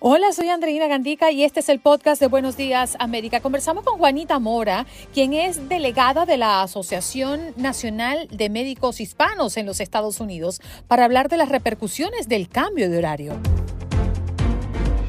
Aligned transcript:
Hola, 0.00 0.30
soy 0.32 0.48
Andreina 0.48 0.86
Gandica 0.86 1.32
y 1.32 1.42
este 1.42 1.58
es 1.58 1.68
el 1.68 1.80
podcast 1.80 2.20
de 2.20 2.28
Buenos 2.28 2.56
Días 2.56 2.94
América. 3.00 3.40
Conversamos 3.40 3.82
con 3.82 3.98
Juanita 3.98 4.38
Mora, 4.38 4.86
quien 5.12 5.32
es 5.32 5.68
delegada 5.68 6.24
de 6.24 6.36
la 6.36 6.62
Asociación 6.62 7.52
Nacional 7.56 8.28
de 8.30 8.48
Médicos 8.48 9.00
Hispanos 9.00 9.56
en 9.56 9.66
los 9.66 9.80
Estados 9.80 10.20
Unidos, 10.20 10.60
para 10.86 11.04
hablar 11.04 11.28
de 11.28 11.36
las 11.36 11.48
repercusiones 11.48 12.28
del 12.28 12.48
cambio 12.48 12.88
de 12.88 12.98
horario. 12.98 13.32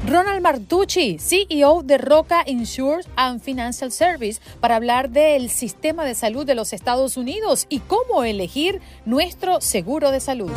Ronald 0.08 0.42
Martucci, 0.42 1.18
CEO 1.20 1.84
de 1.84 1.96
Roca 1.96 2.42
Insurance 2.44 3.08
and 3.14 3.40
Financial 3.40 3.92
Service, 3.92 4.40
para 4.58 4.74
hablar 4.74 5.10
del 5.10 5.50
sistema 5.50 6.04
de 6.04 6.16
salud 6.16 6.44
de 6.44 6.56
los 6.56 6.72
Estados 6.72 7.16
Unidos 7.16 7.66
y 7.68 7.78
cómo 7.78 8.24
elegir 8.24 8.80
nuestro 9.04 9.60
seguro 9.60 10.10
de 10.10 10.18
salud. 10.18 10.50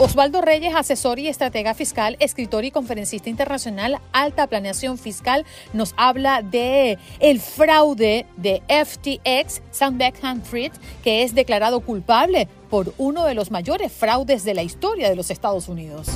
Osvaldo 0.00 0.42
Reyes, 0.42 0.76
asesor 0.76 1.18
y 1.18 1.26
estratega 1.26 1.74
fiscal, 1.74 2.16
escritor 2.20 2.64
y 2.64 2.70
conferencista 2.70 3.30
internacional, 3.30 3.98
alta 4.12 4.46
planeación 4.46 4.96
fiscal, 4.96 5.44
nos 5.72 5.92
habla 5.96 6.42
de 6.42 6.98
el 7.18 7.40
fraude 7.40 8.24
de 8.36 8.62
FTX, 8.68 9.60
Sam 9.72 9.98
Beckman-Fried, 9.98 10.70
que 11.02 11.24
es 11.24 11.34
declarado 11.34 11.80
culpable 11.80 12.46
por 12.70 12.94
uno 12.96 13.24
de 13.24 13.34
los 13.34 13.50
mayores 13.50 13.90
fraudes 13.92 14.44
de 14.44 14.54
la 14.54 14.62
historia 14.62 15.08
de 15.08 15.16
los 15.16 15.32
Estados 15.32 15.68
Unidos. 15.68 16.06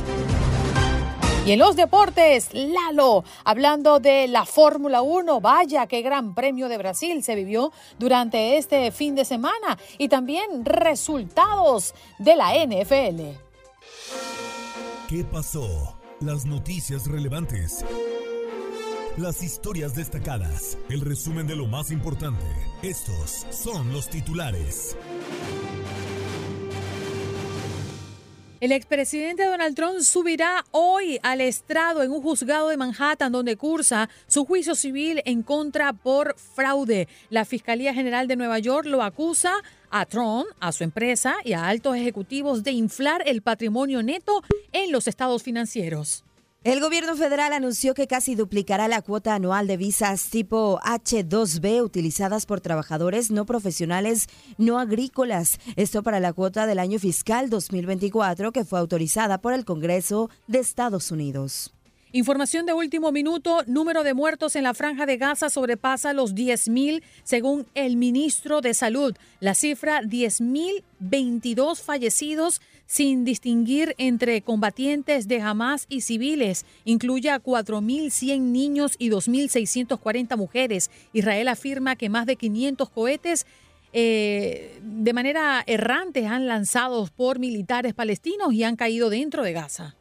Y 1.44 1.50
en 1.50 1.58
los 1.58 1.74
deportes, 1.74 2.50
Lalo, 2.54 3.24
hablando 3.42 3.98
de 3.98 4.28
la 4.28 4.46
Fórmula 4.46 5.02
1, 5.02 5.40
vaya 5.40 5.88
qué 5.88 6.02
gran 6.02 6.36
premio 6.36 6.68
de 6.68 6.78
Brasil 6.78 7.24
se 7.24 7.34
vivió 7.34 7.72
durante 7.98 8.58
este 8.58 8.92
fin 8.92 9.16
de 9.16 9.24
semana 9.24 9.76
y 9.98 10.06
también 10.08 10.64
resultados 10.64 11.94
de 12.20 12.36
la 12.36 12.52
NFL. 12.64 13.51
¿Qué 15.12 15.24
pasó? 15.24 15.98
Las 16.20 16.46
noticias 16.46 17.06
relevantes. 17.06 17.84
Las 19.18 19.42
historias 19.42 19.94
destacadas. 19.94 20.78
El 20.88 21.02
resumen 21.02 21.46
de 21.46 21.54
lo 21.54 21.66
más 21.66 21.90
importante. 21.90 22.46
Estos 22.80 23.46
son 23.50 23.92
los 23.92 24.08
titulares. 24.08 24.96
El 28.62 28.70
expresidente 28.70 29.44
Donald 29.44 29.74
Trump 29.74 29.98
subirá 30.00 30.64
hoy 30.70 31.18
al 31.24 31.40
estrado 31.40 32.04
en 32.04 32.12
un 32.12 32.22
juzgado 32.22 32.68
de 32.68 32.76
Manhattan 32.76 33.32
donde 33.32 33.56
cursa 33.56 34.08
su 34.28 34.46
juicio 34.46 34.76
civil 34.76 35.20
en 35.24 35.42
contra 35.42 35.92
por 35.92 36.36
fraude. 36.38 37.06
La 37.28 37.44
Fiscalía 37.44 37.92
General 37.92 38.28
de 38.28 38.36
Nueva 38.36 38.60
York 38.60 38.86
lo 38.86 39.02
acusa 39.02 39.52
a 39.92 40.06
Trump, 40.06 40.46
a 40.58 40.72
su 40.72 40.82
empresa 40.82 41.36
y 41.44 41.52
a 41.52 41.68
altos 41.68 41.94
ejecutivos 41.96 42.64
de 42.64 42.72
inflar 42.72 43.22
el 43.26 43.42
patrimonio 43.42 44.02
neto 44.02 44.42
en 44.72 44.90
los 44.90 45.06
estados 45.06 45.44
financieros. 45.44 46.24
El 46.64 46.80
gobierno 46.80 47.16
federal 47.16 47.52
anunció 47.52 47.92
que 47.92 48.06
casi 48.06 48.36
duplicará 48.36 48.86
la 48.86 49.02
cuota 49.02 49.34
anual 49.34 49.66
de 49.66 49.76
visas 49.76 50.30
tipo 50.30 50.78
H2B 50.84 51.82
utilizadas 51.82 52.46
por 52.46 52.60
trabajadores 52.60 53.32
no 53.32 53.46
profesionales 53.46 54.28
no 54.58 54.78
agrícolas. 54.78 55.58
Esto 55.74 56.04
para 56.04 56.20
la 56.20 56.32
cuota 56.32 56.68
del 56.68 56.78
año 56.78 57.00
fiscal 57.00 57.50
2024 57.50 58.52
que 58.52 58.64
fue 58.64 58.78
autorizada 58.78 59.38
por 59.38 59.54
el 59.54 59.64
Congreso 59.64 60.30
de 60.46 60.60
Estados 60.60 61.10
Unidos. 61.10 61.74
Información 62.14 62.66
de 62.66 62.74
último 62.74 63.10
minuto, 63.10 63.62
número 63.66 64.02
de 64.02 64.12
muertos 64.12 64.54
en 64.54 64.64
la 64.64 64.74
franja 64.74 65.06
de 65.06 65.16
Gaza 65.16 65.48
sobrepasa 65.48 66.12
los 66.12 66.34
10.000 66.34 67.02
según 67.24 67.66
el 67.74 67.96
ministro 67.96 68.60
de 68.60 68.74
Salud. 68.74 69.16
La 69.40 69.54
cifra 69.54 70.02
10.022 70.02 71.80
fallecidos 71.80 72.60
sin 72.84 73.24
distinguir 73.24 73.94
entre 73.96 74.42
combatientes 74.42 75.26
de 75.26 75.40
Hamas 75.40 75.86
y 75.88 76.02
civiles. 76.02 76.66
Incluye 76.84 77.30
a 77.30 77.42
4.100 77.42 78.40
niños 78.40 78.96
y 78.98 79.08
2.640 79.08 80.36
mujeres. 80.36 80.90
Israel 81.14 81.48
afirma 81.48 81.96
que 81.96 82.10
más 82.10 82.26
de 82.26 82.36
500 82.36 82.90
cohetes 82.90 83.46
eh, 83.94 84.78
de 84.82 85.12
manera 85.14 85.64
errante 85.66 86.26
han 86.26 86.46
lanzados 86.46 87.10
por 87.10 87.38
militares 87.38 87.94
palestinos 87.94 88.52
y 88.52 88.64
han 88.64 88.76
caído 88.76 89.08
dentro 89.08 89.42
de 89.44 89.54
Gaza. 89.54 89.96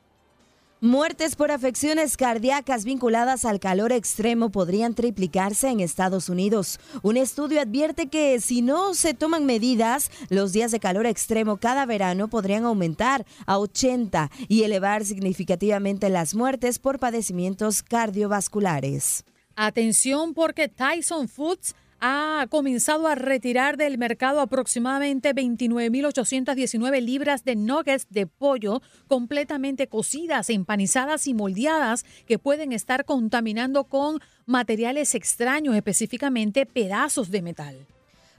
Muertes 0.84 1.36
por 1.36 1.52
afecciones 1.52 2.18
cardíacas 2.18 2.86
vinculadas 2.86 3.46
al 3.46 3.60
calor 3.60 3.92
extremo 3.92 4.50
podrían 4.50 4.96
triplicarse 4.96 5.70
en 5.70 5.80
Estados 5.80 6.28
Unidos. 6.28 6.80
Un 7.04 7.18
estudio 7.18 7.62
advierte 7.62 8.08
que 8.08 8.42
si 8.42 8.64
no 8.64 8.96
se 8.96 9.14
toman 9.14 9.46
medidas, 9.46 10.10
los 10.30 10.54
días 10.54 10.72
de 10.72 10.80
calor 10.80 11.06
extremo 11.06 11.58
cada 11.58 11.86
verano 11.86 12.30
podrían 12.30 12.66
aumentar 12.66 13.28
a 13.46 13.60
80 13.60 14.32
y 14.48 14.64
elevar 14.64 15.06
significativamente 15.06 16.10
las 16.10 16.34
muertes 16.34 16.80
por 16.80 16.98
padecimientos 16.98 17.84
cardiovasculares. 17.84 19.24
Atención 19.56 20.34
porque 20.34 20.68
Tyson 20.68 21.28
Foods 21.28 21.76
ha 22.02 22.48
comenzado 22.50 23.08
a 23.08 23.16
retirar 23.16 23.78
del 23.78 24.00
mercado 24.00 24.42
aproximadamente 24.42 25.34
29.819 25.36 27.00
libras 27.00 27.46
de 27.46 27.56
nuggets 27.56 28.08
de 28.10 28.26
pollo 28.26 28.82
completamente 29.08 29.88
cocidas, 29.88 30.50
empanizadas 30.50 31.28
y 31.28 31.36
moldeadas 31.36 32.04
que 32.26 32.40
pueden 32.40 32.74
estar 32.74 33.06
contaminando 33.06 33.84
con 33.84 34.20
materiales 34.48 35.14
extraños, 35.14 35.76
específicamente 35.76 36.66
pedazos 36.66 37.30
de 37.30 37.42
metal. 37.44 37.88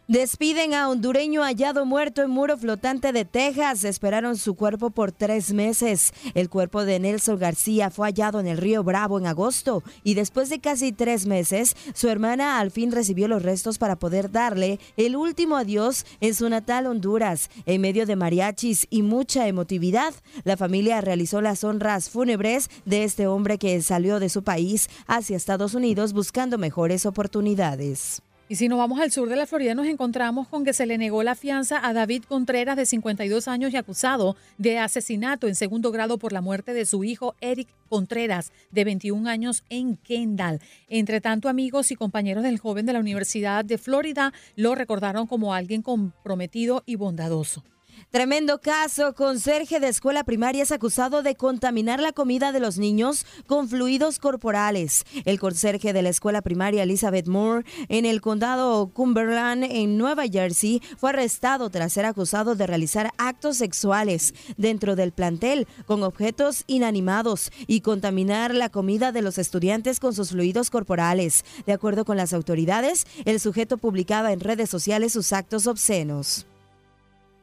Despiden 0.09 0.75
a 0.75 0.89
hondureño 0.89 1.43
hallado 1.45 1.87
muerto 1.87 2.23
en 2.23 2.31
muro 2.31 2.59
flotante 2.59 3.13
de 3.13 3.25
Texas. 3.25 3.85
Esperaron 3.85 4.37
su 4.37 4.57
cuerpo 4.57 4.91
por 4.91 5.13
tres 5.13 5.53
meses. 5.53 6.13
El 6.35 6.51
cuerpo 6.51 6.85
de 6.85 6.99
Nelson 6.99 7.39
García 7.39 7.89
fue 7.89 8.09
hallado 8.09 8.41
en 8.41 8.49
el 8.49 8.59
río 8.59 8.83
Bravo 8.83 9.21
en 9.21 9.29
agosto 9.29 9.85
y 10.03 10.15
después 10.15 10.51
de 10.51 10.59
casi 10.59 10.91
tres 10.91 11.25
meses, 11.27 11.77
su 11.95 12.09
hermana 12.09 12.59
al 12.59 12.73
fin 12.73 12.91
recibió 12.91 13.29
los 13.29 13.45
restos 13.45 13.79
para 13.79 13.95
poder 13.95 14.33
darle 14.33 14.81
el 14.97 15.15
último 15.15 15.57
adiós 15.57 16.05
en 16.21 16.35
su 16.35 16.49
natal 16.49 16.89
Honduras. 16.89 17.49
En 17.65 17.81
medio 17.81 18.05
de 18.05 18.17
mariachis 18.17 18.89
y 18.91 19.03
mucha 19.03 19.47
emotividad, 19.47 20.15
la 20.43 20.57
familia 20.57 21.01
realizó 21.01 21.41
las 21.41 21.63
honras 21.63 22.11
fúnebres 22.11 22.71
de 22.85 23.05
este 23.05 23.29
hombre 23.29 23.57
que 23.57 23.81
salió 23.83 24.19
de 24.19 24.31
su 24.31 24.43
país 24.43 24.91
hacia 25.07 25.37
Estados 25.37 25.75
Unidos 25.75 26.13
buscando 26.13 26.59
mejores 26.59 27.07
oportunidades. 27.07 28.21
Y 28.53 28.57
si 28.57 28.69
nos 28.69 28.77
vamos 28.77 29.01
al 29.01 29.11
sur 29.11 29.31
de 29.31 29.37
la 29.37 29.47
Florida, 29.47 29.75
nos 29.75 29.87
encontramos 29.87 30.47
con 30.47 30.63
que 30.63 30.75
se 30.75 30.85
le 30.85 30.99
negó 30.99 31.23
la 31.23 31.35
fianza 31.35 31.81
a 31.83 31.95
David 31.95 32.25
Contreras, 32.25 32.77
de 32.77 32.85
52 32.85 33.49
años 33.49 33.73
y 33.73 33.79
acusado 33.79 34.37
de 34.59 34.79
asesinato 34.79 35.49
en 35.49 35.55
segundo 35.55 35.91
grado 35.91 36.19
por 36.19 36.35
la 36.35 36.43
muerte 36.43 36.75
de 36.75 36.85
su 36.85 37.03
hijo 37.03 37.35
Eric 37.41 37.71
Contreras, 37.89 38.53
de 38.71 38.85
21 38.85 39.27
años, 39.27 39.65
en 39.71 39.97
Kendall. 39.97 40.61
Entre 40.91 41.23
tanto, 41.23 41.49
amigos 41.49 41.93
y 41.93 41.97
compañeros 41.97 42.43
del 42.43 42.59
joven 42.59 42.85
de 42.85 42.93
la 42.93 43.01
Universidad 43.01 43.65
de 43.65 43.79
Florida 43.79 44.35
lo 44.55 44.75
recordaron 44.75 45.27
como 45.27 45.55
alguien 45.55 45.81
comprometido 45.81 46.83
y 46.85 46.97
bondadoso. 46.97 47.65
Tremendo 48.13 48.61
caso. 48.61 49.15
Conserje 49.15 49.81
de 49.81 49.89
escuela 49.89 50.23
primaria 50.23 50.63
es 50.63 50.71
acusado 50.71 51.23
de 51.23 51.35
contaminar 51.35 51.99
la 51.99 52.13
comida 52.13 52.53
de 52.53 52.61
los 52.61 52.77
niños 52.77 53.25
con 53.47 53.71
fluidos 53.71 54.19
corporales. 54.19 55.05
El 55.25 55.41
conserje 55.41 55.95
de 55.95 56.03
la 56.03 56.11
escuela 56.11 56.43
primaria 56.43 56.83
Elizabeth 56.83 57.27
Moore 57.27 57.65
en 57.89 58.05
el 58.05 58.21
condado 58.21 58.91
Cumberland, 58.93 59.65
en 59.65 59.97
Nueva 59.97 60.25
Jersey, 60.31 60.83
fue 60.99 61.09
arrestado 61.09 61.71
tras 61.71 61.95
ser 61.95 62.05
acusado 62.05 62.55
de 62.55 62.67
realizar 62.67 63.13
actos 63.17 63.57
sexuales 63.57 64.35
dentro 64.59 64.95
del 64.95 65.13
plantel 65.13 65.67
con 65.87 66.03
objetos 66.03 66.65
inanimados 66.67 67.51
y 67.67 67.81
contaminar 67.81 68.55
la 68.55 68.69
comida 68.69 69.13
de 69.13 69.23
los 69.23 69.39
estudiantes 69.39 70.01
con 70.01 70.15
sus 70.15 70.33
fluidos 70.33 70.69
corporales. 70.69 71.47
De 71.65 71.73
acuerdo 71.73 72.05
con 72.05 72.19
las 72.19 72.35
autoridades, 72.35 73.07
el 73.25 73.41
sujeto 73.41 73.79
publicaba 73.79 74.35
en 74.35 74.41
redes 74.41 74.69
sociales 74.69 75.15
sus 75.15 75.33
actos 75.33 75.67
obscenos. 75.67 76.47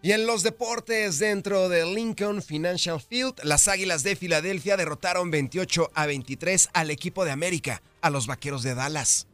Y 0.02 0.14
en 0.14 0.26
los 0.26 0.44
deportes 0.44 1.20
dentro 1.20 1.68
de 1.68 1.86
Lincoln 1.86 2.42
Financial 2.42 3.02
Field, 3.02 3.34
las 3.44 3.68
Águilas 3.68 4.02
de 4.04 4.16
Filadelfia 4.16 4.78
derrotaron 4.78 5.30
28 5.30 5.92
a 5.94 6.06
23 6.06 6.70
al 6.72 6.90
equipo 6.90 7.26
de 7.26 7.32
América, 7.32 7.82
a 8.00 8.10
los 8.10 8.26
Vaqueros 8.26 8.64
de 8.64 8.76
Dallas. 8.76 9.28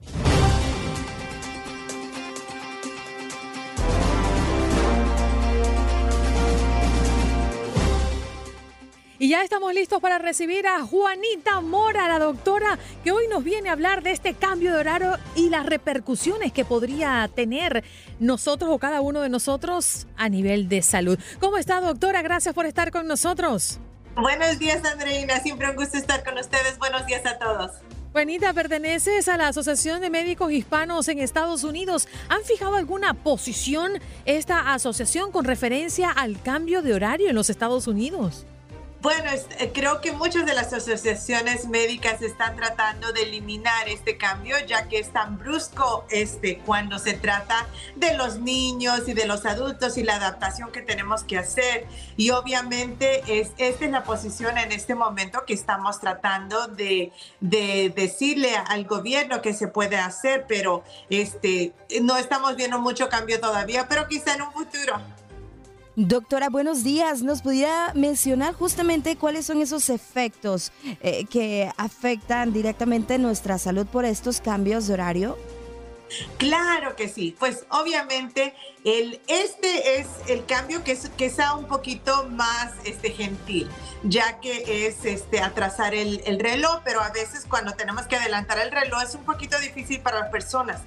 Y 9.25 9.29
ya 9.29 9.41
estamos 9.41 9.73
listos 9.73 9.99
para 10.01 10.19
recibir 10.19 10.67
a 10.67 10.85
Juanita 10.85 11.59
Mora, 11.59 12.07
la 12.07 12.19
doctora, 12.19 12.77
que 13.03 13.11
hoy 13.11 13.27
nos 13.27 13.43
viene 13.43 13.69
a 13.69 13.71
hablar 13.71 14.03
de 14.03 14.11
este 14.11 14.35
cambio 14.35 14.71
de 14.71 14.79
horario 14.79 15.17
y 15.35 15.49
las 15.49 15.65
repercusiones 15.65 16.53
que 16.53 16.63
podría 16.63 17.27
tener 17.33 17.83
nosotros 18.19 18.69
o 18.71 18.77
cada 18.77 19.01
uno 19.01 19.21
de 19.21 19.29
nosotros 19.29 20.05
a 20.15 20.29
nivel 20.29 20.69
de 20.69 20.83
salud. 20.83 21.17
¿Cómo 21.39 21.57
está, 21.57 21.81
doctora? 21.81 22.21
Gracias 22.21 22.53
por 22.53 22.67
estar 22.67 22.91
con 22.91 23.07
nosotros. 23.07 23.79
Buenos 24.15 24.59
días, 24.59 24.85
Andreina. 24.85 25.39
Siempre 25.39 25.71
un 25.71 25.75
gusto 25.75 25.97
estar 25.97 26.23
con 26.23 26.37
ustedes. 26.37 26.77
Buenos 26.77 27.07
días 27.07 27.25
a 27.25 27.39
todos. 27.39 27.71
Juanita, 28.11 28.53
perteneces 28.53 29.27
a 29.27 29.37
la 29.37 29.47
Asociación 29.47 30.01
de 30.01 30.11
Médicos 30.11 30.51
Hispanos 30.51 31.07
en 31.07 31.17
Estados 31.17 31.63
Unidos. 31.63 32.07
¿Han 32.29 32.43
fijado 32.43 32.75
alguna 32.75 33.15
posición 33.15 33.93
esta 34.25 34.75
asociación 34.75 35.31
con 35.31 35.45
referencia 35.45 36.11
al 36.11 36.39
cambio 36.43 36.83
de 36.83 36.93
horario 36.93 37.29
en 37.29 37.35
los 37.35 37.49
Estados 37.49 37.87
Unidos? 37.87 38.45
Bueno, 39.05 39.29
eh, 39.59 39.71
creo 39.71 40.01
que 40.01 40.13
muchas 40.13 40.47
de 40.47 40.55
las 40.55 40.73
asociaciones 40.73 41.67
médicas 41.67 42.23
están 42.23 42.55
tratando 42.55 43.13
de 43.13 43.21
eliminar 43.21 43.87
este 43.87 44.17
cambio, 44.17 44.55
ya 44.65 44.87
que 44.87 44.97
es 44.97 45.13
tan 45.13 45.37
brusco 45.37 46.07
este, 46.09 46.57
cuando 46.65 46.97
se 46.97 47.13
trata 47.13 47.67
de 47.95 48.17
los 48.17 48.39
niños 48.39 49.07
y 49.07 49.13
de 49.13 49.27
los 49.27 49.45
adultos 49.45 49.99
y 49.99 50.03
la 50.03 50.15
adaptación 50.15 50.71
que 50.71 50.81
tenemos 50.81 51.23
que 51.23 51.37
hacer. 51.37 51.85
Y 52.17 52.31
obviamente 52.31 53.21
es, 53.27 53.51
esta 53.59 53.85
es 53.85 53.91
la 53.91 54.03
posición 54.03 54.57
en 54.57 54.71
este 54.71 54.95
momento 54.95 55.45
que 55.45 55.53
estamos 55.53 55.99
tratando 55.99 56.67
de, 56.67 57.11
de 57.41 57.93
decirle 57.95 58.55
al 58.55 58.85
gobierno 58.85 59.39
que 59.43 59.53
se 59.53 59.67
puede 59.67 59.97
hacer, 59.97 60.45
pero 60.47 60.83
este, 61.11 61.73
no 62.01 62.17
estamos 62.17 62.55
viendo 62.55 62.79
mucho 62.79 63.07
cambio 63.07 63.39
todavía, 63.39 63.87
pero 63.87 64.07
quizá 64.07 64.33
en 64.33 64.41
un 64.41 64.51
futuro. 64.51 64.99
Doctora, 65.97 66.49
buenos 66.49 66.83
días. 66.83 67.21
¿Nos 67.21 67.41
pudiera 67.41 67.93
mencionar 67.95 68.53
justamente 68.53 69.15
cuáles 69.15 69.45
son 69.45 69.61
esos 69.61 69.89
efectos 69.89 70.73
eh, 71.01 71.23
que 71.25 71.71
afectan 71.77 72.51
directamente 72.51 73.17
nuestra 73.17 73.57
salud 73.57 73.87
por 73.87 74.03
estos 74.03 74.41
cambios 74.41 74.87
de 74.87 74.93
horario? 74.93 75.37
Claro 76.37 76.97
que 76.97 77.07
sí. 77.07 77.33
Pues 77.39 77.65
obviamente 77.69 78.53
el, 78.83 79.21
este 79.27 79.99
es 80.01 80.07
el 80.27 80.45
cambio 80.45 80.83
que, 80.83 80.91
es, 80.91 81.09
que 81.15 81.29
sea 81.29 81.55
un 81.55 81.65
poquito 81.65 82.27
más 82.29 82.73
este, 82.83 83.11
gentil, 83.11 83.69
ya 84.03 84.41
que 84.41 84.87
es 84.87 85.05
este, 85.05 85.39
atrasar 85.39 85.95
el, 85.95 86.21
el 86.25 86.41
reloj, 86.41 86.81
pero 86.83 87.01
a 87.01 87.09
veces 87.11 87.45
cuando 87.47 87.71
tenemos 87.71 88.05
que 88.05 88.17
adelantar 88.17 88.59
el 88.59 88.71
reloj 88.71 89.01
es 89.01 89.15
un 89.15 89.23
poquito 89.23 89.57
difícil 89.59 90.01
para 90.01 90.19
las 90.19 90.29
personas. 90.29 90.81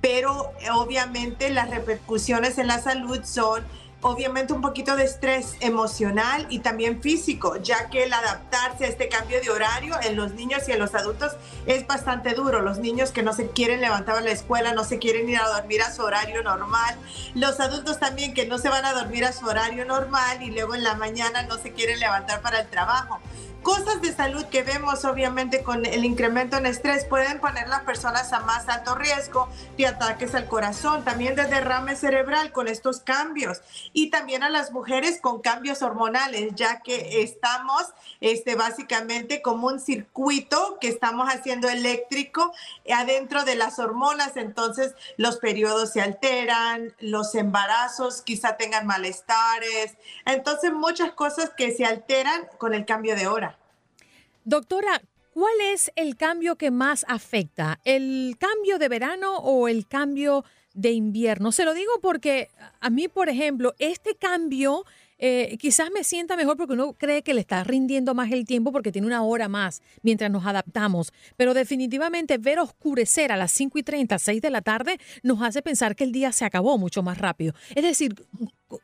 Pero 0.00 0.52
obviamente 0.72 1.50
las 1.50 1.68
repercusiones 1.68 2.56
en 2.56 2.68
la 2.68 2.80
salud 2.80 3.22
son 3.24 3.64
obviamente 4.02 4.52
un 4.52 4.60
poquito 4.60 4.96
de 4.96 5.04
estrés 5.04 5.56
emocional 5.60 6.46
y 6.50 6.60
también 6.60 7.00
físico, 7.00 7.56
ya 7.56 7.88
que 7.88 8.04
el 8.04 8.12
adaptarse 8.12 8.84
a 8.84 8.88
este 8.88 9.08
cambio 9.08 9.40
de 9.40 9.50
horario 9.50 9.96
en 10.02 10.16
los 10.16 10.34
niños 10.34 10.68
y 10.68 10.72
en 10.72 10.78
los 10.78 10.94
adultos 10.94 11.32
es 11.66 11.86
bastante 11.86 12.34
duro. 12.34 12.62
Los 12.62 12.78
niños 12.78 13.10
que 13.10 13.22
no 13.22 13.32
se 13.32 13.48
quieren 13.48 13.80
levantar 13.80 14.16
a 14.18 14.20
la 14.20 14.30
escuela, 14.30 14.72
no 14.72 14.84
se 14.84 14.98
quieren 14.98 15.28
ir 15.28 15.38
a 15.38 15.48
dormir 15.48 15.82
a 15.82 15.92
su 15.92 16.02
horario 16.02 16.42
normal. 16.42 16.96
Los 17.34 17.58
adultos 17.60 17.98
también 17.98 18.34
que 18.34 18.46
no 18.46 18.58
se 18.58 18.68
van 18.68 18.84
a 18.84 18.92
dormir 18.92 19.24
a 19.24 19.32
su 19.32 19.46
horario 19.46 19.84
normal 19.84 20.42
y 20.42 20.50
luego 20.50 20.74
en 20.74 20.84
la 20.84 20.94
mañana 20.94 21.42
no 21.42 21.58
se 21.58 21.72
quieren 21.72 21.98
levantar 21.98 22.40
para 22.42 22.60
el 22.60 22.68
trabajo 22.68 23.20
cosas 23.66 24.00
de 24.00 24.12
salud 24.12 24.44
que 24.44 24.62
vemos 24.62 25.04
obviamente 25.04 25.64
con 25.64 25.86
el 25.86 26.04
incremento 26.04 26.56
en 26.56 26.66
estrés 26.66 27.04
pueden 27.04 27.40
poner 27.40 27.66
las 27.68 27.82
personas 27.82 28.32
a 28.32 28.38
más 28.38 28.68
alto 28.68 28.94
riesgo 28.94 29.48
de 29.76 29.88
ataques 29.88 30.36
al 30.36 30.46
corazón, 30.46 31.02
también 31.02 31.34
de 31.34 31.46
derrame 31.46 31.96
cerebral 31.96 32.52
con 32.52 32.68
estos 32.68 33.00
cambios 33.00 33.62
y 33.96 34.10
también 34.10 34.42
a 34.42 34.50
las 34.50 34.72
mujeres 34.72 35.22
con 35.22 35.40
cambios 35.40 35.80
hormonales, 35.80 36.52
ya 36.54 36.80
que 36.80 37.22
estamos 37.22 37.82
este, 38.20 38.54
básicamente 38.54 39.40
como 39.40 39.68
un 39.68 39.80
circuito 39.80 40.76
que 40.82 40.88
estamos 40.88 41.30
haciendo 41.30 41.70
eléctrico 41.70 42.52
adentro 42.94 43.44
de 43.44 43.54
las 43.54 43.78
hormonas, 43.78 44.36
entonces 44.36 44.94
los 45.16 45.38
periodos 45.38 45.94
se 45.94 46.02
alteran, 46.02 46.94
los 47.00 47.34
embarazos 47.34 48.20
quizá 48.20 48.58
tengan 48.58 48.86
malestares, 48.86 49.96
entonces 50.26 50.74
muchas 50.74 51.12
cosas 51.12 51.52
que 51.56 51.74
se 51.74 51.86
alteran 51.86 52.50
con 52.58 52.74
el 52.74 52.84
cambio 52.84 53.16
de 53.16 53.28
hora. 53.28 53.58
Doctora, 54.44 55.00
¿cuál 55.32 55.58
es 55.72 55.90
el 55.96 56.16
cambio 56.18 56.56
que 56.56 56.70
más 56.70 57.06
afecta? 57.08 57.80
¿El 57.84 58.36
cambio 58.38 58.78
de 58.78 58.90
verano 58.90 59.38
o 59.38 59.68
el 59.68 59.88
cambio 59.88 60.44
de 60.76 60.92
invierno? 60.92 61.50
Se 61.50 61.64
lo 61.64 61.74
digo 61.74 61.90
porque 62.00 62.48
a 62.80 62.90
mí, 62.90 63.08
por 63.08 63.28
ejemplo, 63.28 63.74
este 63.78 64.14
cambio 64.14 64.84
eh, 65.18 65.56
quizás 65.58 65.90
me 65.90 66.04
sienta 66.04 66.36
mejor 66.36 66.56
porque 66.56 66.74
uno 66.74 66.92
cree 66.92 67.22
que 67.22 67.34
le 67.34 67.40
está 67.40 67.64
rindiendo 67.64 68.14
más 68.14 68.30
el 68.30 68.44
tiempo 68.44 68.70
porque 68.70 68.92
tiene 68.92 69.06
una 69.06 69.22
hora 69.22 69.48
más 69.48 69.82
mientras 70.02 70.30
nos 70.30 70.46
adaptamos. 70.46 71.12
Pero 71.36 71.54
definitivamente 71.54 72.38
ver 72.38 72.58
oscurecer 72.58 73.32
a 73.32 73.36
las 73.36 73.52
5 73.52 73.78
y 73.78 73.82
30, 73.82 74.18
6 74.18 74.42
de 74.42 74.50
la 74.50 74.60
tarde, 74.60 75.00
nos 75.22 75.42
hace 75.42 75.62
pensar 75.62 75.96
que 75.96 76.04
el 76.04 76.12
día 76.12 76.32
se 76.32 76.44
acabó 76.44 76.78
mucho 76.78 77.02
más 77.02 77.18
rápido. 77.18 77.54
Es 77.74 77.82
decir, 77.82 78.14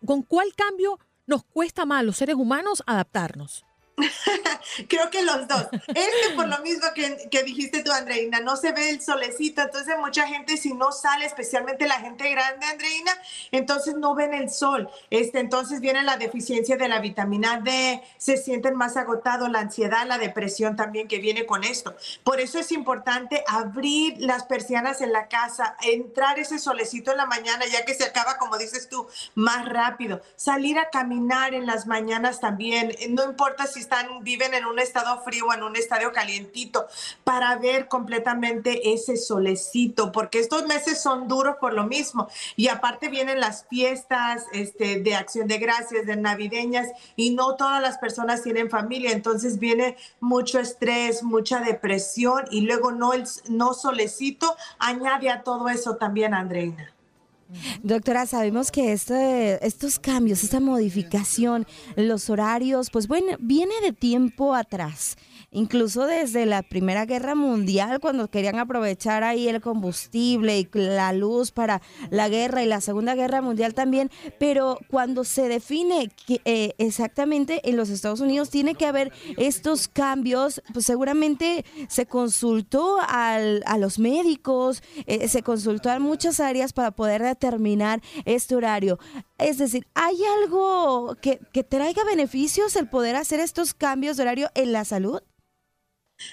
¿con 0.05 0.23
cuál 0.23 0.55
cambio 0.55 0.99
nos 1.27 1.45
cuesta 1.45 1.87
más 1.87 2.05
los 2.05 2.17
seres 2.17 2.37
humanos 2.37 2.83
adaptarnos? 2.87 3.65
Creo 4.89 5.11
que 5.11 5.23
los 5.23 5.47
dos. 5.47 5.69
Este 5.89 6.35
por 6.35 6.49
lo 6.49 6.59
mismo 6.61 6.87
que, 6.95 7.29
que, 7.31 7.43
dijiste 7.43 7.83
tú, 7.83 7.93
Andreina, 7.93 8.41
no 8.41 8.57
se 8.57 8.73
ve 8.73 8.91
el 8.91 9.03
solecito, 9.03 9.63
entonces 9.63 9.95
mucha 9.99 10.27
gente 10.27 10.57
si 10.57 10.73
no 10.73 10.93
sale, 10.93 11.27
especialmente 11.27 11.87
la 11.87 12.01
gente 12.01 12.31
grande, 12.31 12.67
Andreina, 12.67 13.13
entonces 13.51 13.95
no 13.97 14.15
ven 14.15 14.33
el 14.33 14.51
sol. 14.51 14.89
Este, 15.11 15.41
entonces 15.41 15.81
viene 15.81 16.03
la 16.03 16.17
deficiencia 16.17 16.77
de 16.77 16.89
la 16.89 17.01
vitamina 17.01 17.61
D, 17.61 18.03
se 18.17 18.37
sienten 18.37 18.77
más 18.77 18.97
agotados, 18.97 19.51
la 19.51 19.61
ansiedad, 19.61 20.07
la 20.07 20.19
depresión 20.19 20.75
también 20.75 21.07
que 21.07 21.19
viene 21.19 21.45
con 21.45 21.65
esto. 21.65 21.95
Por 22.25 22.41
eso 22.41 22.59
es 22.59 22.73
importante 22.73 23.45
abrir 23.47 24.17
las 24.19 24.45
persianas 24.45 25.03
en 25.03 25.13
la 25.13 25.29
casa, 25.29 25.77
entrar 25.83 26.39
ese 26.39 26.59
solecito 26.59 27.11
en 27.11 27.19
la 27.19 27.27
mañana, 27.27 27.67
ya 27.71 27.85
que 27.85 27.95
se 27.95 28.05
acaba, 28.05 28.39
como 28.39 28.57
dices 28.57 28.89
tú, 28.89 29.07
más 29.35 29.69
rápido. 29.69 30.23
Salir 30.37 30.79
a 30.79 30.89
caminar 30.89 31.53
en 31.53 31.67
las 31.67 31.87
mañanas 31.87 32.41
también, 32.41 32.95
no 33.11 33.25
importa 33.25 33.67
si 33.67 33.82
están, 33.83 34.25
viven 34.25 34.55
en 34.55 34.65
un 34.65 34.79
estado 34.79 35.23
frío 35.23 35.47
o 35.47 35.53
en 35.53 35.63
un 35.63 35.77
estado 35.77 36.11
calientito, 36.13 36.87
para 37.25 37.57
ver 37.57 37.89
completamente 37.89 38.93
ese 38.93 39.17
solecito, 39.17 40.13
porque 40.13 40.39
estos 40.39 40.67
meses 40.67 41.03
son 41.03 41.29
duros 41.29 41.57
por 41.61 41.75
lo 41.75 41.85
mismo. 41.85 42.29
Y 42.57 42.69
aparte 42.69 43.09
vienen 43.09 43.41
las 43.41 43.67
fiestas 43.69 44.45
este, 44.53 45.01
de 45.01 45.15
acción 45.15 45.49
de 45.49 45.59
gracias, 45.59 46.07
de 46.07 46.17
navideñas, 46.17 46.89
y 47.17 47.35
no 47.35 47.57
todas 47.57 47.83
las 47.83 47.99
personas 47.99 48.43
tienen 48.43 48.71
familia, 48.71 49.13
entonces 49.13 49.59
viene 49.59 49.97
mucho 50.21 50.59
estrés, 50.59 51.23
mucha 51.23 51.61
depresión, 51.61 52.45
y 52.51 52.63
luego 52.63 52.93
no 52.93 53.13
el 53.13 53.25
no 53.49 53.75
solecito 53.75 54.57
añade 54.79 55.31
a 55.31 55.43
todo 55.43 55.69
eso 55.69 55.97
también, 55.97 56.35
Andreina. 56.35 56.92
Doctora, 57.83 58.27
sabemos 58.27 58.71
que 58.71 58.93
este, 58.93 59.65
estos 59.67 59.99
cambios, 59.99 60.45
esta 60.45 60.61
modificación, 60.61 61.67
los 61.97 62.31
horarios, 62.31 62.91
pues 62.91 63.09
bueno, 63.09 63.37
viene 63.41 63.75
de 63.83 63.93
tiempo 63.93 64.55
atrás. 64.55 65.17
Incluso 65.55 66.07
desde 66.07 66.47
la 66.47 66.63
Primera 66.63 67.05
Guerra 67.05 67.35
Mundial, 67.35 68.01
cuando 68.01 68.29
querían 68.29 68.59
aprovechar 68.59 69.23
ahí 69.23 69.49
el 69.49 69.61
combustible 69.61 70.59
y 70.59 70.69
la 70.73 71.13
luz 71.13 71.51
para 71.51 71.83
la 72.11 72.31
guerra 72.31 72.63
y 72.63 72.67
la 72.67 72.81
Segunda 72.81 73.15
Guerra 73.15 73.43
Mundial 73.43 73.75
también, 73.75 74.11
pero 74.39 74.79
cuando 74.89 75.25
se 75.25 75.49
define 75.49 76.11
que, 76.27 76.41
eh, 76.47 76.73
exactamente 76.79 77.69
en 77.69 77.77
los 77.77 77.91
Estados 77.91 78.21
Unidos 78.21 78.49
tiene 78.49 78.75
que 78.75 78.87
haber 78.87 79.13
estos 79.37 79.89
cambios, 79.89 80.63
pues 80.73 80.87
seguramente 80.87 81.67
se 81.89 82.07
consultó 82.07 82.97
a 83.01 83.39
los 83.79 83.99
médicos, 83.99 84.83
eh, 85.07 85.29
se 85.29 85.43
consultó 85.43 85.91
a 85.91 85.99
muchas 85.99 86.41
áreas 86.41 86.73
para 86.73 86.93
poder 86.93 87.21
terminar 87.43 88.01
este 88.25 88.55
horario. 88.55 89.01
Es 89.37 89.59
decir, 89.59 89.89
¿hay 89.95 90.17
algo 90.41 91.17
que, 91.21 91.39
traiga 91.65 92.05
beneficios 92.05 92.77
el 92.77 92.89
poder 92.89 93.17
hacer 93.17 93.41
estos 93.41 93.75
cambios 93.75 94.17
de 94.17 94.23
horario 94.23 94.51
en 94.55 94.71
la 94.71 94.85
salud? 94.85 95.21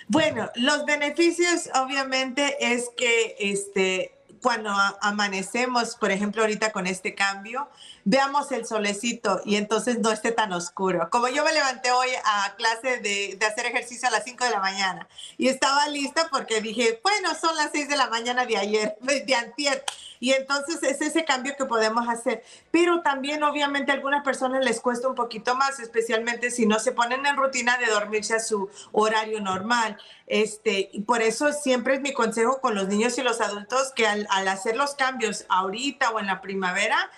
Bueno, 0.07 0.51
los 0.53 0.85
beneficios 0.85 1.67
obviamente 1.73 2.57
es 2.73 2.89
que 2.95 3.35
este, 3.39 4.11
cuando 4.39 4.71
amanecemos, 5.01 5.95
por 5.95 6.11
ejemplo, 6.11 6.43
ahorita 6.43 6.71
con 6.71 6.85
este 6.85 7.15
cambio, 7.15 7.67
veamos 8.05 8.51
el 8.51 8.65
solecito 8.65 9.41
y 9.45 9.55
entonces 9.55 9.99
no 9.99 10.11
esté 10.11 10.31
tan 10.31 10.53
oscuro. 10.53 11.09
Como 11.11 11.27
yo 11.27 11.43
me 11.43 11.53
levanté 11.53 11.91
hoy 11.91 12.09
a 12.23 12.55
clase 12.55 12.99
de, 12.99 13.35
de, 13.39 13.45
hacer 13.45 13.65
ejercicio 13.65 14.07
a 14.07 14.11
las 14.11 14.23
5 14.23 14.43
de 14.43 14.51
la 14.51 14.59
mañana 14.59 15.07
y 15.37 15.47
estaba 15.47 15.87
lista 15.87 16.27
porque 16.31 16.61
dije, 16.61 16.99
bueno, 17.03 17.35
son 17.35 17.55
las 17.55 17.71
6 17.71 17.89
de 17.89 17.97
la 17.97 18.07
mañana 18.07 18.45
de 18.45 18.57
ayer, 18.57 18.97
de 19.25 19.35
antier. 19.35 19.83
Y 20.19 20.33
entonces 20.33 20.83
es 20.83 21.01
ese 21.01 21.23
cambio 21.23 21.55
que 21.57 21.65
podemos 21.65 22.07
hacer. 22.07 22.43
Pero 22.71 23.01
también 23.01 23.43
obviamente 23.43 23.91
a 23.91 23.95
algunas 23.95 24.23
personas 24.23 24.63
les 24.63 24.81
cuesta 24.81 25.07
un 25.07 25.15
poquito 25.15 25.55
más, 25.55 25.79
especialmente 25.79 26.51
si 26.51 26.65
no 26.65 26.79
se 26.79 26.91
ponen 26.91 27.25
en 27.25 27.37
rutina 27.37 27.77
de 27.77 27.87
dormirse 27.87 28.35
a 28.35 28.39
su 28.39 28.69
horario 28.91 29.39
normal. 29.39 29.97
Este, 30.27 30.89
y 30.91 31.01
por 31.01 31.21
eso 31.21 31.53
siempre 31.53 31.95
es 31.95 32.01
mi 32.01 32.13
consejo 32.13 32.59
con 32.59 32.75
los 32.75 32.87
niños 32.87 33.17
y 33.17 33.23
los 33.23 33.41
adultos 33.41 33.93
que 33.95 34.07
al, 34.07 34.27
al 34.29 34.47
hacer 34.47 34.75
los 34.75 34.95
cambios 34.95 35.45
ahorita 35.47 36.11
o 36.11 36.19
en 36.19 36.27
la 36.27 36.41
primavera, 36.41 37.09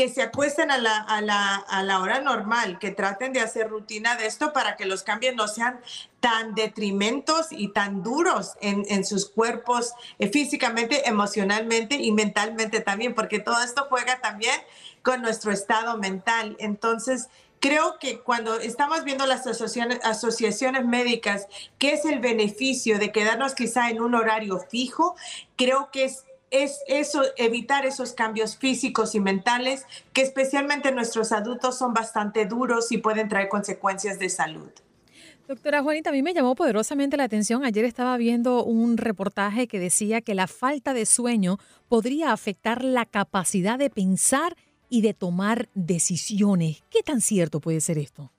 que 0.00 0.08
se 0.08 0.22
acuesten 0.22 0.70
a 0.70 0.78
la, 0.78 0.96
a, 0.96 1.20
la, 1.20 1.56
a 1.56 1.82
la, 1.82 2.00
hora 2.00 2.22
normal, 2.22 2.78
que 2.78 2.90
traten 2.90 3.34
de 3.34 3.40
hacer 3.40 3.68
rutina 3.68 4.16
de 4.16 4.24
esto 4.24 4.54
para 4.54 4.76
que 4.76 4.86
los 4.86 5.02
cambios 5.02 5.34
no 5.34 5.46
sean 5.46 5.78
tan 6.20 6.54
detrimentos 6.54 7.48
y 7.50 7.68
tan 7.68 8.02
duros 8.02 8.54
en, 8.62 8.86
en 8.88 9.04
sus 9.04 9.28
cuerpos 9.28 9.92
eh, 10.18 10.30
físicamente, 10.30 11.06
emocionalmente 11.06 11.96
y 11.96 12.12
mentalmente 12.12 12.80
también, 12.80 13.14
porque 13.14 13.40
todo 13.40 13.62
esto 13.62 13.88
juega 13.90 14.22
también 14.22 14.58
con 15.02 15.20
nuestro 15.20 15.52
estado 15.52 15.98
mental. 15.98 16.56
Entonces, 16.60 17.28
creo 17.60 17.98
que 17.98 18.20
cuando 18.20 18.58
estamos 18.58 19.04
viendo 19.04 19.26
las 19.26 19.46
asociaciones, 19.46 20.00
asociaciones 20.02 20.86
médicas, 20.86 21.46
qué 21.76 21.92
es 21.92 22.06
el 22.06 22.20
beneficio 22.20 22.98
de 22.98 23.12
quedarnos 23.12 23.54
quizá 23.54 23.90
en 23.90 24.00
un 24.00 24.14
horario 24.14 24.60
fijo, 24.70 25.14
creo 25.56 25.90
que 25.92 26.04
es 26.04 26.24
es 26.50 26.80
eso, 26.86 27.22
evitar 27.36 27.86
esos 27.86 28.12
cambios 28.12 28.56
físicos 28.56 29.14
y 29.14 29.20
mentales 29.20 29.86
que 30.12 30.22
especialmente 30.22 30.92
nuestros 30.92 31.32
adultos 31.32 31.78
son 31.78 31.94
bastante 31.94 32.46
duros 32.46 32.90
y 32.92 32.98
pueden 32.98 33.28
traer 33.28 33.48
consecuencias 33.48 34.18
de 34.18 34.28
salud. 34.28 34.70
Doctora 35.50 35.82
Juanita, 35.82 36.10
a 36.10 36.12
mí 36.12 36.22
me 36.22 36.32
llamó 36.32 36.54
poderosamente 36.54 37.16
la 37.16 37.24
atención. 37.24 37.64
Ayer 37.64 37.84
estaba 37.84 38.16
viendo 38.16 38.64
un 38.64 38.96
reportaje 38.96 39.66
que 39.66 39.80
decía 39.80 40.20
que 40.20 40.36
la 40.36 40.46
falta 40.46 40.94
de 40.94 41.06
sueño 41.06 41.58
podría 41.88 42.32
afectar 42.32 42.84
la 42.84 43.04
capacidad 43.04 43.76
de 43.76 43.90
pensar 43.90 44.56
y 44.88 45.02
de 45.02 45.12
tomar 45.12 45.68
decisiones. 45.74 46.84
¿Qué 46.88 47.02
tan 47.02 47.20
cierto 47.20 47.60
puede 47.60 47.80
ser 47.80 47.98
esto? 47.98 48.30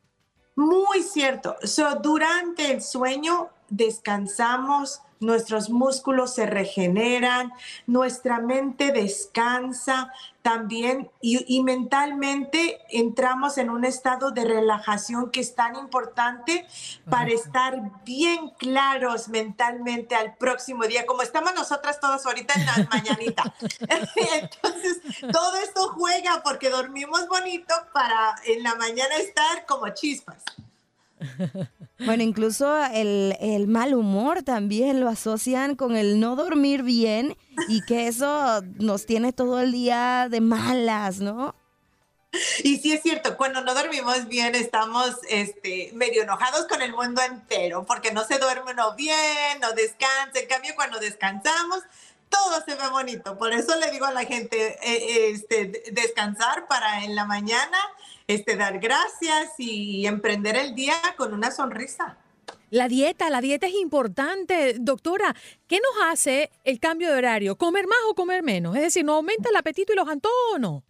Muy 0.56 1.02
cierto. 1.02 1.56
durante 2.02 2.72
el 2.72 2.82
sueño 2.82 3.50
descansamos, 3.70 5.02
nuestros 5.22 5.70
músculos 5.70 6.34
se 6.34 6.46
regeneran, 6.46 7.54
nuestra 7.88 8.40
mente 8.40 8.92
descansa 8.92 10.12
también 10.42 11.12
y, 11.22 11.62
mentalmente 11.62 12.80
entramos 12.90 13.60
en 13.60 13.70
un 13.70 13.86
estado 13.86 14.32
de 14.32 14.44
relajación 14.44 15.30
que 15.30 15.40
es 15.40 15.54
tan 15.54 15.76
importante 15.76 16.66
para 17.08 17.30
estar 17.30 17.80
bien 18.04 18.50
claros 18.58 19.30
mentalmente 19.30 20.16
al 20.16 20.36
próximo 20.36 20.86
día, 20.86 21.06
como 21.06 21.22
estamos 21.22 21.54
nosotras 21.54 22.00
todas 22.00 22.26
ahorita 22.26 22.56
en 22.56 22.66
la 22.66 22.90
mañanita. 22.92 23.54
Entonces, 23.80 25.02
todo 25.32 25.56
esto 25.58 25.90
juega 25.90 26.42
porque 26.44 26.70
dormimos 26.72 27.28
bonito 27.28 27.76
para 27.94 28.36
en 28.46 28.64
la 28.64 28.74
mañana 28.76 29.16
estar 29.18 29.66
como 29.68 29.90
chispas. 29.90 30.44
Bueno, 32.06 32.24
incluso 32.24 32.84
el, 32.84 33.68
mal 33.68 33.94
humor 33.94 34.42
también 34.42 35.02
lo 35.02 35.08
asocian 35.08 35.76
con 35.76 35.96
el 35.96 36.20
no 36.20 36.36
dormir 36.36 36.82
bien 36.82 37.38
y 37.68 37.84
que 37.86 38.08
eso 38.08 38.62
nos 38.80 39.06
tiene 39.06 39.34
todo 39.34 39.60
el 39.60 39.72
día 39.72 40.28
de 40.30 40.42
malas, 40.42 41.20
¿no? 41.20 41.56
Y 42.64 42.78
sí 42.78 42.94
es 42.94 43.04
cierto, 43.04 43.38
cuando 43.38 43.62
no 43.62 43.76
dormimos 43.76 44.28
bien 44.28 44.56
estamos 44.56 45.18
este, 45.30 45.92
medio 45.94 46.24
enojados 46.24 46.66
con 46.66 46.82
el 46.82 46.94
mundo 46.94 47.22
entero 47.22 47.86
porque 47.86 48.12
no 48.12 48.24
se 48.24 48.40
duerme 48.40 48.72
uno 48.72 48.96
bien, 48.96 49.60
no 49.62 49.74
descansa. 49.74 50.40
En 50.40 50.48
cambio, 50.48 50.74
cuando 50.76 50.98
descansamos, 51.00 51.84
todo 52.30 52.64
se 52.66 52.76
ve 52.76 52.88
bonito. 52.90 53.38
Por 53.38 53.54
eso 53.54 53.76
le 53.76 53.92
digo 53.92 54.06
a 54.06 54.12
la 54.12 54.24
gente, 54.24 54.80
eh, 54.82 55.30
este, 55.32 55.84
descansar 55.92 56.68
para 56.68 57.04
en 57.04 57.16
la 57.16 57.26
mañana 57.26 57.78
este, 58.34 58.56
dar 58.56 58.80
gracias 58.80 59.54
y 59.58 60.06
emprender 60.06 60.56
el 60.56 60.76
día 60.76 60.96
con 61.18 61.34
una 61.34 61.52
sonrisa. 61.52 62.18
La 62.70 62.88
dieta, 62.88 63.30
la 63.30 63.42
dieta 63.42 63.68
es 63.68 63.74
importante. 63.74 64.76
Doctora, 64.80 65.36
¿qué 65.68 65.80
nos 65.80 66.10
hace 66.10 66.50
el 66.64 66.80
cambio 66.80 67.12
de 67.12 67.18
horario? 67.18 67.58
¿Comer 67.58 67.86
más 67.86 68.00
o 68.10 68.16
comer 68.16 68.44
menos? 68.44 68.76
Es 68.78 68.82
decir, 68.82 69.04
¿no 69.04 69.16
aumenta 69.16 69.50
el 69.50 69.58
apetito 69.58 69.92
y 69.92 69.98
los 69.98 70.08
antojos 70.08 70.56
o 70.56 70.58
no? 70.60 70.84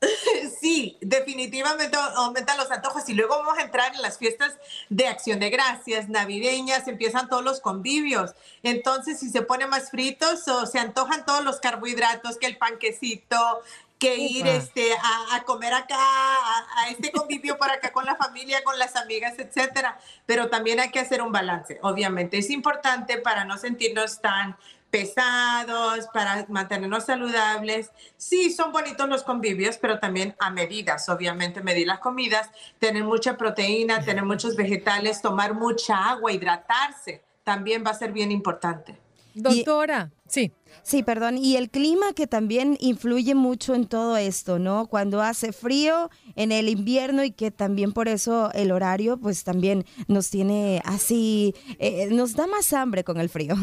Sí, 0.60 0.98
definitivamente 1.00 1.96
aumentan 2.16 2.58
los 2.58 2.70
antojos 2.70 3.08
y 3.08 3.14
luego 3.14 3.38
vamos 3.38 3.58
a 3.58 3.62
entrar 3.62 3.94
en 3.94 4.02
las 4.02 4.18
fiestas 4.18 4.56
de 4.88 5.06
acción 5.06 5.40
de 5.40 5.50
gracias, 5.50 6.08
navideñas, 6.08 6.86
empiezan 6.86 7.28
todos 7.28 7.44
los 7.44 7.60
convivios. 7.60 8.34
Entonces, 8.62 9.18
si 9.20 9.30
se 9.30 9.42
pone 9.42 9.66
más 9.66 9.90
fritos 9.90 10.46
o 10.48 10.66
se 10.66 10.78
antojan 10.78 11.24
todos 11.24 11.44
los 11.44 11.60
carbohidratos, 11.60 12.36
que 12.38 12.46
el 12.46 12.58
panquecito, 12.58 13.62
que 13.98 14.16
ir 14.16 14.46
este, 14.46 14.92
a, 15.32 15.42
comer 15.44 15.74
acá, 15.74 15.96
a, 15.98 16.88
este 16.88 17.12
convivio 17.12 17.58
por 17.58 17.70
acá 17.70 17.92
con 17.92 18.06
la 18.06 18.16
familia, 18.16 18.64
con 18.64 18.78
las 18.78 18.96
amigas, 18.96 19.38
etcétera. 19.38 19.98
Pero 20.24 20.48
también 20.48 20.80
hay 20.80 20.90
que 20.90 21.00
hacer 21.00 21.20
un 21.20 21.32
balance, 21.32 21.78
obviamente. 21.82 22.38
Es 22.38 22.48
importante 22.50 23.18
para 23.18 23.44
no 23.44 23.58
sentirnos 23.58 24.20
tan 24.20 24.56
pesados, 24.90 26.06
para 26.12 26.46
mantenernos 26.48 27.04
saludables. 27.04 27.90
Sí, 28.16 28.50
son 28.50 28.72
bonitos 28.72 29.08
los 29.08 29.22
convivios, 29.22 29.78
pero 29.78 29.98
también 29.98 30.34
a 30.38 30.50
medidas, 30.50 31.08
obviamente, 31.08 31.62
medir 31.62 31.86
las 31.86 32.00
comidas, 32.00 32.50
tener 32.78 33.04
mucha 33.04 33.36
proteína, 33.36 34.04
tener 34.04 34.24
muchos 34.24 34.56
vegetales, 34.56 35.22
tomar 35.22 35.54
mucha 35.54 36.10
agua, 36.10 36.32
hidratarse, 36.32 37.22
también 37.44 37.84
va 37.84 37.90
a 37.90 37.94
ser 37.94 38.12
bien 38.12 38.30
importante. 38.30 38.98
Doctora, 39.34 40.10
sí. 40.26 40.52
Sí, 40.82 41.02
perdón. 41.02 41.38
Y 41.38 41.56
el 41.56 41.70
clima 41.70 42.12
que 42.14 42.26
también 42.26 42.76
influye 42.80 43.34
mucho 43.34 43.74
en 43.74 43.86
todo 43.86 44.16
esto, 44.16 44.58
¿no? 44.58 44.86
Cuando 44.86 45.20
hace 45.20 45.52
frío 45.52 46.10
en 46.36 46.52
el 46.52 46.68
invierno 46.68 47.22
y 47.22 47.30
que 47.30 47.50
también 47.50 47.92
por 47.92 48.08
eso 48.08 48.50
el 48.54 48.72
horario 48.72 49.18
pues 49.18 49.44
también 49.44 49.84
nos 50.08 50.30
tiene 50.30 50.82
así, 50.84 51.54
eh, 51.78 52.08
nos 52.10 52.34
da 52.34 52.46
más 52.46 52.72
hambre 52.72 53.04
con 53.04 53.20
el 53.20 53.28
frío. 53.28 53.54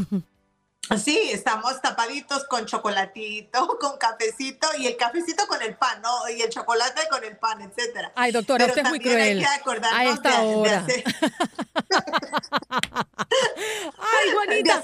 Sí, 0.95 1.19
estamos 1.31 1.81
tapaditos 1.81 2.45
con 2.45 2.65
chocolatito, 2.65 3.67
con 3.79 3.97
cafecito 3.97 4.67
y 4.77 4.87
el 4.87 4.95
cafecito 4.95 5.45
con 5.47 5.61
el 5.61 5.75
pan, 5.75 6.01
¿no? 6.01 6.29
Y 6.29 6.41
el 6.41 6.49
chocolate 6.49 7.01
con 7.09 7.23
el 7.23 7.37
pan, 7.37 7.61
etcétera. 7.61 8.11
Ay, 8.15 8.31
doctora, 8.31 8.65
usted 8.65 8.83
es 8.83 8.89
muy 8.89 8.99
cruel. 8.99 9.39
Hay 9.39 9.39
que 9.39 9.45
acordarnos 9.45 10.21
de, 10.23 10.69
hacer... 10.69 11.03
Ay, 13.97 14.31
Juanita, 14.33 14.81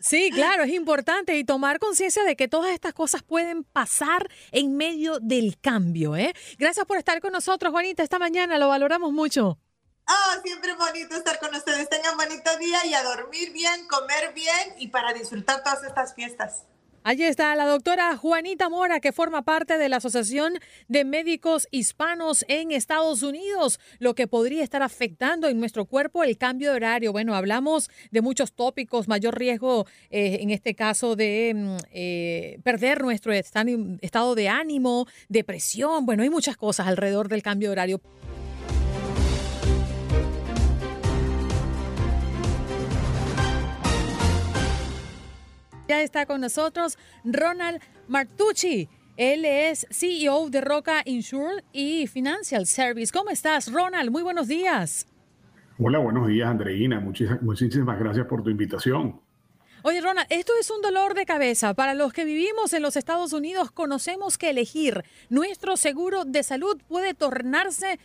Sí, 0.00 0.30
claro, 0.32 0.64
es 0.64 0.72
importante 0.72 1.36
y 1.36 1.44
tomar 1.44 1.78
conciencia 1.78 2.24
de 2.24 2.34
que 2.34 2.48
todas 2.48 2.72
estas 2.72 2.92
cosas 2.92 3.22
pueden 3.22 3.62
pasar 3.62 4.28
en 4.50 4.76
medio 4.76 5.20
del 5.20 5.58
cambio, 5.60 6.16
¿eh? 6.16 6.34
Gracias 6.58 6.84
por 6.86 6.96
estar 6.96 7.20
con 7.20 7.32
nosotros, 7.32 7.70
Juanita, 7.70 8.02
esta 8.02 8.18
mañana, 8.18 8.58
lo 8.58 8.66
valoramos 8.66 9.12
mucho. 9.12 9.60
Ah, 10.06 10.38
siempre 10.42 10.74
bonito 10.74 11.14
estar 11.16 11.38
con 11.38 11.54
ustedes. 11.54 11.88
Tengan 11.88 12.16
bonito 12.16 12.56
día 12.58 12.84
y 12.86 12.94
a 12.94 13.02
dormir 13.02 13.52
bien, 13.52 13.86
comer 13.86 14.32
bien 14.34 14.74
y 14.78 14.88
para 14.88 15.12
disfrutar 15.12 15.62
todas 15.62 15.82
estas 15.84 16.14
fiestas. 16.14 16.64
Allí 17.04 17.24
está 17.24 17.56
la 17.56 17.66
doctora 17.66 18.16
Juanita 18.16 18.68
Mora, 18.68 19.00
que 19.00 19.10
forma 19.10 19.42
parte 19.42 19.76
de 19.76 19.88
la 19.88 19.96
Asociación 19.96 20.54
de 20.86 21.04
Médicos 21.04 21.66
Hispanos 21.72 22.44
en 22.46 22.70
Estados 22.70 23.24
Unidos, 23.24 23.80
lo 23.98 24.14
que 24.14 24.28
podría 24.28 24.62
estar 24.62 24.84
afectando 24.84 25.48
en 25.48 25.58
nuestro 25.58 25.84
cuerpo 25.84 26.22
el 26.22 26.38
cambio 26.38 26.70
de 26.70 26.76
horario. 26.76 27.10
Bueno, 27.10 27.34
hablamos 27.34 27.90
de 28.12 28.20
muchos 28.20 28.52
tópicos, 28.52 29.08
mayor 29.08 29.36
riesgo 29.36 29.84
eh, 30.10 30.38
en 30.42 30.50
este 30.50 30.76
caso 30.76 31.16
de 31.16 31.52
mm, 31.56 31.76
eh, 31.92 32.60
perder 32.62 33.02
nuestro 33.02 33.32
estado 33.32 34.36
de 34.36 34.48
ánimo, 34.48 35.08
depresión. 35.28 36.06
Bueno, 36.06 36.22
hay 36.22 36.30
muchas 36.30 36.56
cosas 36.56 36.86
alrededor 36.86 37.26
del 37.26 37.42
cambio 37.42 37.70
de 37.70 37.72
horario. 37.72 38.00
Ya 45.88 46.02
está 46.02 46.26
con 46.26 46.40
nosotros 46.40 46.96
Ronald 47.24 47.80
Martucci. 48.08 48.88
Él 49.16 49.44
es 49.44 49.86
CEO 49.90 50.48
de 50.48 50.60
Roca 50.60 51.02
Insure 51.04 51.64
y 51.72 52.06
Financial 52.06 52.66
Service. 52.66 53.12
¿Cómo 53.12 53.30
estás, 53.30 53.70
Ronald? 53.70 54.10
Muy 54.10 54.22
buenos 54.22 54.48
días. 54.48 55.06
Hola, 55.78 55.98
buenos 55.98 56.28
días, 56.28 56.48
Andreina. 56.48 57.00
Muchísimas, 57.00 57.42
muchísimas 57.42 57.98
gracias 57.98 58.26
por 58.26 58.42
tu 58.42 58.50
invitación. 58.50 59.20
Oye, 59.82 60.00
Ronald, 60.00 60.28
esto 60.30 60.52
es 60.60 60.70
un 60.70 60.80
dolor 60.80 61.14
de 61.14 61.26
cabeza. 61.26 61.74
Para 61.74 61.94
los 61.94 62.12
que 62.12 62.24
vivimos 62.24 62.72
en 62.72 62.82
los 62.82 62.96
Estados 62.96 63.32
Unidos, 63.32 63.72
conocemos 63.72 64.38
que 64.38 64.50
elegir 64.50 65.02
nuestro 65.28 65.76
seguro 65.76 66.24
de 66.24 66.44
salud 66.44 66.80
puede 66.86 67.14
tornarse 67.14 67.98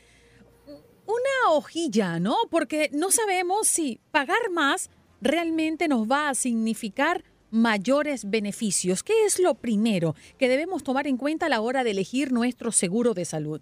una 1.06 1.52
hojilla, 1.52 2.20
¿no? 2.20 2.36
Porque 2.50 2.90
no 2.92 3.12
sabemos 3.12 3.68
si 3.68 4.00
pagar 4.12 4.50
más 4.52 4.90
realmente 5.22 5.88
nos 5.88 6.10
va 6.10 6.30
a 6.30 6.36
significar 6.36 7.24
mayores 7.52 8.30
beneficios. 8.30 9.04
¿Qué 9.04 9.26
es 9.26 9.40
lo 9.40 9.56
primero 9.56 10.16
que 10.38 10.50
debemos 10.50 10.84
tomar 10.84 11.08
en 11.08 11.18
cuenta 11.18 11.48
a 11.48 11.50
la 11.50 11.62
hora 11.62 11.84
de 11.84 11.92
elegir 11.92 12.32
nuestro 12.32 12.72
seguro 12.72 13.14
de 13.14 13.26
salud? 13.26 13.62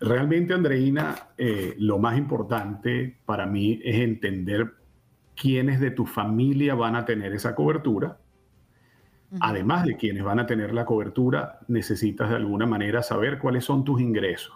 Realmente, 0.00 0.52
Andreina, 0.52 1.28
eh, 1.38 1.74
lo 1.78 1.98
más 1.98 2.18
importante 2.18 3.18
para 3.24 3.46
mí 3.46 3.80
es 3.84 3.96
entender 3.96 4.72
quiénes 5.36 5.80
de 5.80 5.92
tu 5.92 6.06
familia 6.06 6.74
van 6.74 6.96
a 6.96 7.04
tener 7.04 7.32
esa 7.32 7.54
cobertura. 7.54 8.18
Además 9.40 9.86
de 9.86 9.96
quienes 9.96 10.22
van 10.22 10.40
a 10.40 10.46
tener 10.46 10.74
la 10.74 10.84
cobertura, 10.84 11.60
necesitas 11.66 12.28
de 12.28 12.36
alguna 12.36 12.66
manera 12.66 13.02
saber 13.02 13.38
cuáles 13.38 13.64
son 13.64 13.82
tus 13.82 13.98
ingresos. 14.00 14.52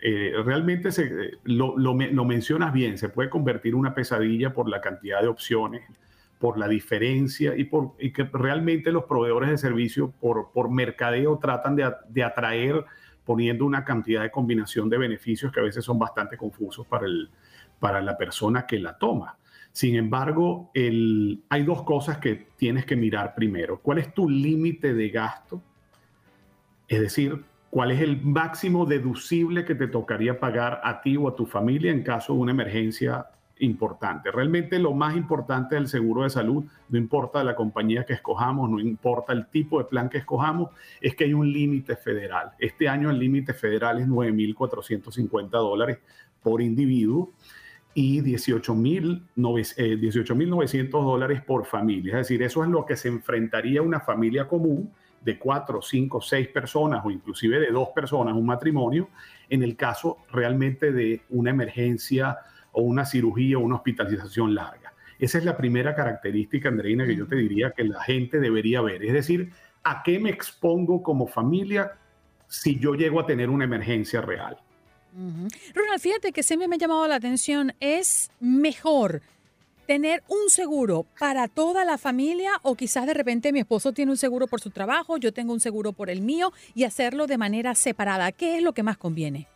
Eh, 0.00 0.32
realmente 0.42 0.90
se, 0.90 1.32
lo, 1.44 1.76
lo, 1.76 1.94
mencionas 2.24 2.72
bien, 2.72 2.96
se 2.96 3.10
puede 3.10 3.28
convertir 3.28 3.74
una 3.74 3.94
pesadilla 3.94 4.54
por 4.54 4.70
la 4.70 4.80
cantidad 4.80 5.20
de 5.20 5.28
opciones, 5.28 5.82
por 6.38 6.58
la 6.58 6.68
diferencia 6.68 7.56
y, 7.56 7.64
por, 7.64 7.94
y 7.98 8.12
que 8.12 8.24
realmente 8.24 8.92
los 8.92 9.04
proveedores 9.04 9.50
de 9.50 9.58
servicio 9.58 10.12
por, 10.20 10.50
por 10.52 10.70
mercadeo 10.70 11.38
tratan 11.38 11.76
de, 11.76 11.90
de, 12.08 12.24
atraer 12.24 12.84
poniendo 13.24 13.64
una 13.64 13.84
cantidad 13.84 14.22
de 14.22 14.30
combinación 14.30 14.88
de 14.88 14.98
beneficios 14.98 15.50
que 15.50 15.60
a 15.60 15.62
veces 15.62 15.84
son 15.84 15.98
bastante 15.98 16.36
confusos 16.36 16.86
para, 16.86 17.06
el, 17.06 17.30
para 17.78 18.00
la 18.00 18.16
persona 18.16 18.66
que 18.66 18.78
la 18.78 18.98
toma. 18.98 19.38
Sin 19.72 19.96
embargo, 19.96 20.70
el, 20.74 21.42
hay 21.48 21.64
dos 21.64 21.82
cosas 21.82 22.18
que 22.18 22.46
tienes 22.56 22.86
que 22.86 22.96
mirar 22.96 23.34
primero. 23.34 23.80
¿Cuál 23.80 23.98
es 23.98 24.14
tu 24.14 24.28
límite 24.28 24.94
de 24.94 25.08
gasto? 25.10 25.62
Es 26.88 27.00
decir, 27.00 27.44
¿cuál 27.70 27.90
es 27.90 28.00
el 28.00 28.22
máximo 28.22 28.86
deducible 28.86 29.64
que 29.64 29.74
te 29.74 29.88
tocaría 29.88 30.38
pagar 30.38 30.80
a 30.84 31.00
ti 31.02 31.16
o 31.16 31.28
a 31.28 31.36
tu 31.36 31.46
familia 31.46 31.90
en 31.90 32.02
caso 32.02 32.32
de 32.32 32.38
una 32.38 32.52
emergencia 32.52 33.26
importante. 33.58 34.30
Realmente 34.30 34.78
lo 34.78 34.92
más 34.92 35.16
importante 35.16 35.74
del 35.76 35.88
seguro 35.88 36.22
de 36.22 36.30
salud, 36.30 36.64
no 36.88 36.98
importa 36.98 37.42
la 37.42 37.54
compañía 37.56 38.04
que 38.04 38.12
escojamos, 38.12 38.70
no 38.70 38.80
importa 38.80 39.32
el 39.32 39.46
tipo 39.46 39.78
de 39.78 39.84
plan 39.84 40.08
que 40.08 40.18
escojamos, 40.18 40.70
es 41.00 41.14
que 41.14 41.24
hay 41.24 41.34
un 41.34 41.52
límite 41.52 41.96
federal. 41.96 42.52
Este 42.58 42.88
año 42.88 43.10
el 43.10 43.18
límite 43.18 43.54
federal 43.54 43.98
es 43.98 44.08
9.450 44.08 45.48
dólares 45.50 45.98
por 46.42 46.60
individuo 46.60 47.32
y 47.94 48.20
18.900 48.20 49.74
eh, 49.78 50.88
dólares 50.90 51.42
por 51.42 51.64
familia. 51.64 52.20
Es 52.20 52.28
decir, 52.28 52.42
eso 52.42 52.62
es 52.62 52.68
lo 52.68 52.84
que 52.84 52.96
se 52.96 53.08
enfrentaría 53.08 53.80
una 53.80 54.00
familia 54.00 54.46
común 54.46 54.92
de 55.22 55.38
cuatro, 55.38 55.80
cinco, 55.82 56.20
seis 56.20 56.46
personas 56.48 57.04
o 57.04 57.10
inclusive 57.10 57.58
de 57.58 57.72
dos 57.72 57.88
personas, 57.94 58.34
un 58.34 58.46
matrimonio, 58.46 59.08
en 59.48 59.62
el 59.64 59.76
caso 59.76 60.18
realmente 60.30 60.92
de 60.92 61.22
una 61.30 61.50
emergencia 61.50 62.38
o 62.76 62.82
una 62.82 63.06
cirugía 63.06 63.56
o 63.56 63.62
una 63.62 63.76
hospitalización 63.76 64.54
larga. 64.54 64.92
Esa 65.18 65.38
es 65.38 65.44
la 65.44 65.56
primera 65.56 65.94
característica, 65.94 66.68
Andreina, 66.68 67.06
que 67.06 67.16
yo 67.16 67.26
te 67.26 67.36
diría 67.36 67.70
que 67.70 67.84
la 67.84 68.02
gente 68.02 68.38
debería 68.38 68.82
ver. 68.82 69.02
Es 69.02 69.14
decir, 69.14 69.50
¿a 69.82 70.02
qué 70.02 70.18
me 70.20 70.28
expongo 70.28 71.02
como 71.02 71.26
familia 71.26 71.92
si 72.48 72.78
yo 72.78 72.94
llego 72.94 73.18
a 73.18 73.26
tener 73.26 73.48
una 73.48 73.64
emergencia 73.64 74.20
real? 74.20 74.58
Ronald, 75.74 76.00
fíjate 76.00 76.32
que 76.32 76.42
siempre 76.42 76.68
me 76.68 76.76
ha 76.76 76.78
llamado 76.78 77.08
la 77.08 77.14
atención, 77.14 77.72
es 77.80 78.30
mejor 78.40 79.22
tener 79.86 80.22
un 80.28 80.50
seguro 80.50 81.06
para 81.18 81.48
toda 81.48 81.86
la 81.86 81.96
familia 81.96 82.50
o 82.62 82.74
quizás 82.74 83.06
de 83.06 83.14
repente 83.14 83.52
mi 83.52 83.60
esposo 83.60 83.92
tiene 83.92 84.10
un 84.10 84.18
seguro 84.18 84.46
por 84.48 84.60
su 84.60 84.68
trabajo, 84.68 85.16
yo 85.16 85.32
tengo 85.32 85.54
un 85.54 85.60
seguro 85.60 85.94
por 85.94 86.10
el 86.10 86.20
mío 86.20 86.52
y 86.74 86.84
hacerlo 86.84 87.26
de 87.26 87.38
manera 87.38 87.74
separada. 87.74 88.32
¿Qué 88.32 88.58
es 88.58 88.62
lo 88.62 88.74
que 88.74 88.82
más 88.82 88.98
conviene? 88.98 89.48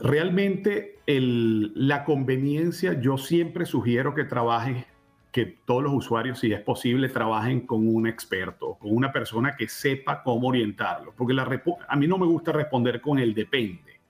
Realmente 0.00 0.98
la 1.06 2.04
conveniencia, 2.04 3.00
yo 3.00 3.18
siempre 3.18 3.66
sugiero 3.66 4.14
que 4.14 4.24
trabajen, 4.24 4.84
que 5.30 5.44
todos 5.64 5.82
los 5.82 5.92
usuarios, 5.92 6.40
si 6.40 6.52
es 6.52 6.60
posible, 6.60 7.08
trabajen 7.08 7.66
con 7.66 7.86
un 7.86 8.06
experto, 8.06 8.76
con 8.80 8.94
una 8.94 9.12
persona 9.12 9.56
que 9.56 9.68
sepa 9.68 10.22
cómo 10.22 10.48
orientarlo. 10.48 11.12
Porque 11.16 11.34
la, 11.34 11.48
a 11.88 11.96
mí 11.96 12.06
no 12.06 12.18
me 12.18 12.26
gusta 12.26 12.50
responder 12.52 13.00
con 13.00 13.18
el 13.18 13.34
depende, 13.34 14.00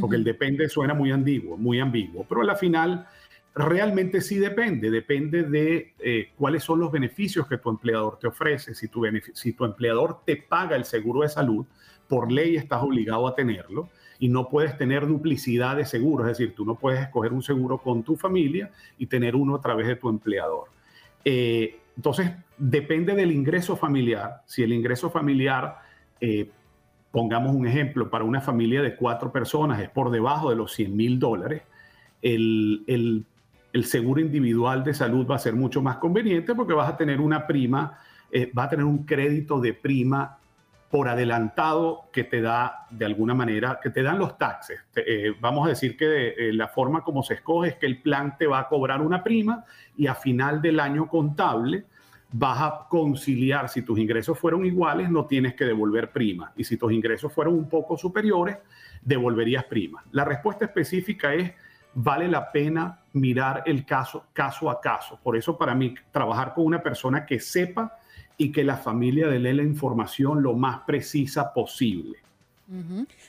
porque 0.00 0.16
el 0.16 0.24
depende 0.24 0.68
suena 0.68 0.94
muy 0.94 1.10
ambiguo, 1.10 1.56
muy 1.56 1.80
ambiguo. 1.80 2.24
Pero 2.28 2.42
a 2.42 2.44
la 2.44 2.54
final, 2.54 3.08
realmente 3.54 4.20
sí 4.20 4.36
depende. 4.36 4.90
Depende 4.90 5.42
de 5.42 5.94
eh, 5.98 6.30
cuáles 6.36 6.62
son 6.62 6.78
los 6.78 6.92
beneficios 6.92 7.48
que 7.48 7.58
tu 7.58 7.70
empleador 7.70 8.18
te 8.20 8.28
ofrece. 8.28 8.74
Si 8.74 8.86
tu, 8.86 9.04
si 9.34 9.52
tu 9.52 9.64
empleador 9.64 10.20
te 10.24 10.36
paga 10.36 10.76
el 10.76 10.84
seguro 10.84 11.22
de 11.22 11.28
salud, 11.28 11.66
por 12.08 12.30
ley 12.30 12.56
estás 12.56 12.82
obligado 12.82 13.26
a 13.26 13.34
tenerlo 13.34 13.88
y 14.20 14.28
no 14.28 14.48
puedes 14.48 14.76
tener 14.76 15.06
duplicidad 15.06 15.76
de 15.76 15.86
seguros, 15.86 16.28
es 16.28 16.38
decir, 16.38 16.54
tú 16.54 16.66
no 16.66 16.74
puedes 16.74 17.00
escoger 17.00 17.32
un 17.32 17.42
seguro 17.42 17.78
con 17.78 18.02
tu 18.02 18.16
familia 18.16 18.70
y 18.98 19.06
tener 19.06 19.34
uno 19.34 19.56
a 19.56 19.60
través 19.62 19.86
de 19.86 19.96
tu 19.96 20.10
empleador. 20.10 20.68
Eh, 21.24 21.78
entonces, 21.96 22.30
depende 22.58 23.14
del 23.14 23.32
ingreso 23.32 23.76
familiar. 23.76 24.42
Si 24.44 24.62
el 24.62 24.74
ingreso 24.74 25.10
familiar, 25.10 25.78
eh, 26.20 26.50
pongamos 27.10 27.56
un 27.56 27.66
ejemplo, 27.66 28.10
para 28.10 28.24
una 28.24 28.42
familia 28.42 28.82
de 28.82 28.94
cuatro 28.94 29.32
personas 29.32 29.80
es 29.80 29.88
por 29.88 30.10
debajo 30.10 30.50
de 30.50 30.56
los 30.56 30.74
100 30.74 30.94
mil 30.94 31.18
dólares, 31.18 31.62
el, 32.20 32.84
el, 33.72 33.84
seguro 33.84 34.20
individual 34.20 34.84
de 34.84 34.92
salud 34.92 35.26
va 35.26 35.36
a 35.36 35.38
ser 35.38 35.54
mucho 35.54 35.80
más 35.80 35.96
conveniente 35.96 36.54
porque 36.54 36.74
vas 36.74 36.90
a 36.90 36.96
tener 36.98 37.20
una 37.20 37.46
prima, 37.46 37.98
eh, 38.30 38.52
va 38.52 38.64
a 38.64 38.68
tener 38.68 38.84
un 38.84 39.04
crédito 39.04 39.60
de 39.60 39.72
prima 39.72 40.39
por 40.90 41.08
adelantado 41.08 42.08
que 42.12 42.24
te 42.24 42.40
da 42.40 42.86
de 42.90 43.04
alguna 43.04 43.32
manera, 43.32 43.78
que 43.80 43.90
te 43.90 44.02
dan 44.02 44.18
los 44.18 44.36
taxes. 44.36 44.80
Eh, 44.96 45.32
vamos 45.40 45.66
a 45.66 45.68
decir 45.70 45.96
que 45.96 46.28
eh, 46.28 46.52
la 46.52 46.66
forma 46.66 47.02
como 47.02 47.22
se 47.22 47.34
escoge 47.34 47.70
es 47.70 47.74
que 47.76 47.86
el 47.86 48.02
plan 48.02 48.36
te 48.36 48.48
va 48.48 48.58
a 48.58 48.68
cobrar 48.68 49.00
una 49.00 49.22
prima 49.22 49.64
y 49.96 50.08
a 50.08 50.16
final 50.16 50.60
del 50.60 50.80
año 50.80 51.06
contable 51.06 51.84
vas 52.32 52.60
a 52.60 52.86
conciliar, 52.88 53.68
si 53.68 53.82
tus 53.82 53.98
ingresos 53.98 54.38
fueron 54.38 54.64
iguales, 54.64 55.10
no 55.10 55.26
tienes 55.26 55.54
que 55.54 55.64
devolver 55.64 56.10
prima. 56.10 56.52
Y 56.56 56.64
si 56.64 56.76
tus 56.76 56.92
ingresos 56.92 57.32
fueron 57.32 57.54
un 57.54 57.68
poco 57.68 57.96
superiores, 57.96 58.58
devolverías 59.02 59.64
prima. 59.64 60.04
La 60.10 60.24
respuesta 60.24 60.64
específica 60.64 61.34
es, 61.34 61.52
vale 61.94 62.28
la 62.28 62.50
pena 62.50 63.00
mirar 63.12 63.62
el 63.66 63.84
caso 63.84 64.26
caso 64.32 64.70
a 64.70 64.80
caso. 64.80 65.18
Por 65.22 65.36
eso 65.36 65.56
para 65.56 65.74
mí, 65.74 65.94
trabajar 66.12 66.54
con 66.54 66.66
una 66.66 66.82
persona 66.82 67.26
que 67.26 67.40
sepa 67.40 67.96
y 68.40 68.52
que 68.52 68.64
la 68.64 68.78
familia 68.78 69.26
le 69.26 69.38
dé 69.38 69.52
la 69.52 69.62
información 69.62 70.42
lo 70.42 70.54
más 70.54 70.80
precisa 70.86 71.52
posible. 71.52 72.16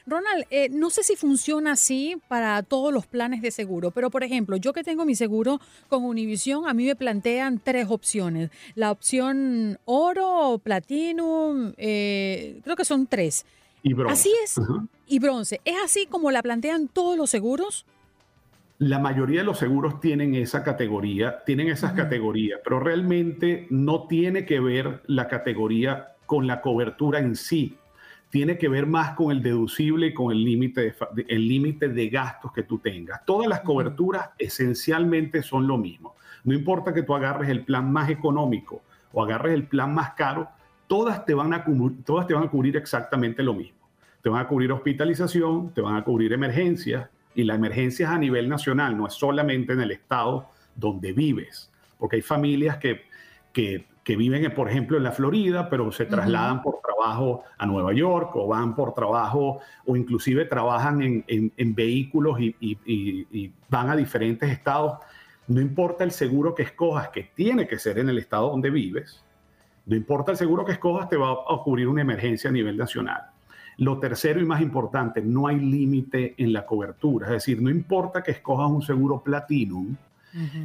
Ronald, 0.06 0.46
eh, 0.50 0.70
no 0.70 0.90
sé 0.90 1.04
si 1.04 1.18
funciona 1.18 1.74
así 1.74 2.16
para 2.30 2.64
todos 2.64 2.94
los 2.94 3.08
planes 3.08 3.42
de 3.42 3.52
seguro, 3.52 3.92
pero 3.92 4.10
por 4.10 4.24
ejemplo, 4.24 4.56
yo 4.56 4.72
que 4.72 4.86
tengo 4.86 5.04
mi 5.04 5.16
seguro 5.16 5.60
con 5.90 6.06
Univision, 6.06 6.66
a 6.66 6.74
mí 6.74 6.86
me 6.86 6.96
plantean 6.96 7.60
tres 7.62 7.88
opciones. 7.90 8.52
La 8.76 8.90
opción 8.90 9.80
oro, 9.84 10.62
platino, 10.64 11.74
eh, 11.76 12.62
creo 12.64 12.78
que 12.78 12.86
son 12.86 13.06
tres. 13.06 13.46
Y 13.84 13.94
bronce. 13.94 14.14
Así 14.14 14.32
es. 14.46 14.62
Y 15.08 15.20
bronce. 15.20 15.60
¿Es 15.66 15.76
así 15.84 16.06
como 16.06 16.32
la 16.32 16.42
plantean 16.42 16.88
todos 16.88 17.18
los 17.18 17.30
seguros? 17.30 17.86
La 18.82 18.98
mayoría 18.98 19.42
de 19.42 19.46
los 19.46 19.60
seguros 19.60 20.00
tienen 20.00 20.34
esa 20.34 20.64
categoría, 20.64 21.44
tienen 21.46 21.68
esas 21.68 21.94
categorías, 21.94 22.62
pero 22.64 22.80
realmente 22.80 23.68
no 23.70 24.08
tiene 24.08 24.44
que 24.44 24.60
ver 24.60 25.04
la 25.06 25.28
categoría 25.28 26.16
con 26.26 26.48
la 26.48 26.62
cobertura 26.62 27.20
en 27.20 27.36
sí. 27.36 27.78
Tiene 28.32 28.58
que 28.58 28.70
ver 28.70 28.88
más 28.88 29.12
con 29.12 29.30
el 29.30 29.44
deducible 29.44 30.08
y 30.08 30.14
con 30.16 30.32
el 30.32 30.44
límite 30.44 30.96
de, 31.14 31.26
el 31.28 31.48
límite 31.48 31.90
de 31.90 32.10
gastos 32.10 32.52
que 32.54 32.64
tú 32.64 32.80
tengas. 32.80 33.24
Todas 33.24 33.48
las 33.48 33.60
coberturas 33.60 34.32
esencialmente 34.40 35.44
son 35.44 35.68
lo 35.68 35.78
mismo. 35.78 36.16
No 36.44 36.56
importa 36.56 36.92
que 36.92 37.04
tú 37.04 37.14
agarres 37.14 37.52
el 37.52 37.64
plan 37.64 37.94
más 37.94 38.10
económico 38.10 38.82
o 39.14 39.24
agarres 39.24 39.54
el 39.54 39.68
plan 39.68 39.94
más 39.94 40.16
caro, 40.16 40.50
todas 40.88 41.24
te 41.24 41.36
van 41.36 41.54
a, 41.54 41.64
todas 42.04 42.26
te 42.26 42.34
van 42.34 42.46
a 42.46 42.50
cubrir 42.50 42.78
exactamente 42.78 43.44
lo 43.44 43.54
mismo. 43.54 43.78
Te 44.24 44.30
van 44.30 44.42
a 44.44 44.48
cubrir 44.48 44.72
hospitalización, 44.72 45.72
te 45.72 45.82
van 45.82 45.98
a 45.98 46.04
cubrir 46.04 46.34
emergencias, 46.34 47.08
y 47.36 47.44
la 47.44 47.56
emergencia 47.56 48.08
es 48.08 48.12
a 48.12 48.18
nivel 48.18 48.50
nacional, 48.50 48.98
no 48.98 49.08
es 49.08 49.14
solamente 49.14 49.74
en 49.74 49.82
el 49.82 49.92
estado 49.92 50.50
donde 50.76 51.14
vives, 51.14 51.72
porque 51.98 52.18
hay 52.18 52.22
familias 52.22 52.78
que, 52.78 53.04
que, 53.54 53.86
viven, 54.18 54.54
por 54.54 54.70
ejemplo, 54.70 54.98
en 54.98 55.04
la 55.04 55.12
Florida, 55.12 55.70
pero 55.70 55.90
se 55.92 56.06
trasladan 56.06 56.62
por 56.62 56.82
trabajo 56.82 57.44
a 57.58 57.66
Nueva 57.66 57.94
York 57.94 58.36
o 58.36 58.48
van 58.48 58.76
por 58.76 58.94
trabajo 58.94 59.60
o 59.86 59.96
inclusive 59.96 60.44
trabajan 60.46 61.02
en, 61.02 61.54
en, 61.56 61.76
vehículos 61.76 62.38
y, 62.42 62.56
y, 62.60 63.54
van 63.70 63.90
a 63.90 63.96
diferentes 63.96 64.50
estados. 64.50 65.00
No 65.48 65.62
importa 65.62 66.04
el 66.04 66.12
seguro 66.12 66.54
que 66.54 66.64
escojas, 66.64 67.10
que 67.10 67.32
tiene 67.34 67.68
que 67.68 67.80
ser 67.80 68.00
en 68.00 68.10
el 68.10 68.18
estado 68.18 68.50
donde 68.50 68.70
vives, 68.70 69.24
no 69.86 69.96
importa 69.96 70.32
el 70.32 70.38
seguro 70.38 70.66
que 70.66 70.74
escojas, 70.74 71.08
te 71.10 71.18
va 71.18 71.30
a 71.30 71.54
ocurrir 71.54 71.88
una 71.88 72.02
emergencia 72.02 72.50
a 72.50 72.54
nivel 72.54 72.78
nacional. 72.78 73.31
Lo 73.82 73.98
tercero 73.98 74.40
y 74.40 74.46
más 74.46 74.62
importante, 74.62 75.24
no 75.24 75.48
hay 75.48 75.60
límite 75.60 76.36
en 76.38 76.54
la 76.54 76.68
cobertura. 76.68 77.26
Es 77.26 77.34
decir, 77.34 77.60
no 77.64 77.72
importa 77.72 78.22
que 78.22 78.30
escojas 78.30 78.70
un 78.70 78.84
seguro 78.84 79.24
Platinum, 79.24 79.96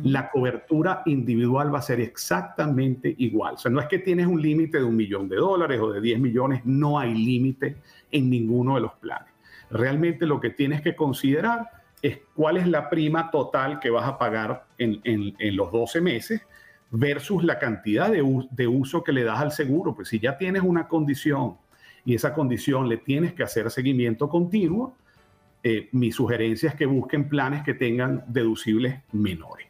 La 0.02 0.30
cobertura 0.30 1.02
individual 1.06 1.74
va 1.74 1.78
a 1.78 1.82
ser 1.82 1.98
exactamente 1.98 3.14
igual. 3.16 3.54
O 3.54 3.56
sea, 3.56 3.70
no 3.70 3.80
es 3.80 3.86
que 3.86 4.00
tienes 4.00 4.26
un 4.26 4.42
límite 4.42 4.76
de 4.76 4.84
un 4.84 4.94
millón 4.94 5.30
de 5.30 5.36
dólares 5.36 5.80
o 5.80 5.90
de 5.92 6.02
10 6.02 6.20
millones, 6.20 6.60
no 6.66 6.98
hay 6.98 7.14
límite 7.14 7.78
en 8.12 8.28
ninguno 8.28 8.74
de 8.74 8.82
los 8.82 8.92
planes. 8.96 9.32
Realmente 9.70 10.26
lo 10.26 10.38
que 10.38 10.50
tienes 10.50 10.82
que 10.82 10.94
considerar 10.94 11.70
es 12.02 12.18
cuál 12.34 12.58
es 12.58 12.68
la 12.68 12.90
prima 12.90 13.30
total 13.30 13.80
que 13.80 13.88
vas 13.88 14.06
a 14.06 14.18
pagar 14.18 14.66
en, 14.76 15.56
los 15.56 15.72
12 15.72 16.02
meses 16.02 16.42
versus 16.90 17.42
la 17.42 17.58
cantidad 17.58 18.10
de, 18.10 18.22
de 18.50 18.66
uso 18.66 19.02
que 19.02 19.12
le 19.12 19.24
das 19.24 19.40
al 19.40 19.52
seguro. 19.52 19.94
Pues 19.94 20.08
si 20.08 20.20
ya 20.20 20.36
tienes 20.36 20.62
una 20.62 20.86
condición 20.86 21.56
y 22.06 22.14
esa 22.14 22.32
condición 22.32 22.88
le 22.88 22.96
tienes 22.96 23.34
que 23.34 23.42
hacer 23.42 23.70
seguimiento 23.70 24.28
continuo, 24.28 24.96
eh, 25.62 25.88
mi 25.92 26.12
sugerencia 26.12 26.70
es 26.70 26.76
que 26.76 26.86
busquen 26.86 27.28
planes 27.28 27.64
que 27.64 27.74
tengan 27.74 28.24
deducibles 28.28 29.00
menores. 29.12 29.66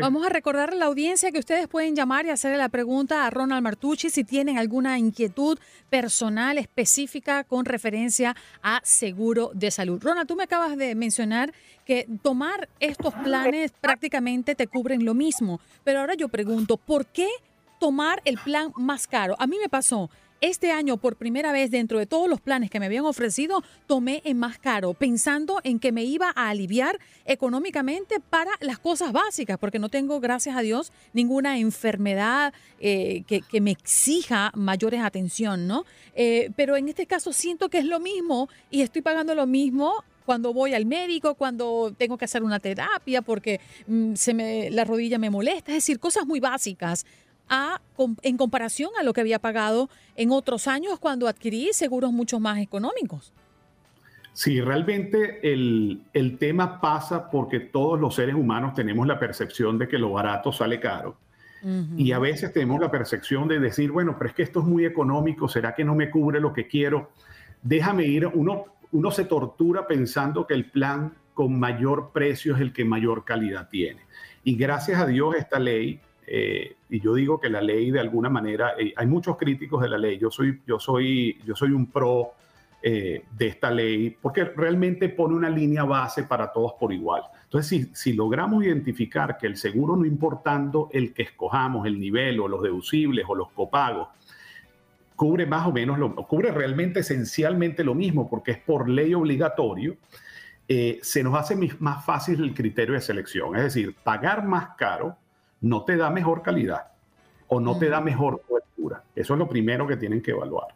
Vamos 0.00 0.24
a 0.24 0.30
recordar 0.30 0.70
a 0.70 0.74
la 0.74 0.86
audiencia 0.86 1.30
que 1.30 1.38
ustedes 1.38 1.68
pueden 1.68 1.94
llamar 1.94 2.24
y 2.24 2.30
hacerle 2.30 2.56
la 2.56 2.70
pregunta 2.70 3.26
a 3.26 3.30
Ronald 3.30 3.62
Martucci 3.62 4.08
si 4.08 4.24
tienen 4.24 4.58
alguna 4.58 4.98
inquietud 4.98 5.58
personal 5.90 6.56
específica 6.58 7.44
con 7.44 7.66
referencia 7.66 8.34
a 8.62 8.80
seguro 8.82 9.50
de 9.54 9.70
salud. 9.70 10.02
Ronald, 10.02 10.26
tú 10.26 10.36
me 10.36 10.44
acabas 10.44 10.76
de 10.78 10.94
mencionar 10.94 11.52
que 11.84 12.08
tomar 12.22 12.68
estos 12.80 13.12
planes 13.14 13.72
prácticamente 13.80 14.54
te 14.54 14.66
cubren 14.66 15.04
lo 15.04 15.12
mismo, 15.12 15.60
pero 15.84 16.00
ahora 16.00 16.14
yo 16.14 16.28
pregunto, 16.28 16.78
¿por 16.78 17.04
qué 17.06 17.28
tomar 17.78 18.22
el 18.24 18.38
plan 18.38 18.72
más 18.76 19.06
caro? 19.06 19.36
A 19.38 19.46
mí 19.46 19.58
me 19.60 19.68
pasó, 19.68 20.08
este 20.40 20.72
año, 20.72 20.96
por 20.96 21.16
primera 21.16 21.52
vez 21.52 21.70
dentro 21.70 21.98
de 21.98 22.06
todos 22.06 22.28
los 22.28 22.40
planes 22.40 22.70
que 22.70 22.80
me 22.80 22.86
habían 22.86 23.04
ofrecido, 23.04 23.62
tomé 23.86 24.22
el 24.24 24.34
más 24.34 24.58
caro, 24.58 24.94
pensando 24.94 25.60
en 25.64 25.78
que 25.78 25.92
me 25.92 26.04
iba 26.04 26.32
a 26.34 26.48
aliviar 26.48 26.98
económicamente 27.24 28.20
para 28.20 28.50
las 28.60 28.78
cosas 28.78 29.12
básicas, 29.12 29.58
porque 29.58 29.78
no 29.78 29.88
tengo, 29.88 30.20
gracias 30.20 30.56
a 30.56 30.60
Dios, 30.60 30.92
ninguna 31.12 31.58
enfermedad 31.58 32.52
eh, 32.80 33.24
que, 33.26 33.60
me 33.60 33.70
exija 33.70 34.52
mayores 34.54 35.00
atención, 35.00 35.66
¿no? 35.66 35.84
Eh, 36.14 36.50
pero 36.56 36.76
en 36.76 36.88
este 36.88 37.06
caso 37.06 37.32
siento 37.32 37.68
que 37.68 37.78
es 37.78 37.86
lo 37.86 38.00
mismo 38.00 38.48
y 38.70 38.82
estoy 38.82 39.00
pagando 39.00 39.34
lo 39.34 39.46
mismo 39.46 40.04
cuando 40.24 40.52
voy 40.52 40.74
al 40.74 40.86
médico, 40.86 41.34
cuando 41.34 41.94
tengo 41.96 42.16
que 42.16 42.24
hacer 42.24 42.42
una 42.42 42.58
terapia 42.58 43.22
porque 43.22 43.60
mm, 43.86 44.14
se 44.14 44.34
me, 44.34 44.70
la 44.70 44.84
rodilla 44.84 45.18
me 45.18 45.30
molesta, 45.30 45.72
es 45.72 45.76
decir, 45.76 46.00
cosas 46.00 46.26
muy 46.26 46.40
básicas 46.40 47.04
en 48.22 48.36
comparación 48.36 48.90
a 48.98 49.02
lo 49.02 49.12
que 49.12 49.20
había 49.20 49.38
pagado 49.38 49.88
en 50.16 50.30
otros 50.30 50.66
años 50.66 50.98
cuando 50.98 51.28
adquirí 51.28 51.70
seguros 51.72 52.12
mucho 52.12 52.40
más 52.40 52.58
económicos. 52.58 53.32
Sí, 54.32 54.60
realmente 54.60 55.52
el, 55.52 56.02
el, 56.12 56.38
tema 56.38 56.80
pasa 56.80 57.30
porque 57.30 57.60
todos 57.60 58.00
los 58.00 58.16
seres 58.16 58.34
humanos 58.34 58.74
tenemos 58.74 59.06
la 59.06 59.18
percepción 59.18 59.78
de 59.78 59.86
que 59.86 59.96
lo 59.96 60.10
barato 60.10 60.52
sale 60.52 60.80
caro. 60.80 61.16
Y 61.96 62.12
a 62.12 62.18
veces 62.18 62.52
tenemos 62.52 62.78
la 62.78 62.90
percepción 62.90 63.48
de 63.48 63.58
decir, 63.58 63.90
bueno, 63.90 64.16
pero 64.18 64.28
es 64.28 64.36
que 64.36 64.42
esto 64.42 64.60
es 64.60 64.66
muy 64.66 64.84
económico, 64.84 65.48
¿será 65.48 65.74
que 65.74 65.82
no 65.82 65.94
me 65.94 66.10
cubre 66.10 66.38
lo 66.38 66.52
que 66.52 66.68
quiero? 66.68 67.12
Déjame 67.62 68.04
ir, 68.04 68.26
uno, 68.26 68.66
uno 68.92 69.10
se 69.10 69.24
tortura 69.24 69.86
pensando 69.86 70.46
que 70.46 70.52
el 70.52 70.66
plan 70.70 71.14
con 71.32 71.58
mayor 71.58 72.10
precio 72.12 72.54
es 72.54 72.60
el 72.60 72.74
que 72.74 72.84
mayor 72.84 73.24
calidad 73.24 73.70
tiene. 73.70 74.02
Y 74.44 74.56
gracias 74.56 75.00
a 75.00 75.06
Dios 75.06 75.36
esta 75.36 75.58
ley 75.58 76.00
eh, 76.26 76.76
y 76.94 77.00
yo 77.00 77.14
digo 77.14 77.40
que 77.40 77.50
la 77.50 77.60
ley 77.60 77.90
de 77.90 77.98
alguna 77.98 78.30
manera, 78.30 78.74
eh, 78.78 78.94
hay 78.94 79.06
muchos 79.08 79.36
críticos 79.36 79.82
de 79.82 79.88
la 79.88 79.98
ley, 79.98 80.16
yo 80.16 80.30
soy, 80.30 80.62
yo 80.64 80.78
soy, 80.78 81.40
yo 81.44 81.56
soy 81.56 81.72
un 81.72 81.86
pro 81.86 82.34
eh, 82.80 83.24
de 83.36 83.46
esta 83.48 83.68
ley 83.68 84.10
porque 84.10 84.44
realmente 84.44 85.08
pone 85.08 85.34
una 85.34 85.50
línea 85.50 85.82
base 85.82 86.22
para 86.22 86.52
todos 86.52 86.74
por 86.74 86.92
igual. 86.92 87.24
Entonces, 87.42 87.68
si, 87.68 87.90
si 87.96 88.12
logramos 88.12 88.62
identificar 88.62 89.36
que 89.38 89.48
el 89.48 89.56
seguro, 89.56 89.96
no 89.96 90.06
importando 90.06 90.88
el 90.92 91.12
que 91.12 91.24
escojamos, 91.24 91.84
el 91.84 91.98
nivel 91.98 92.38
o 92.38 92.46
los 92.46 92.62
deducibles 92.62 93.24
o 93.26 93.34
los 93.34 93.50
copagos, 93.50 94.10
cubre 95.16 95.46
más 95.46 95.66
o 95.66 95.72
menos, 95.72 95.98
lo, 95.98 96.14
cubre 96.14 96.52
realmente 96.52 97.00
esencialmente 97.00 97.82
lo 97.82 97.96
mismo 97.96 98.30
porque 98.30 98.52
es 98.52 98.58
por 98.58 98.88
ley 98.88 99.14
obligatorio, 99.14 99.96
se 100.66 101.22
nos 101.24 101.34
hace 101.34 101.56
más 101.80 102.04
fácil 102.04 102.40
el 102.40 102.54
criterio 102.54 102.94
de 102.94 103.00
selección. 103.00 103.56
Es 103.56 103.64
decir, 103.64 103.96
pagar 104.04 104.46
más 104.46 104.76
caro 104.78 105.18
no 105.64 105.84
te 105.84 105.96
da 105.96 106.10
mejor 106.10 106.42
calidad 106.42 106.88
o 107.48 107.58
no 107.58 107.78
te 107.78 107.88
da 107.88 108.00
mejor 108.00 108.42
cobertura. 108.46 109.02
Eso 109.16 109.32
es 109.32 109.38
lo 109.38 109.48
primero 109.48 109.86
que 109.86 109.96
tienen 109.96 110.20
que 110.20 110.32
evaluar. 110.32 110.68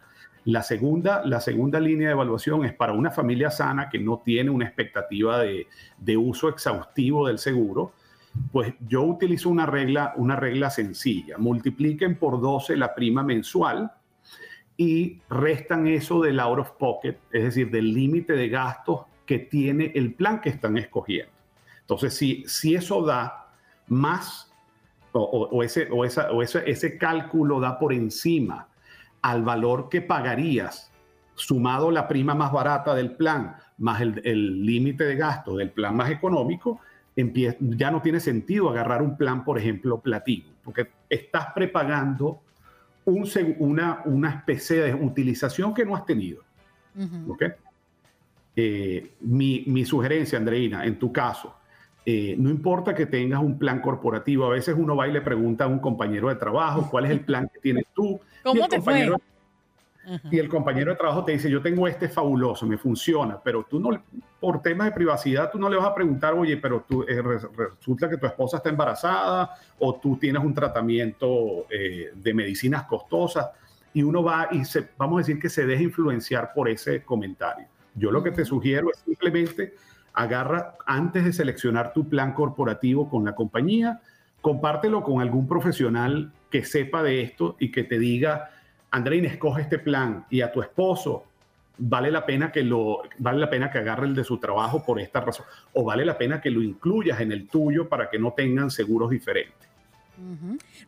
La 0.47 0.63
segunda, 0.63 1.23
la 1.27 1.41
segunda 1.41 1.79
línea 1.79 2.09
de 2.09 2.15
evaluación 2.15 2.65
es 2.65 2.73
para 2.73 2.95
una 2.95 3.11
familia 3.11 3.51
sana 3.51 3.91
que 3.91 3.99
no 3.99 4.23
tiene 4.25 4.49
una 4.49 4.65
expectativa 4.65 5.41
de, 5.41 6.17
uso 6.17 6.49
exhaustivo 6.49 7.27
del 7.27 7.39
seguro, 7.39 7.93
pues 8.51 8.73
yo 8.89 9.03
utilizo 9.03 9.51
una 9.51 9.67
regla, 9.67 10.15
una 10.17 10.37
regla 10.37 10.71
sencilla. 10.71 11.37
Multipliquen 11.37 12.19
por 12.19 12.41
12 12.41 12.77
la 12.77 12.95
prima 12.95 13.23
mensual 13.23 13.93
y 14.75 15.21
restan 15.29 15.87
eso 15.87 16.23
del 16.23 16.41
out 16.41 16.61
of 16.61 16.71
pocket, 16.73 17.19
es 17.31 17.43
decir, 17.43 17.71
del 17.71 17.93
límite 17.93 18.33
de 18.33 18.49
gastos 18.49 19.03
que 19.27 19.39
tiene 19.39 19.93
el 19.95 20.15
plan 20.15 20.41
que 20.41 20.49
están 20.49 20.79
escogiendo. 20.79 21.33
Entonces, 21.81 22.15
si, 22.15 22.45
si 22.47 22.75
eso 22.75 23.05
da 23.05 23.51
más 23.89 24.48
o, 25.13 25.63
ese, 25.63 25.89
o, 25.91 26.05
esa, 26.05 26.31
o 26.31 26.43
ese, 26.43 26.69
ese 26.71 26.99
cálculo 26.99 27.61
da 27.61 27.79
por 27.79 27.93
encima 27.93 28.69
al 29.23 29.43
valor 29.43 29.89
que 29.89 30.01
pagarías 30.01 30.93
sumado 31.35 31.91
la 31.91 32.07
prima 32.09 32.35
más 32.35 32.53
barata 32.53 32.95
del 32.95 33.17
plan 33.17 33.57
más 33.79 34.01
el 34.01 34.67
límite 34.67 35.05
de 35.05 35.17
gasto 35.17 35.57
del 35.57 35.71
plan 35.71 35.97
más 35.97 36.11
económico, 36.11 36.81
ya 37.17 37.91
no 37.91 38.03
tiene 38.03 38.21
sentido 38.21 38.69
agarrar 38.69 39.03
un 39.03 39.17
plan, 39.17 39.45
por 39.45 39.59
ejemplo, 39.59 40.01
platino, 40.01 40.51
porque 40.63 40.89
estás 41.09 41.49
prepagando 41.55 42.43
un, 43.05 43.29
una, 43.59 44.03
una 44.05 44.31
especie 44.31 44.83
de 44.83 44.95
utilización 44.95 45.75
que 45.75 45.85
no 45.85 45.97
has 45.97 46.05
tenido. 46.05 46.43
Eh, 48.55 49.13
mi, 49.21 49.65
mi, 49.67 49.85
sugerencia, 49.85 50.39
Andreina, 50.39 50.85
en 50.85 50.99
tu 50.99 51.13
caso, 51.13 51.55
eh, 52.11 52.37
no 52.39 52.49
importa 52.49 52.95
que 52.95 53.05
tengas 53.05 53.43
un 53.43 53.59
plan 53.59 53.83
corporativo, 53.83 54.47
a 54.47 54.49
veces 54.49 54.75
uno 54.79 54.97
va 54.97 55.07
y 55.07 55.13
le 55.13 55.21
pregunta 55.21 55.65
a 55.65 55.67
un 55.67 55.79
compañero 55.79 56.31
de 56.31 56.37
trabajo 56.37 56.89
cuál 56.91 57.05
es 57.05 57.11
el 57.11 57.21
plan 57.21 57.51
que 57.53 57.61
tienes 57.61 57.85
tú. 57.95 58.19
¿Cómo 58.43 58.67
te 58.67 58.81
fue? 58.81 59.13
Y 60.31 60.39
el 60.39 60.49
compañero 60.49 60.93
de 60.93 60.97
trabajo 60.97 61.23
te 61.23 61.33
dice, 61.33 61.51
yo 61.51 61.61
tengo 61.61 61.87
este 61.87 62.09
fabuloso, 62.09 62.67
me 62.67 62.79
funciona, 62.79 63.39
pero 63.45 63.67
tú 63.69 63.79
no, 63.79 63.91
por 64.41 64.63
temas 64.63 64.87
de 64.87 64.93
privacidad, 64.93 65.51
tú 65.51 65.59
no 65.59 65.69
le 65.69 65.77
vas 65.77 65.85
a 65.85 65.95
preguntar, 65.95 66.33
oye, 66.33 66.57
pero 66.57 66.83
tú, 66.89 67.03
eh, 67.03 67.21
resulta 67.21 68.09
que 68.09 68.17
tu 68.17 68.25
esposa 68.25 68.57
está 68.57 68.71
embarazada 68.71 69.51
o 69.79 69.97
tú 69.97 70.17
tienes 70.17 70.43
un 70.43 70.55
tratamiento 70.55 71.67
eh, 71.69 72.13
de 72.15 72.33
medicinas 72.33 72.85
costosas 72.85 73.51
y 73.93 74.03
uno 74.03 74.23
va 74.23 74.49
y 74.51 74.65
se, 74.65 74.89
vamos 74.97 75.17
a 75.17 75.27
decir 75.27 75.39
que 75.39 75.51
se 75.51 75.67
deja 75.67 75.83
influenciar 75.83 76.55
por 76.55 76.71
ese 76.71 77.03
comentario. 77.03 77.67
Yo 77.95 78.11
lo 78.11 78.23
que 78.23 78.31
te 78.31 78.47
sugiero 78.47 78.91
es 78.91 78.99
simplemente 79.01 79.75
agarra 80.13 80.75
antes 80.87 81.25
de 81.25 81.33
seleccionar 81.33 81.93
tu 81.93 82.09
plan 82.09 82.33
corporativo 82.33 83.09
con 83.09 83.25
la 83.25 83.35
compañía, 83.35 84.01
compártelo 84.41 85.03
con 85.03 85.21
algún 85.21 85.47
profesional 85.47 86.33
que 86.51 86.65
sepa 86.65 87.03
de 87.03 87.23
esto 87.23 87.57
y 87.59 87.71
que 87.71 87.85
te 87.85 87.99
diga, 87.99 88.51
Andrein, 88.91 89.25
escoge 89.25 89.63
este 89.63 89.79
plan 89.79 90.27
y 90.31 90.41
a 90.41 90.53
tu 90.53 90.63
esposo 90.63 91.25
vale 91.79 92.11
la 92.11 92.27
pena 92.27 92.51
que 92.51 92.63
lo 92.63 93.03
vale 93.19 93.39
la 93.39 93.49
pena 93.49 93.71
que 93.71 93.79
agarre 93.79 94.07
el 94.07 94.15
de 94.15 94.25
su 94.25 94.39
trabajo 94.39 94.85
por 94.85 95.01
esta 95.01 95.21
razón 95.21 95.47
o 95.73 95.85
vale 95.85 96.05
la 96.05 96.19
pena 96.19 96.41
que 96.41 96.51
lo 96.51 96.63
incluyas 96.63 97.21
en 97.21 97.33
el 97.33 97.49
tuyo 97.49 97.89
para 97.89 98.11
que 98.11 98.19
no 98.19 98.33
tengan 98.33 98.71
seguros 98.71 99.11
diferentes. 99.11 99.69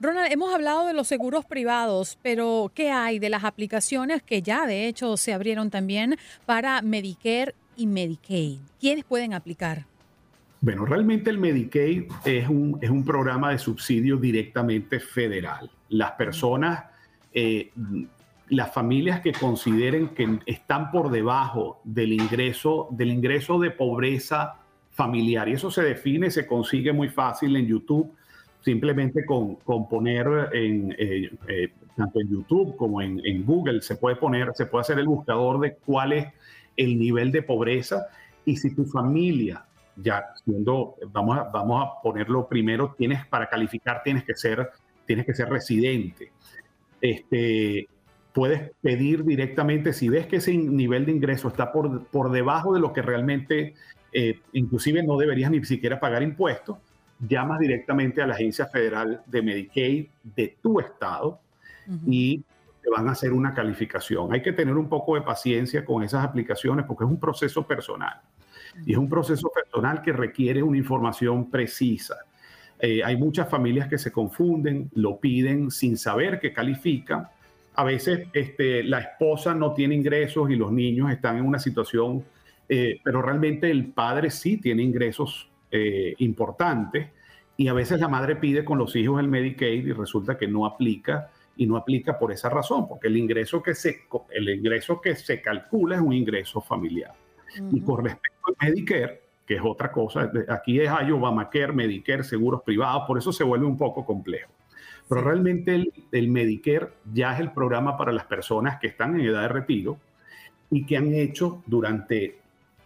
Ronald, 0.01 0.33
hemos 0.33 0.53
hablado 0.53 0.87
de 0.87 0.93
los 0.93 1.07
seguros 1.07 1.45
privados, 1.45 2.19
pero 2.21 2.73
¿qué 2.75 2.91
hay 2.91 3.21
de 3.21 3.29
las 3.29 3.45
aplicaciones 3.45 4.23
que 4.23 4.43
ya 4.43 4.67
de 4.67 4.89
hecho 4.89 5.17
se 5.17 5.33
abrieron 5.33 5.71
también 5.71 6.17
para 6.47 6.83
Medicare 6.83 7.55
Medicaid? 7.87 8.59
¿Quiénes 8.79 9.05
pueden 9.05 9.35
aplicar? 9.35 9.85
Bueno, 10.61 10.85
realmente 10.85 11.31
el 11.31 11.39
Medicaid 11.39 12.05
es 12.25 12.49
un, 12.49 12.79
es 12.83 12.91
un 12.91 13.05
programa 13.05 13.51
de 13.51 13.59
subsidio 13.59 14.19
directamente 14.19 15.01
federal. 15.01 15.71
Las 15.89 16.13
personas, 16.13 16.85
eh, 17.33 17.71
las 18.49 18.73
familias 18.73 19.21
que 19.21 19.33
consideren 19.33 20.09
que 20.09 20.41
están 20.47 20.91
por 20.91 21.11
debajo 21.11 21.81
del 21.85 22.13
ingreso, 22.13 22.89
del 22.91 23.11
ingreso 23.11 23.59
de 23.59 23.71
pobreza 23.71 24.57
familiar, 24.91 25.49
y 25.49 25.53
eso 25.53 25.71
se 25.71 25.83
define, 25.83 26.31
se 26.31 26.47
consigue 26.47 26.93
muy 26.93 27.09
fácil 27.09 27.57
en 27.57 27.67
YouTube, 27.67 28.13
simplemente 28.61 29.25
con, 29.25 29.57
con 29.57 29.89
poner 29.89 30.51
en, 30.53 30.93
eh, 30.99 31.31
eh, 31.49 31.73
tanto 31.97 32.21
en 32.21 32.29
YouTube 32.29 32.77
como 32.77 33.01
en, 33.01 33.45
Google, 33.45 33.83
se 33.83 33.97
puede 33.97 34.17
poner, 34.17 34.51
se 34.55 34.67
puede 34.67 34.83
hacer 34.83 34.99
el 34.99 35.07
buscador 35.07 35.61
de 35.61 35.77
cuál 35.77 36.13
es 36.13 36.27
el 36.77 36.99
nivel 36.99 37.33
de 37.33 37.43
pobreza 37.43 38.07
y 38.45 38.57
si 38.57 38.75
tu 38.75 38.85
familia, 38.85 39.65
ya 39.97 40.25
siendo, 40.45 40.97
vamos 41.09 41.39
a, 41.39 41.45
vamos 41.45 41.85
a 41.85 42.03
ponerlo 42.03 42.49
primero, 42.49 42.95
tienes 42.97 43.27
para 43.27 43.49
calificar, 43.49 44.03
tienes 44.03 44.25
que 44.25 44.35
ser, 44.35 44.71
tienes 45.07 45.27
que 45.27 45.35
ser 45.35 45.49
residente. 45.49 46.33
Este, 47.01 47.89
puedes 48.33 48.71
pedir 48.81 49.25
directamente, 49.25 49.93
si 49.93 50.09
ves 50.09 50.27
que 50.27 50.37
ese 50.37 50.57
nivel 50.57 51.07
de 51.07 51.13
ingreso 51.13 51.49
está 51.49 51.73
por, 51.73 52.07
por 52.07 52.31
debajo 52.31 52.75
de 52.75 52.81
lo 52.81 52.93
que 52.93 53.03
realmente, 53.03 53.75
eh, 54.13 54.41
inclusive 54.53 55.03
no 55.03 55.17
deberías 55.17 55.51
ni 55.51 55.65
siquiera 55.65 56.01
pagar 56.01 56.23
impuestos, 56.23 56.79
llamas 57.29 57.59
directamente 57.61 58.23
a 58.23 58.27
la 58.27 58.35
Agencia 58.35 58.67
Federal 58.67 59.23
de 59.27 59.43
Medicaid 59.43 60.07
de 60.23 60.57
tu 60.63 60.81
estado 60.81 61.41
y 62.07 62.45
van 62.89 63.09
a 63.09 63.13
hacer 63.13 63.33
una 63.33 63.53
calificación. 63.53 64.33
Hay 64.33 64.43
que 64.43 64.53
tener 64.53 64.75
un 64.75 64.89
poco 64.89 65.15
de 65.15 65.23
paciencia 65.23 65.85
con 65.85 66.03
esas 66.03 66.25
aplicaciones 66.25 66.87
porque 66.87 67.05
es 67.05 67.11
un 67.11 67.21
proceso 67.21 67.67
personal. 67.67 68.21
Y 68.87 68.93
es 68.93 68.99
un 68.99 69.09
proceso 69.09 69.51
personal 69.53 70.01
que 70.01 70.13
requiere 70.13 70.63
una 70.63 70.79
información 70.79 71.51
precisa. 71.51 72.17
Eh, 72.79 73.03
hay 73.05 73.17
muchas 73.17 73.49
familias 73.49 73.89
que 73.89 73.99
se 73.99 74.11
confunden, 74.11 74.91
lo 74.95 75.19
piden 75.19 75.71
sin 75.71 75.99
saber 75.99 76.41
que 76.41 76.53
califican. 76.53 77.29
A 77.75 77.85
veces 77.85 78.29
este, 78.33 78.83
la 78.83 79.01
esposa 79.01 79.55
no 79.55 79.75
tiene 79.75 79.95
ingresos 79.95 80.51
y 80.51 80.57
los 80.57 80.73
niños 80.73 81.11
están 81.11 81.37
en 81.37 81.45
una 81.45 81.59
situación, 81.59 82.25
eh, 82.69 83.01
pero 83.05 83.21
realmente 83.21 83.71
el 83.71 83.87
padre 83.87 84.31
sí 84.31 84.57
tiene 84.57 84.83
ingresos 84.83 85.51
eh, 85.71 86.15
importantes 86.19 87.09
y 87.57 87.69
a 87.69 87.75
veces 87.75 88.01
la 88.01 88.09
madre 88.09 88.37
pide 88.37 88.65
con 88.65 88.79
los 88.79 88.97
hijos 88.97 89.21
el 89.21 89.29
Medicaid 89.29 89.87
y 89.87 89.93
resulta 89.93 90.39
que 90.39 90.49
no 90.49 90.65
aplica 90.65 91.31
y 91.61 91.67
no 91.67 91.77
aplica 91.77 92.19
por 92.19 92.33
esa 92.33 92.49
razón, 92.49 92.89
porque 92.89 93.09
el 93.09 93.19
ingreso 93.19 93.63
que 93.63 93.75
se, 93.75 94.05
el 94.31 94.49
ingreso 94.49 94.99
que 94.99 95.15
se 95.15 95.43
calcula 95.43 95.97
es 95.97 96.01
un 96.01 96.15
ingreso 96.15 96.63
familiar. 96.63 97.13
Y 97.71 97.83
con 97.83 98.03
respecto 98.03 98.39
al 98.47 98.55
Medicare, 98.67 99.21
que 99.45 99.57
es 99.57 99.61
otra 99.63 99.93
cosa, 99.93 100.33
aquí 100.49 100.81
es 100.81 100.89
hay 100.89 101.11
Obamacare, 101.11 101.75
Medicare, 101.75 102.25
seguros 102.25 102.63
privados, 102.63 103.03
por 103.07 103.19
eso 103.19 103.31
se 103.31 103.45
vuelve 103.45 103.67
un 103.67 103.77
poco 103.77 104.07
complejo. 104.07 104.51
Pero 105.07 105.21
realmente 105.21 105.75
el, 105.75 105.93
el, 106.13 106.29
Medicare 106.29 106.95
ya 107.13 107.35
es 107.35 107.41
el 107.41 107.53
programa 107.53 107.95
para 107.95 108.13
las 108.13 108.25
personas 108.25 108.81
que 108.81 108.87
están 108.87 109.21
en 109.21 109.27
edad 109.27 109.43
de 109.43 109.49
retiro 109.49 109.99
y 110.71 110.87
que 110.87 110.97
han 110.97 111.13
hecho 111.13 111.63
durante 111.67 112.39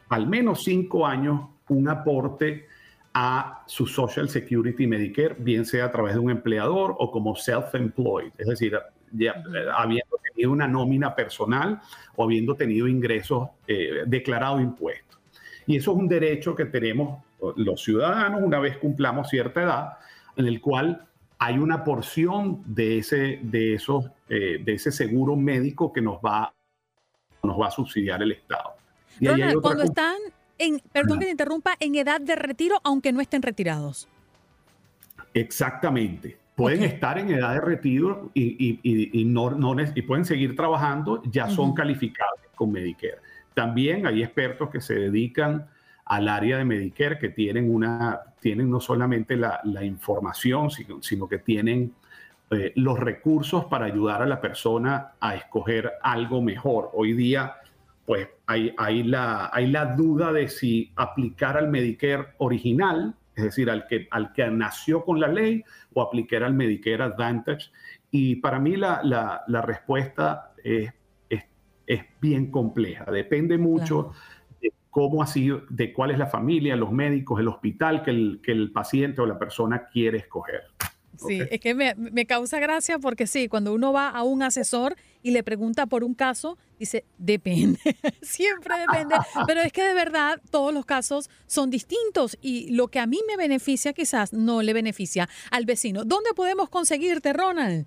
al 0.09 0.27
menos 0.27 0.65
cinco 0.65 1.07
años 1.07 1.49
un 1.69 1.89
aporte 1.89 2.67
a 3.14 3.62
su 3.66 3.87
Social 3.87 4.29
Security 4.29 4.88
Medicare, 4.88 5.37
bien 5.38 5.64
sea 5.64 5.87
a 5.87 5.92
través 5.92 6.14
de 6.14 6.20
un 6.20 6.33
empleador 6.33 6.96
o 6.98 7.11
como 7.12 7.37
self-employed, 7.37 8.33
es 8.37 8.48
decir, 8.48 8.77
ya, 9.12 9.31
eh, 9.31 9.66
habiendo 9.72 10.16
tenido 10.22 10.50
una 10.50 10.66
nómina 10.66 11.14
personal 11.14 11.81
o 12.16 12.24
habiendo 12.24 12.57
tenido 12.57 12.88
ingresos 12.88 13.50
eh, 13.68 14.03
declarados 14.07 14.61
impuestos. 14.61 15.20
Y 15.66 15.77
eso 15.77 15.92
es 15.92 15.98
un 15.98 16.09
derecho 16.09 16.57
que 16.57 16.64
tenemos 16.64 17.22
los 17.57 17.83
ciudadanos 17.83 18.42
una 18.42 18.59
vez 18.59 18.79
cumplamos 18.79 19.29
cierta 19.29 19.62
edad, 19.62 19.88
en 20.37 20.46
el 20.46 20.61
cual 20.61 21.07
hay 21.38 21.59
una 21.59 21.85
porción 21.85 22.62
de 22.66 22.98
ese, 22.98 23.38
de 23.42 23.74
esos, 23.74 24.11
eh, 24.29 24.59
de 24.62 24.74
ese 24.74 24.90
seguro 24.90 25.37
médico 25.37 25.92
que 25.92 26.00
nos 26.00 26.16
va, 26.16 26.53
nos 27.42 27.61
va 27.61 27.68
a 27.68 27.70
subsidiar 27.70 28.22
el 28.22 28.33
Estado. 28.33 28.70
Y 29.20 29.29
cuando 29.61 29.85
están 29.85 30.16
perdón 30.93 31.19
que 31.19 31.27
te 31.27 31.31
interrumpa, 31.31 31.75
en 31.81 31.95
edad 31.95 32.21
de 32.21 32.37
retiro, 32.37 32.81
aunque 32.85 33.12
no 33.12 33.21
estén 33.21 33.43
retirados. 33.43 34.09
Exactamente. 35.33 36.38
Pueden 36.55 36.85
estar 36.85 37.19
en 37.19 37.31
edad 37.31 37.55
de 37.55 37.61
retiro 37.61 38.31
y, 38.33 39.25
no, 39.27 39.51
no, 39.51 39.75
y 39.95 40.03
pueden 40.03 40.25
seguir 40.25 40.55
trabajando, 40.55 41.21
ya 41.25 41.49
son 41.51 41.75
calificados 41.75 42.38
con 42.55 42.71
Medicare. 42.71 43.19
También 43.55 44.07
hay 44.07 44.23
expertos 44.23 44.71
que 44.71 44.81
se 44.81 44.95
dedican 44.95 45.67
al 46.05 46.29
área 46.29 46.59
de 46.59 46.64
Medicare 46.64 47.19
que 47.19 47.31
tienen, 47.31 47.75
una, 47.75 48.21
tienen 48.40 48.71
no 48.71 48.81
solamente 48.81 49.37
la, 49.37 49.85
información, 49.85 50.71
sino, 50.71 51.29
que 51.29 51.38
tienen 51.38 51.93
eh, 52.51 52.73
los 52.77 53.01
recursos 53.01 53.64
para 53.64 53.87
ayudar 53.87 54.23
a 54.23 54.27
la 54.27 54.40
persona 54.40 55.12
a 55.19 55.35
escoger 55.35 55.93
algo 56.03 56.40
mejor. 56.40 56.90
Hoy 56.93 57.14
día 57.14 57.57
pues 58.07 58.29
hay, 58.47 58.75
hay, 58.77 59.03
la, 59.03 59.51
hay 59.53 59.67
la 59.67 59.95
duda 59.95 60.33
de 60.33 60.49
si 60.49 60.93
aplicar 60.97 61.57
al 61.57 61.69
Medicare 61.69 62.35
original, 62.38 63.14
es 63.35 63.45
decir, 63.45 63.71
al 63.71 63.87
que, 63.87 64.09
al 64.11 64.33
que 64.33 64.47
nació 64.51 65.05
con 65.05 65.21
la 65.21 65.29
ley, 65.29 65.64
o 65.95 66.03
aplicar 66.03 66.45
al 66.45 66.55
Medicare 66.55 67.03
Advantage. 67.03 67.71
Y 68.11 68.37
para 68.37 68.59
mí 68.59 68.77
la, 68.77 69.01
la, 69.47 69.62
respuesta 69.62 70.53
es, 70.62 70.93
es, 71.29 71.43
bien 72.21 72.51
compleja. 72.51 73.05
Depende 73.11 73.59
mucho 73.59 74.12
de 74.61 74.73
cómo 74.90 75.23
ha 75.23 75.27
sido, 75.27 75.62
de 75.69 75.93
cuál 75.93 76.11
es 76.11 76.19
la 76.19 76.27
familia, 76.27 76.77
los 76.77 76.93
médicos, 76.93 77.40
el 77.40 77.49
hospital 77.49 78.03
que 78.03 78.11
el, 78.11 78.40
que 78.43 78.53
el 78.53 78.71
paciente 78.71 79.21
o 79.21 79.27
la 79.27 79.38
persona 79.38 79.88
quiere 79.88 80.19
escoger. 80.19 80.74
Sí, 81.16 81.40
es 81.50 81.61
que 81.61 81.74
me, 81.74 81.94
me, 81.96 82.27
causa 82.27 82.59
gracia 82.59 82.98
porque 82.98 83.27
sí, 83.27 83.48
cuando 83.48 83.72
uno 83.72 83.92
va 83.92 84.09
a 84.09 84.22
un 84.22 84.42
asesor 84.42 84.96
y 85.22 85.31
le 85.31 85.42
pregunta 85.42 85.87
por 85.87 86.05
un 86.05 86.14
caso, 86.14 86.59
dice, 86.79 87.05
depende, 87.18 87.79
siempre 88.22 88.74
depende, 88.81 89.14
pero 89.46 89.61
es 89.61 89.72
que 89.72 89.83
de 89.83 89.94
verdad 89.94 90.40
todos 90.50 90.72
los 90.74 90.85
casos 90.85 91.31
son 91.46 91.70
distintos 91.70 92.37
y 92.40 92.74
lo 92.74 92.88
que 92.88 92.98
a 92.98 93.07
mí 93.07 93.20
me 93.27 93.37
beneficia 93.37 93.92
quizás 93.92 94.33
no 94.33 94.62
le 94.62 94.72
beneficia 94.72 95.29
al 95.50 95.66
vecino. 95.66 96.05
¿Dónde 96.05 96.31
podemos 96.35 96.68
conseguirte, 96.68 97.33
Ronald? 97.33 97.87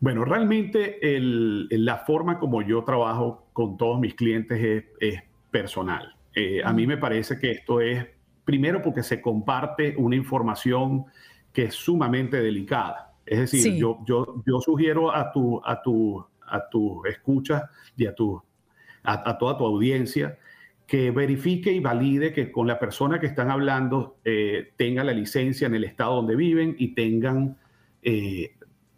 Bueno, 0.00 0.24
realmente 0.24 1.16
el, 1.16 1.68
la 1.70 1.98
forma 1.98 2.40
como 2.40 2.60
yo 2.62 2.82
trabajo 2.82 3.46
con 3.52 3.76
todos 3.76 4.00
mis 4.00 4.14
clientes 4.14 4.58
es, 4.60 4.84
es 4.98 5.22
personal. 5.52 6.16
Eh, 6.34 6.60
a 6.64 6.72
mí 6.72 6.88
me 6.88 6.96
parece 6.96 7.38
que 7.38 7.52
esto 7.52 7.80
es, 7.80 8.04
primero 8.44 8.82
porque 8.82 9.04
se 9.04 9.20
comparte 9.20 9.94
una 9.96 10.16
información 10.16 11.04
que 11.52 11.64
es 11.64 11.74
sumamente 11.74 12.40
delicada. 12.42 13.14
Es 13.26 13.38
decir, 13.38 13.74
yo, 13.74 13.98
yo, 14.06 14.42
yo 14.46 14.60
sugiero 14.60 15.14
a 15.14 15.30
tu, 15.32 15.60
a 15.64 15.80
tu, 15.80 16.24
a 16.46 16.68
tu 16.68 17.04
escucha 17.06 17.70
y 17.96 18.06
a, 18.06 18.14
tu, 18.14 18.42
a, 19.02 19.38
toda 19.38 19.56
tu 19.56 19.64
audiencia 19.64 20.38
que 20.86 21.10
verifique 21.10 21.72
y 21.72 21.80
valide 21.80 22.32
que 22.32 22.50
con 22.50 22.66
la 22.66 22.78
persona 22.78 23.20
que 23.20 23.26
están 23.26 23.50
hablando 23.50 24.16
eh, 24.24 24.72
tenga 24.76 25.04
la 25.04 25.12
licencia 25.12 25.66
en 25.66 25.74
el 25.74 25.84
estado 25.84 26.16
donde 26.16 26.36
viven 26.36 26.74
y 26.78 26.94
tengan 26.94 27.56
eh, 28.02 28.56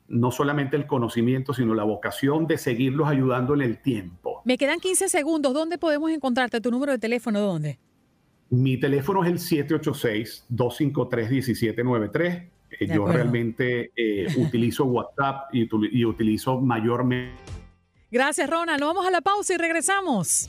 no 0.09 0.31
solamente 0.31 0.77
el 0.77 0.87
conocimiento, 0.87 1.53
sino 1.53 1.75
la 1.75 1.85
vocación 1.85 2.47
de 2.47 2.59
seguirlos 2.59 3.09
ayudando 3.09 3.55
en 3.55 3.63
el 3.63 3.81
tiempo. 3.81 4.43
Me 4.45 4.59
quedan 4.59 4.81
15 4.81 5.09
segundos. 5.09 5.55
¿Dónde 5.55 5.79
podemos 5.79 6.11
encontrarte? 6.11 6.61
¿Tu 6.61 6.71
número 6.71 6.93
de 6.93 6.99
teléfono 6.99 7.41
dónde? 7.41 7.79
Mi 8.55 8.79
teléfono 8.79 9.25
es 9.25 9.53
el 9.53 9.67
786-253-1793. 10.49 12.49
Eh, 12.71 12.87
yo 12.87 13.07
realmente 13.07 13.93
eh, 13.97 14.29
utilizo 14.37 14.85
WhatsApp 14.85 15.53
y, 15.53 15.69
y 15.93 16.05
utilizo 16.05 16.61
mayormente. 16.61 17.35
Gracias, 18.11 18.49
Ronald. 18.49 18.79
Nos 18.79 18.95
vamos 18.95 19.07
a 19.07 19.11
la 19.11 19.23
pausa 19.23 19.55
y 19.55 19.57
regresamos. 19.57 20.49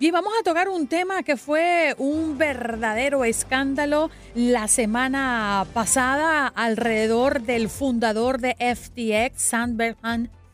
Y 0.00 0.12
vamos 0.12 0.32
a 0.38 0.44
tocar 0.44 0.68
un 0.68 0.86
tema 0.86 1.24
que 1.24 1.36
fue 1.36 1.94
un 1.98 2.38
verdadero 2.38 3.24
escándalo 3.24 4.10
la 4.34 4.68
semana 4.68 5.66
pasada 5.74 6.46
alrededor 6.46 7.42
del 7.42 7.68
fundador 7.68 8.40
de 8.40 8.54
FTX, 8.54 9.42
Sam 9.42 9.76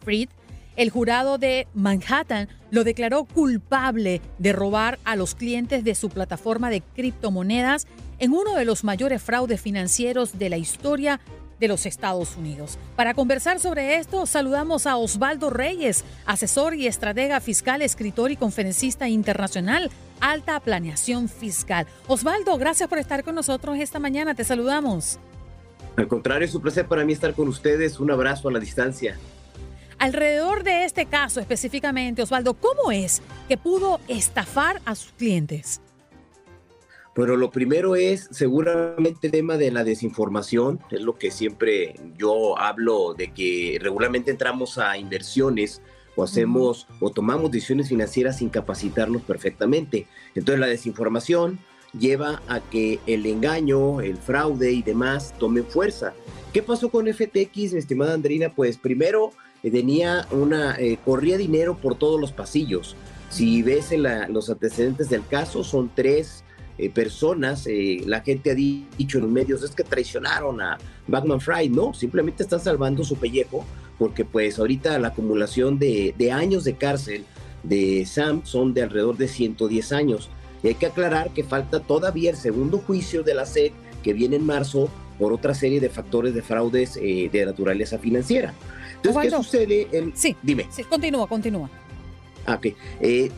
Fried. 0.02 0.30
El 0.76 0.88
jurado 0.88 1.36
de 1.36 1.68
Manhattan 1.74 2.48
lo 2.70 2.84
declaró 2.84 3.26
culpable 3.26 4.22
de 4.38 4.52
robar 4.52 4.98
a 5.04 5.14
los 5.14 5.34
clientes 5.34 5.84
de 5.84 5.94
su 5.94 6.08
plataforma 6.08 6.70
de 6.70 6.80
criptomonedas 6.80 7.86
en 8.18 8.32
uno 8.32 8.54
de 8.54 8.64
los 8.64 8.84
mayores 8.84 9.22
fraudes 9.22 9.60
financieros 9.60 10.38
de 10.38 10.48
la 10.50 10.56
historia 10.56 11.20
de 11.60 11.68
los 11.68 11.86
Estados 11.86 12.36
Unidos. 12.36 12.78
Para 12.96 13.14
conversar 13.14 13.60
sobre 13.60 13.96
esto, 13.96 14.26
saludamos 14.26 14.86
a 14.86 14.96
Osvaldo 14.96 15.50
Reyes, 15.50 16.04
asesor 16.26 16.74
y 16.74 16.86
estratega 16.86 17.40
fiscal, 17.40 17.82
escritor 17.82 18.30
y 18.30 18.36
conferencista 18.36 19.08
internacional, 19.08 19.90
Alta 20.20 20.60
Planeación 20.60 21.28
Fiscal. 21.28 21.86
Osvaldo, 22.06 22.56
gracias 22.58 22.88
por 22.88 22.98
estar 22.98 23.24
con 23.24 23.34
nosotros 23.34 23.78
esta 23.78 23.98
mañana. 23.98 24.34
Te 24.34 24.44
saludamos. 24.44 25.18
Al 25.96 26.08
contrario, 26.08 26.46
es 26.46 26.54
un 26.54 26.62
placer 26.62 26.86
para 26.86 27.04
mí 27.04 27.12
estar 27.12 27.34
con 27.34 27.48
ustedes. 27.48 28.00
Un 28.00 28.10
abrazo 28.10 28.48
a 28.48 28.52
la 28.52 28.58
distancia. 28.58 29.16
Alrededor 29.98 30.64
de 30.64 30.84
este 30.84 31.06
caso 31.06 31.40
específicamente, 31.40 32.22
Osvaldo, 32.22 32.54
¿cómo 32.54 32.90
es 32.90 33.22
que 33.48 33.56
pudo 33.56 34.00
estafar 34.08 34.80
a 34.84 34.96
sus 34.96 35.12
clientes? 35.12 35.80
Pero 37.14 37.36
lo 37.36 37.50
primero 37.50 37.94
es 37.94 38.28
seguramente 38.32 39.28
el 39.28 39.32
tema 39.32 39.56
de 39.56 39.70
la 39.70 39.84
desinformación, 39.84 40.80
es 40.90 41.00
lo 41.00 41.16
que 41.16 41.30
siempre 41.30 41.94
yo 42.18 42.58
hablo 42.58 43.14
de 43.14 43.32
que 43.32 43.78
regularmente 43.80 44.32
entramos 44.32 44.78
a 44.78 44.98
inversiones 44.98 45.80
o 46.16 46.24
hacemos 46.24 46.88
o 47.00 47.10
tomamos 47.10 47.50
decisiones 47.50 47.88
financieras 47.88 48.38
sin 48.38 48.48
capacitarnos 48.48 49.22
perfectamente. 49.22 50.08
Entonces 50.34 50.58
la 50.58 50.66
desinformación 50.66 51.60
lleva 51.98 52.42
a 52.48 52.60
que 52.60 52.98
el 53.06 53.26
engaño, 53.26 54.00
el 54.00 54.16
fraude 54.16 54.72
y 54.72 54.82
demás 54.82 55.34
tomen 55.38 55.64
fuerza. 55.64 56.14
¿Qué 56.52 56.62
pasó 56.62 56.90
con 56.90 57.06
FTX, 57.06 57.74
estimada 57.74 58.14
Andrina? 58.14 58.52
Pues 58.52 58.76
primero 58.76 59.32
eh, 59.62 59.70
tenía 59.70 60.26
una, 60.30 60.76
eh, 60.78 60.98
corría 61.04 61.36
dinero 61.36 61.76
por 61.76 61.96
todos 61.96 62.20
los 62.20 62.32
pasillos. 62.32 62.96
Si 63.30 63.62
ves 63.62 63.92
los 64.28 64.48
antecedentes 64.48 65.08
del 65.08 65.26
caso, 65.26 65.64
son 65.64 65.90
tres 65.92 66.43
eh, 66.78 66.90
personas, 66.90 67.66
la 68.06 68.20
gente 68.20 68.50
ha 68.50 68.54
dicho 68.54 69.18
en 69.18 69.32
medios, 69.32 69.62
es 69.62 69.70
que 69.70 69.84
traicionaron 69.84 70.60
a 70.60 70.78
Batman 71.06 71.40
Fry, 71.40 71.68
no, 71.68 71.94
simplemente 71.94 72.42
están 72.42 72.60
salvando 72.60 73.04
su 73.04 73.16
pellejo, 73.16 73.64
porque 73.98 74.24
pues 74.24 74.58
ahorita 74.58 74.98
la 74.98 75.08
acumulación 75.08 75.78
de, 75.78 76.14
de 76.18 76.32
años 76.32 76.64
de 76.64 76.74
cárcel 76.74 77.24
de 77.62 78.04
Sam 78.06 78.42
son 78.44 78.74
de 78.74 78.82
alrededor 78.82 79.16
de 79.16 79.28
110 79.28 79.92
años. 79.92 80.30
Y 80.62 80.68
hay 80.68 80.74
que 80.74 80.86
aclarar 80.86 81.30
que 81.30 81.44
falta 81.44 81.80
todavía 81.80 82.30
el 82.30 82.36
segundo 82.36 82.78
juicio 82.78 83.22
de 83.22 83.34
la 83.34 83.46
SEC 83.46 83.72
que 84.02 84.12
viene 84.12 84.36
en 84.36 84.46
marzo 84.46 84.88
por 85.18 85.32
otra 85.32 85.54
serie 85.54 85.80
de 85.80 85.88
factores 85.88 86.34
de 86.34 86.42
fraudes 86.42 86.98
eh, 87.00 87.28
de 87.32 87.46
naturaleza 87.46 87.98
financiera. 87.98 88.54
Entonces, 88.96 89.22
¿qué 89.22 89.30
sucede? 89.30 89.88
En... 89.92 90.16
Sí, 90.16 90.36
dime. 90.42 90.66
Sí, 90.70 90.82
continúa, 90.84 91.26
continúa. 91.26 91.70
Ah, 92.46 92.54
ok. 92.54 92.66
Eh, 93.00 93.30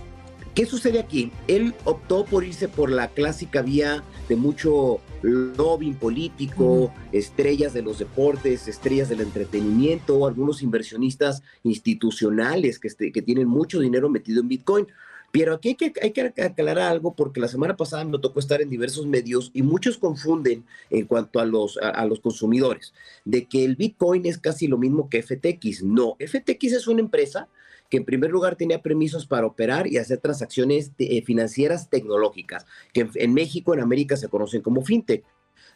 ¿Qué 0.56 0.64
sucede 0.64 0.98
aquí? 0.98 1.32
Él 1.48 1.74
optó 1.84 2.24
por 2.24 2.42
irse 2.42 2.66
por 2.66 2.90
la 2.90 3.08
clásica 3.08 3.60
vía 3.60 4.02
de 4.26 4.36
mucho 4.36 5.00
lobbying 5.20 5.96
político, 5.96 6.94
estrellas 7.12 7.74
de 7.74 7.82
los 7.82 7.98
deportes, 7.98 8.66
estrellas 8.66 9.10
del 9.10 9.20
entretenimiento, 9.20 10.26
algunos 10.26 10.62
inversionistas 10.62 11.42
institucionales 11.62 12.78
que, 12.78 12.88
este, 12.88 13.12
que 13.12 13.20
tienen 13.20 13.48
mucho 13.48 13.80
dinero 13.80 14.08
metido 14.08 14.40
en 14.40 14.48
Bitcoin. 14.48 14.86
Pero 15.30 15.52
aquí 15.52 15.68
hay 15.68 15.74
que, 15.74 15.92
hay 16.00 16.12
que 16.12 16.32
aclarar 16.42 16.90
algo 16.90 17.12
porque 17.12 17.38
la 17.38 17.48
semana 17.48 17.76
pasada 17.76 18.06
me 18.06 18.18
tocó 18.18 18.40
estar 18.40 18.62
en 18.62 18.70
diversos 18.70 19.04
medios 19.04 19.50
y 19.52 19.60
muchos 19.60 19.98
confunden 19.98 20.64
en 20.88 21.04
cuanto 21.04 21.38
a 21.38 21.44
los, 21.44 21.76
a, 21.76 22.06
los 22.06 22.20
consumidores 22.20 22.94
de 23.26 23.44
que 23.44 23.62
el 23.62 23.76
Bitcoin 23.76 24.24
es 24.24 24.38
casi 24.38 24.68
lo 24.68 24.78
mismo 24.78 25.10
que 25.10 25.22
FTX. 25.22 25.82
No, 25.82 26.16
FTX 26.18 26.72
es 26.72 26.86
una 26.88 27.00
empresa 27.00 27.46
que 27.90 27.96
en 27.98 28.04
primer 28.04 28.30
lugar 28.30 28.56
tenía 28.56 28.82
permisos 28.82 29.26
para 29.26 29.46
operar 29.46 29.86
y 29.86 29.98
hacer 29.98 30.18
transacciones 30.18 30.92
eh, 30.98 31.22
financieras 31.22 31.88
tecnológicas, 31.88 32.66
que 32.92 33.08
en, 33.14 33.34
México, 33.34 33.74
en 33.74 33.80
América 33.80 34.16
se 34.16 34.28
conocen 34.28 34.62
como 34.62 34.82
fintech. 34.82 35.24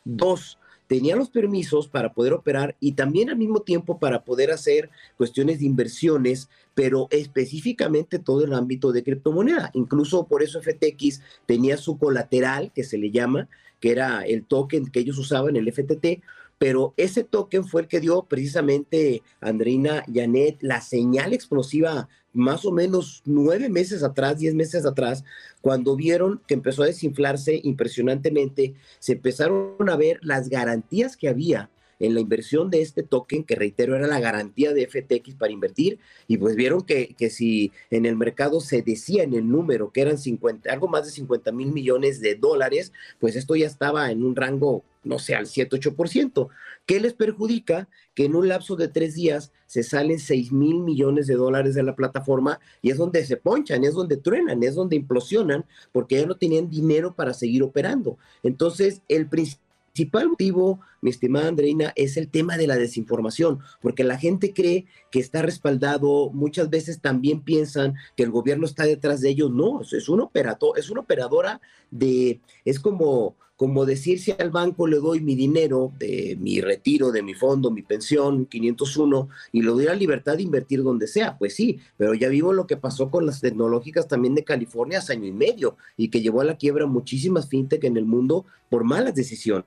Dos, 0.05 0.59
tenía 0.87 1.15
los 1.15 1.31
permisos 1.31 1.89
para 1.89 2.13
poder 2.13 2.33
operar 2.33 2.77
y 2.81 2.93
también 2.93 3.31
al 3.31 3.37
mismo 3.37 3.61
tiempo 3.61 3.99
para 3.99 4.25
poder 4.25 4.51
hacer 4.51 4.91
cuestiones 5.17 5.61
de 5.61 5.67
inversiones, 5.67 6.49
pero 6.75 7.07
específicamente 7.11 8.19
todo 8.19 8.45
el 8.45 8.55
ámbito 8.55 8.91
de 8.91 9.05
criptomoneda. 9.05 9.71
Incluso 9.75 10.27
por 10.27 10.43
eso 10.43 10.61
FTX 10.61 11.23
tenía 11.47 11.77
su 11.77 11.97
colateral, 11.97 12.73
que 12.75 12.83
se 12.83 12.99
le 12.99 13.13
llama, 13.13 13.49
que 13.79 13.93
era 13.93 14.23
el 14.23 14.45
token 14.45 14.91
que 14.91 15.01
ellos 15.01 15.19
usaban, 15.19 15.55
el 15.55 15.73
FTT, 15.73 16.23
pero 16.61 16.93
ese 16.99 17.25
token 17.25 17.65
fue 17.65 17.81
el 17.81 17.89
que 17.89 18.01
dio 18.01 18.25
precisamente 18.25 19.23
Andreina 19.41 20.05
Janet 20.13 20.59
la 20.61 20.83
señal 20.83 21.33
explosiva 21.33 22.11
más 22.35 22.67
o 22.67 22.71
menos 22.71 23.23
nueve 23.25 23.71
meses 23.71 24.03
atrás, 24.03 24.39
diez 24.39 24.55
meses 24.55 24.85
atrás, 24.85 25.25
cuando 25.63 25.97
vieron 25.97 26.43
que 26.47 26.53
empezó 26.53 26.83
a 26.83 26.87
desinflarse 26.87 27.63
impresionantemente, 27.65 28.75
se 28.99 29.13
empezaron 29.13 29.89
a 29.89 29.97
ver 29.97 30.21
las 30.21 30.51
garantías 30.51 31.17
que 31.17 31.31
había 31.31 31.71
en 32.01 32.15
la 32.15 32.21
inversión 32.21 32.71
de 32.71 32.83
este 32.83 33.03
token, 33.03 33.45
que 33.45 33.55
reitero 33.55 33.95
era 33.95 34.07
la 34.07 34.19
garantía 34.19 34.73
de 34.73 34.87
FTX 34.87 35.37
para 35.37 35.53
invertir, 35.53 35.99
y 36.27 36.39
pues 36.39 36.57
vieron 36.57 36.83
que, 36.83 37.15
que 37.17 37.31
si 37.31 37.71
en 37.91 38.07
el 38.07 38.17
mercado 38.17 38.61
se 38.61 38.83
decía 38.83 39.23
en 39.23 39.35
el 39.35 39.49
número 39.49 39.93
que 39.93 40.01
eran 40.01 40.19
50, 40.19 40.73
algo 40.73 40.89
más 40.89 41.05
de 41.05 41.13
50 41.13 41.53
mil 41.53 41.73
millones 41.73 42.21
de 42.21 42.35
dólares, 42.35 42.93
pues 43.19 43.37
esto 43.37 43.55
ya 43.55 43.67
estaba 43.67 44.11
en 44.11 44.25
un 44.25 44.35
rango, 44.35 44.83
no 45.05 45.19
sé, 45.19 45.35
al 45.35 45.47
7-8%. 45.47 46.49
¿Qué 46.87 47.01
les 47.01 47.15
perjudica? 47.15 47.89
Que 48.15 48.25
en 48.25 48.35
un 48.35 48.49
lapso 48.49 48.77
de 48.77 48.89
tres 48.89 49.15
días 49.15 49.53
se 49.67 49.83
salen 49.83 50.19
6 50.19 50.53
mil 50.53 50.81
millones 50.81 51.27
de 51.27 51.37
dólares 51.37 51.75
de 51.75 51.83
la 51.83 51.95
plataforma 51.95 52.59
y 52.83 52.91
es 52.91 52.97
donde 52.97 53.25
se 53.25 53.37
ponchan, 53.37 53.85
es 53.85 53.95
donde 53.95 54.17
truenan, 54.17 54.63
es 54.63 54.75
donde 54.75 54.97
implosionan, 54.97 55.65
porque 55.93 56.21
ya 56.21 56.27
no 56.27 56.37
tenían 56.37 56.69
dinero 56.69 57.15
para 57.15 57.35
seguir 57.35 57.63
operando. 57.63 58.19
Entonces, 58.43 59.03
el 59.09 59.29
principal 59.29 60.31
motivo, 60.31 60.81
mi 61.01 61.11
estimada 61.11 61.49
Andreina, 61.49 61.93
es 61.97 62.17
el 62.17 62.29
tema 62.29 62.57
de 62.57 62.67
la 62.67 62.77
desinformación, 62.77 63.61
porque 63.81 64.05
la 64.05 64.19
gente 64.19 64.53
cree 64.53 64.87
que 65.11 65.21
está 65.21 65.43
respaldado, 65.43 66.31
muchas 66.31 66.71
veces 66.71 67.01
también 67.01 67.41
piensan 67.41 67.95
que 68.17 68.23
el 68.23 68.31
gobierno 68.31 68.67
está 68.67 68.85
detrás 68.85 69.21
de 69.21 69.31
ellos, 69.31 69.51
no, 69.51 69.81
es 69.83 70.09
un 70.09 70.21
operador, 70.21 70.79
es 70.79 70.91
una 70.91 71.01
operadora 71.01 71.61
de, 71.91 72.41
es 72.65 72.81
como 72.81 73.37
como 73.61 73.85
decir 73.85 74.19
si 74.21 74.31
al 74.31 74.49
banco 74.49 74.87
le 74.87 74.97
doy 74.97 75.21
mi 75.21 75.35
dinero 75.35 75.93
de 75.99 76.35
mi 76.41 76.63
retiro, 76.63 77.13
de 77.13 77.23
mi 77.23 77.35
fondo, 77.35 77.71
mi 77.71 77.83
pensión, 77.83 78.47
501, 78.47 79.29
y 79.53 79.61
lo 79.61 79.75
doy 79.75 79.85
la 79.85 79.95
libertad 79.95 80.39
de 80.39 80.45
invertir 80.45 80.83
donde 80.83 81.07
sea. 81.07 81.37
Pues 81.37 81.57
sí, 81.57 81.79
pero 81.99 82.15
ya 82.15 82.31
vivo 82.31 82.55
lo 82.55 82.67
que 82.67 82.79
pasó 82.79 83.11
con 83.11 83.27
las 83.27 83.43
tecnológicas 83.43 84.09
también 84.09 84.35
de 84.35 84.45
California 84.45 85.01
hace 85.01 85.13
año 85.13 85.27
y 85.27 85.33
medio 85.33 85.77
y 85.99 86.09
que 86.09 86.23
llevó 86.23 86.41
a 86.41 86.45
la 86.45 86.57
quiebra 86.57 86.87
muchísimas 86.87 87.51
fintech 87.51 87.85
en 87.85 87.99
el 87.99 88.07
mundo 88.07 88.47
por 88.71 88.85
malas 88.85 89.15
decisiones. 89.15 89.67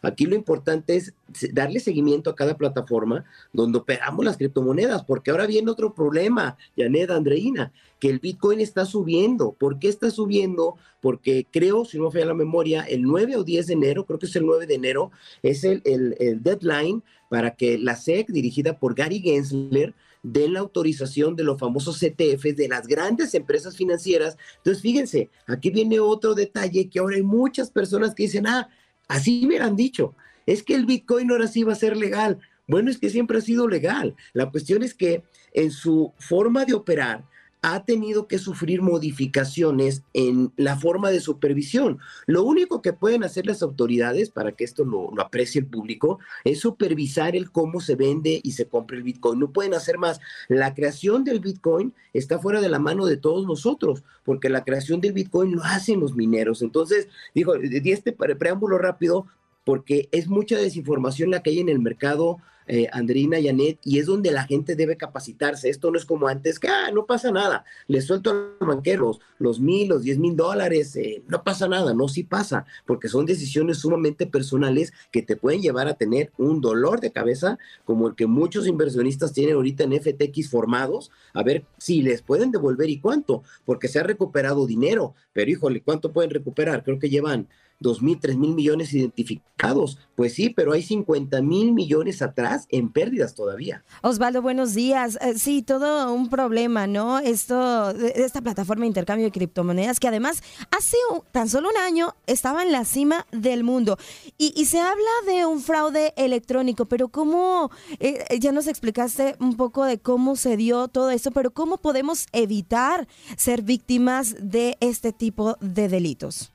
Aquí 0.00 0.26
lo 0.26 0.36
importante 0.36 0.63
es 0.86 1.14
darle 1.52 1.80
seguimiento 1.80 2.30
a 2.30 2.34
cada 2.34 2.56
plataforma 2.56 3.24
donde 3.52 3.78
operamos 3.78 4.24
las 4.24 4.36
criptomonedas, 4.36 5.04
porque 5.04 5.30
ahora 5.30 5.46
viene 5.46 5.70
otro 5.70 5.94
problema, 5.94 6.56
Janet 6.76 7.10
Andreina, 7.10 7.72
que 7.98 8.10
el 8.10 8.18
Bitcoin 8.18 8.60
está 8.60 8.84
subiendo. 8.84 9.52
¿Por 9.52 9.78
qué 9.78 9.88
está 9.88 10.10
subiendo? 10.10 10.76
Porque 11.00 11.46
creo, 11.50 11.84
si 11.84 11.98
no 11.98 12.04
me 12.04 12.10
falla 12.10 12.26
la 12.26 12.34
memoria, 12.34 12.82
el 12.82 13.02
9 13.02 13.36
o 13.36 13.44
10 13.44 13.66
de 13.66 13.72
enero, 13.72 14.04
creo 14.04 14.18
que 14.18 14.26
es 14.26 14.36
el 14.36 14.46
9 14.46 14.66
de 14.66 14.74
enero, 14.74 15.10
es 15.42 15.64
el, 15.64 15.82
el, 15.84 16.42
deadline 16.42 17.02
para 17.28 17.54
que 17.54 17.78
la 17.78 17.96
SEC, 17.96 18.28
dirigida 18.28 18.78
por 18.78 18.94
Gary 18.94 19.20
Gensler, 19.20 19.94
dé 20.24 20.48
la 20.48 20.60
autorización 20.60 21.36
de 21.36 21.44
los 21.44 21.58
famosos 21.58 21.98
CTFs 21.98 22.56
de 22.56 22.68
las 22.68 22.86
grandes 22.86 23.34
empresas 23.34 23.76
financieras. 23.76 24.36
Entonces, 24.56 24.82
fíjense, 24.82 25.30
aquí 25.46 25.70
viene 25.70 26.00
otro 26.00 26.34
detalle 26.34 26.88
que 26.88 26.98
ahora 26.98 27.16
hay 27.16 27.22
muchas 27.22 27.70
personas 27.70 28.14
que 28.14 28.24
dicen, 28.24 28.46
ah, 28.46 28.68
así 29.06 29.46
me 29.46 29.58
han 29.58 29.76
dicho, 29.76 30.14
es 30.46 30.62
que 30.62 30.74
el 30.74 30.86
Bitcoin 30.86 31.30
ahora 31.30 31.48
sí 31.48 31.62
va 31.62 31.72
a 31.72 31.76
ser 31.76 31.96
legal. 31.96 32.38
Bueno, 32.66 32.90
es 32.90 32.98
que 32.98 33.10
siempre 33.10 33.38
ha 33.38 33.42
sido 33.42 33.68
legal. 33.68 34.16
La 34.32 34.50
cuestión 34.50 34.82
es 34.82 34.94
que 34.94 35.22
en 35.52 35.70
su 35.70 36.12
forma 36.18 36.64
de 36.64 36.74
operar, 36.74 37.24
ha 37.66 37.82
tenido 37.86 38.28
que 38.28 38.38
sufrir 38.38 38.82
modificaciones 38.82 40.02
en 40.12 40.52
la 40.56 40.76
forma 40.76 41.10
de 41.10 41.20
supervisión. 41.20 41.98
Lo 42.26 42.42
único 42.42 42.82
que 42.82 42.92
pueden 42.92 43.24
hacer 43.24 43.46
las 43.46 43.62
autoridades 43.62 44.28
para 44.28 44.52
que 44.52 44.64
esto 44.64 44.84
lo, 44.84 45.18
aprecie 45.18 45.62
el 45.62 45.66
público 45.66 46.18
es 46.44 46.60
supervisar 46.60 47.34
el 47.34 47.50
cómo 47.50 47.80
se 47.80 47.96
vende 47.96 48.38
y 48.44 48.52
se 48.52 48.68
compra 48.68 48.98
el 48.98 49.02
Bitcoin. 49.02 49.40
No 49.40 49.50
pueden 49.50 49.72
hacer 49.72 49.96
más. 49.96 50.20
La 50.48 50.74
creación 50.74 51.24
del 51.24 51.40
Bitcoin 51.40 51.94
está 52.12 52.38
fuera 52.38 52.60
de 52.60 52.68
la 52.68 52.78
mano 52.78 53.06
de 53.06 53.16
todos 53.16 53.46
nosotros, 53.46 54.04
porque 54.24 54.50
la 54.50 54.62
creación 54.62 55.00
del 55.00 55.14
Bitcoin 55.14 55.56
lo 55.56 55.64
hacen 55.64 56.00
los 56.00 56.14
mineros. 56.14 56.60
Entonces, 56.60 57.08
digo, 57.34 57.56
di 57.56 57.92
este 57.92 58.12
preámbulo 58.12 58.76
rápido 58.76 59.26
porque 59.64 60.08
es 60.12 60.28
mucha 60.28 60.58
desinformación 60.58 61.30
la 61.30 61.42
que 61.42 61.50
hay 61.50 61.60
en 61.60 61.68
el 61.68 61.78
mercado 61.78 62.38
eh, 62.66 62.88
Andrina, 62.92 63.36
Janet, 63.42 63.78
y 63.84 63.98
es 63.98 64.06
donde 64.06 64.30
la 64.30 64.44
gente 64.44 64.74
debe 64.74 64.96
capacitarse. 64.96 65.68
Esto 65.68 65.90
no 65.90 65.98
es 65.98 66.06
como 66.06 66.28
antes, 66.28 66.58
que 66.58 66.68
ah, 66.68 66.90
no 66.92 67.04
pasa 67.04 67.30
nada, 67.30 67.64
le 67.88 68.00
suelto 68.00 68.30
a 68.30 68.34
los 68.34 68.68
banqueros 68.68 69.20
los 69.38 69.60
mil, 69.60 69.88
los 69.88 70.02
diez 70.02 70.18
mil 70.18 70.34
dólares, 70.34 70.96
eh, 70.96 71.22
no 71.28 71.42
pasa 71.42 71.68
nada, 71.68 71.92
no, 71.92 72.08
sí 72.08 72.24
pasa, 72.24 72.64
porque 72.86 73.08
son 73.08 73.26
decisiones 73.26 73.78
sumamente 73.78 74.26
personales 74.26 74.92
que 75.10 75.20
te 75.20 75.36
pueden 75.36 75.60
llevar 75.60 75.88
a 75.88 75.94
tener 75.94 76.32
un 76.38 76.60
dolor 76.62 77.00
de 77.00 77.12
cabeza 77.12 77.58
como 77.84 78.08
el 78.08 78.14
que 78.14 78.26
muchos 78.26 78.66
inversionistas 78.66 79.32
tienen 79.32 79.56
ahorita 79.56 79.84
en 79.84 80.00
FTX 80.00 80.48
formados, 80.48 81.10
a 81.34 81.42
ver 81.42 81.64
si 81.76 82.00
les 82.00 82.22
pueden 82.22 82.50
devolver 82.50 82.88
y 82.88 82.98
cuánto, 82.98 83.42
porque 83.66 83.88
se 83.88 83.98
ha 83.98 84.04
recuperado 84.04 84.66
dinero, 84.66 85.14
pero 85.34 85.50
híjole, 85.50 85.82
¿cuánto 85.82 86.12
pueden 86.12 86.30
recuperar? 86.30 86.82
Creo 86.82 86.98
que 86.98 87.10
llevan 87.10 87.48
dos 87.84 88.02
mil, 88.02 88.18
tres 88.18 88.36
mil 88.36 88.54
millones 88.54 88.92
identificados. 88.92 89.98
Pues 90.16 90.34
sí, 90.34 90.50
pero 90.50 90.72
hay 90.72 90.82
50 90.82 91.42
mil 91.42 91.72
millones 91.72 92.22
atrás 92.22 92.66
en 92.70 92.90
pérdidas 92.90 93.34
todavía. 93.34 93.84
Osvaldo, 94.02 94.42
buenos 94.42 94.74
días. 94.74 95.18
Eh, 95.20 95.38
sí, 95.38 95.62
todo 95.62 96.12
un 96.12 96.28
problema, 96.30 96.86
¿no? 96.86 97.18
Esto, 97.18 97.90
esta 97.90 98.40
plataforma 98.40 98.82
de 98.82 98.88
intercambio 98.88 99.26
de 99.26 99.32
criptomonedas 99.32 100.00
que 100.00 100.08
además 100.08 100.42
hace 100.70 100.96
tan 101.30 101.48
solo 101.48 101.68
un 101.68 101.76
año 101.76 102.14
estaba 102.26 102.62
en 102.62 102.72
la 102.72 102.84
cima 102.84 103.26
del 103.30 103.62
mundo. 103.64 103.98
Y, 104.38 104.64
se 104.64 104.80
habla 104.80 105.10
de 105.26 105.44
un 105.44 105.60
fraude 105.60 106.14
electrónico, 106.16 106.86
pero 106.86 107.08
¿cómo? 107.08 107.70
Eh, 108.00 108.38
ya 108.40 108.50
nos 108.50 108.66
explicaste 108.66 109.36
un 109.38 109.56
poco 109.58 109.84
de 109.84 109.98
cómo 109.98 110.36
se 110.36 110.56
dio 110.56 110.88
todo 110.88 111.10
esto, 111.10 111.32
pero 111.32 111.50
¿cómo 111.52 111.76
podemos 111.76 112.26
evitar 112.32 113.06
ser 113.36 113.60
víctimas 113.60 114.36
de 114.40 114.78
este 114.80 115.12
tipo 115.12 115.58
de 115.60 115.88
delitos? 115.88 116.53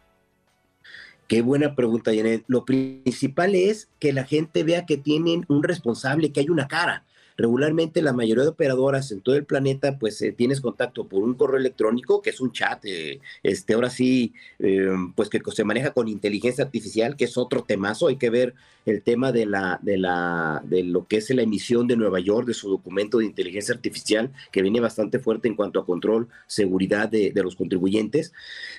Qué 1.29 1.43
buena 1.43 1.75
pregunta, 1.75 2.11
Janet. 2.11 2.43
Lo 2.47 2.65
principal 2.65 3.53
es 3.53 3.87
que 3.99 4.13
la 4.13 4.23
gente 4.23 4.63
vea 4.63 4.87
que 4.87 4.97
tienen 4.97 5.45
un 5.47 5.61
responsable, 5.61 6.31
que 6.31 6.39
hay 6.39 6.49
una 6.49 6.67
cara 6.67 7.05
regularmente 7.39 8.01
la 8.01 8.11
mayoría 8.11 8.43
de 8.43 8.49
operadoras 8.49 9.13
en 9.13 9.21
todo 9.21 9.35
el 9.35 9.45
planeta, 9.45 9.97
pues 9.97 10.21
eh, 10.21 10.33
tienes 10.33 10.59
contacto 10.59 11.07
por 11.07 11.23
un 11.23 11.35
correo 11.35 11.57
electrónico, 11.57 12.21
que 12.21 12.31
es 12.31 12.41
un 12.41 12.51
chat, 12.51 12.83
eh, 12.83 13.21
este, 13.43 13.75
ahora 13.75 13.89
sí, 13.89 14.33
eh, 14.59 14.89
pues 15.15 15.29
que 15.29 15.39
se 15.51 15.63
maneja 15.63 15.91
con 15.91 16.09
inteligencia 16.09 16.65
artificial, 16.65 17.15
que 17.15 17.23
es 17.23 17.37
otro 17.37 17.63
temazo, 17.63 18.09
hay 18.09 18.17
que 18.17 18.29
ver 18.29 18.55
el 18.85 19.01
tema 19.01 19.31
de 19.31 19.45
la, 19.45 19.79
de 19.81 19.97
la, 19.97 20.61
de 20.65 20.83
lo 20.83 21.07
que 21.07 21.17
es 21.17 21.29
la 21.29 21.41
emisión 21.41 21.87
de 21.87 21.95
Nueva 21.95 22.19
York, 22.19 22.45
de 22.45 22.53
su 22.53 22.69
documento 22.69 23.19
de 23.19 23.25
inteligencia 23.25 23.73
artificial, 23.73 24.31
que 24.51 24.61
viene 24.61 24.81
bastante 24.81 25.19
fuerte 25.19 25.47
en 25.47 25.55
cuanto 25.55 25.79
a 25.79 25.85
control, 25.85 26.27
seguridad 26.45 27.07
de, 27.07 27.31
de 27.31 27.43
los 27.43 27.55
contribuyentes. 27.55 28.33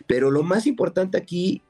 Pero 0.07 0.31
lo 0.31 0.43
más 0.43 0.67
importante 0.67 1.17
aquí, 1.17 1.63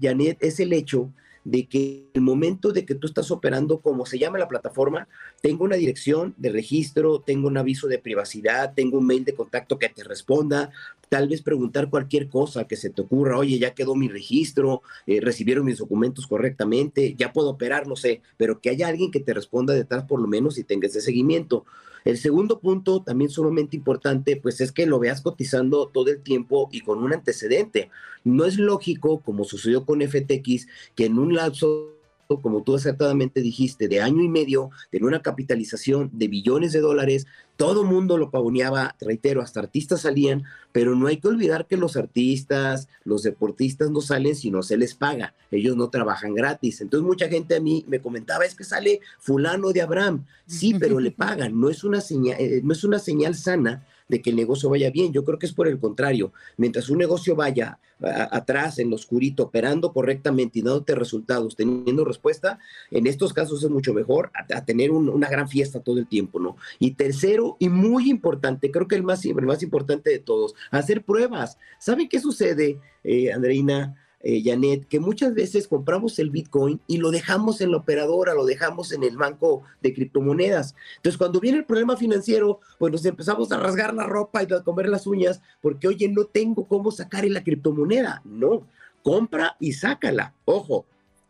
Janet, 0.00 0.38
es 0.40 0.60
el 0.60 0.72
hecho 0.72 1.10
de 1.44 1.66
que 1.66 2.06
el 2.12 2.20
momento 2.20 2.72
de 2.72 2.84
que 2.84 2.94
tú 2.94 3.06
estás 3.06 3.30
operando, 3.30 3.80
como 3.80 4.06
se 4.06 4.18
llama 4.18 4.38
la 4.38 4.48
plataforma, 4.48 5.08
tengo 5.40 5.64
una 5.64 5.76
dirección 5.76 6.34
de 6.36 6.50
registro, 6.50 7.20
tengo 7.20 7.48
un 7.48 7.56
aviso 7.56 7.88
de 7.88 7.98
privacidad, 7.98 8.74
tengo 8.74 8.98
un 8.98 9.06
mail 9.06 9.24
de 9.24 9.34
contacto 9.34 9.78
que 9.78 9.88
te 9.88 10.04
responda, 10.04 10.70
tal 11.08 11.28
vez 11.28 11.42
preguntar 11.42 11.90
cualquier 11.90 12.28
cosa 12.28 12.64
que 12.64 12.76
se 12.76 12.90
te 12.90 13.02
ocurra, 13.02 13.38
oye, 13.38 13.58
ya 13.58 13.74
quedó 13.74 13.94
mi 13.94 14.08
registro, 14.08 14.82
eh, 15.06 15.20
recibieron 15.20 15.64
mis 15.64 15.78
documentos 15.78 16.26
correctamente, 16.26 17.14
ya 17.16 17.32
puedo 17.32 17.50
operar, 17.50 17.86
no 17.86 17.96
sé, 17.96 18.22
pero 18.36 18.60
que 18.60 18.70
haya 18.70 18.88
alguien 18.88 19.10
que 19.10 19.20
te 19.20 19.34
responda 19.34 19.74
detrás 19.74 20.04
por 20.04 20.20
lo 20.20 20.28
menos 20.28 20.56
y 20.58 20.64
tenga 20.64 20.86
ese 20.86 21.00
seguimiento. 21.00 21.64
El 22.04 22.18
segundo 22.18 22.60
punto, 22.60 23.02
también 23.02 23.30
sumamente 23.30 23.76
importante, 23.76 24.36
pues 24.36 24.60
es 24.60 24.72
que 24.72 24.86
lo 24.86 24.98
veas 24.98 25.20
cotizando 25.20 25.88
todo 25.88 26.10
el 26.10 26.22
tiempo 26.22 26.68
y 26.72 26.80
con 26.80 27.02
un 27.02 27.12
antecedente. 27.12 27.90
No 28.24 28.44
es 28.44 28.58
lógico, 28.58 29.20
como 29.20 29.44
sucedió 29.44 29.84
con 29.84 30.00
FTX, 30.00 30.66
que 30.94 31.06
en 31.06 31.18
un 31.18 31.34
lapso 31.34 31.99
como 32.38 32.62
tú 32.62 32.76
acertadamente 32.76 33.40
dijiste, 33.40 33.88
de 33.88 34.00
año 34.00 34.22
y 34.22 34.28
medio, 34.28 34.70
de 34.92 34.98
una 35.02 35.22
capitalización 35.22 36.10
de 36.12 36.28
billones 36.28 36.72
de 36.72 36.80
dólares, 36.80 37.26
todo 37.56 37.84
mundo 37.84 38.16
lo 38.16 38.30
pavoneaba, 38.30 38.94
reitero, 39.00 39.42
hasta 39.42 39.60
artistas 39.60 40.02
salían, 40.02 40.44
pero 40.72 40.94
no 40.94 41.08
hay 41.08 41.16
que 41.16 41.28
olvidar 41.28 41.66
que 41.66 41.76
los 41.76 41.96
artistas, 41.96 42.88
los 43.04 43.22
deportistas 43.22 43.90
no 43.90 44.00
salen 44.00 44.36
si 44.36 44.50
no 44.50 44.62
se 44.62 44.76
les 44.76 44.94
paga, 44.94 45.34
ellos 45.50 45.76
no 45.76 45.90
trabajan 45.90 46.34
gratis. 46.34 46.80
Entonces 46.80 47.06
mucha 47.06 47.28
gente 47.28 47.56
a 47.56 47.60
mí 47.60 47.84
me 47.88 48.00
comentaba, 48.00 48.44
es 48.44 48.54
que 48.54 48.64
sale 48.64 49.00
fulano 49.18 49.72
de 49.72 49.82
Abraham, 49.82 50.24
sí, 50.46 50.74
pero 50.78 51.00
le 51.00 51.10
pagan, 51.10 51.60
no 51.60 51.68
es 51.68 51.84
una 51.84 52.00
señal, 52.00 52.36
eh, 52.38 52.60
no 52.62 52.72
es 52.72 52.84
una 52.84 52.98
señal 52.98 53.34
sana 53.34 53.84
de 54.10 54.20
que 54.20 54.30
el 54.30 54.36
negocio 54.36 54.68
vaya 54.68 54.90
bien. 54.90 55.12
Yo 55.12 55.24
creo 55.24 55.38
que 55.38 55.46
es 55.46 55.52
por 55.52 55.68
el 55.68 55.78
contrario. 55.78 56.32
Mientras 56.56 56.90
un 56.90 56.98
negocio 56.98 57.34
vaya 57.36 57.78
atrás, 58.02 58.78
en 58.78 58.90
lo 58.90 58.96
oscurito, 58.96 59.44
operando 59.44 59.92
correctamente 59.92 60.58
y 60.58 60.62
dándote 60.62 60.94
resultados, 60.94 61.56
teniendo 61.56 62.04
respuesta, 62.04 62.58
en 62.90 63.06
estos 63.06 63.32
casos 63.32 63.62
es 63.62 63.70
mucho 63.70 63.92
mejor 63.94 64.30
a, 64.34 64.64
tener 64.64 64.90
una 64.90 65.28
gran 65.28 65.48
fiesta 65.48 65.80
todo 65.80 65.98
el 65.98 66.06
tiempo, 66.06 66.40
¿no? 66.40 66.56
Y 66.78 66.92
tercero, 66.92 67.56
y 67.58 67.68
muy 67.68 68.10
importante, 68.10 68.70
creo 68.70 68.88
que 68.88 68.96
el 68.96 69.02
más, 69.02 69.24
más 69.42 69.62
importante 69.62 70.10
de 70.10 70.18
todos, 70.18 70.54
hacer 70.70 71.04
pruebas. 71.04 71.58
¿Saben 71.78 72.08
qué 72.08 72.20
sucede, 72.20 72.78
eh, 73.04 73.32
Andreina? 73.32 73.96
Eh, 74.22 74.42
Janet, 74.44 74.86
que 74.86 75.00
muchas 75.00 75.34
veces 75.34 75.66
compramos 75.66 76.18
el 76.18 76.30
Bitcoin 76.30 76.80
y 76.86 76.98
lo 76.98 77.10
dejamos 77.10 77.60
en 77.60 77.70
la 77.70 77.78
operadora, 77.78 78.34
lo 78.34 78.44
dejamos 78.44 78.92
en 78.92 79.02
el 79.02 79.16
banco 79.16 79.62
de 79.80 79.94
criptomonedas. 79.94 80.74
Entonces, 80.96 81.16
cuando 81.16 81.40
viene 81.40 81.58
el 81.58 81.64
problema 81.64 81.96
financiero, 81.96 82.60
pues 82.78 82.92
nos 82.92 83.04
empezamos 83.04 83.50
a 83.50 83.58
rasgar 83.58 83.94
la 83.94 84.04
ropa 84.04 84.42
y 84.42 84.52
a 84.52 84.62
comer 84.62 84.88
las 84.88 85.06
uñas 85.06 85.40
porque, 85.62 85.88
oye, 85.88 86.08
no 86.08 86.24
tengo 86.24 86.66
cómo 86.66 86.90
sacar 86.90 87.24
la 87.24 87.42
criptomoneda. 87.42 88.20
No, 88.24 88.66
compra 89.02 89.56
y 89.58 89.72
sácala. 89.72 90.34
Ojo, 90.44 90.84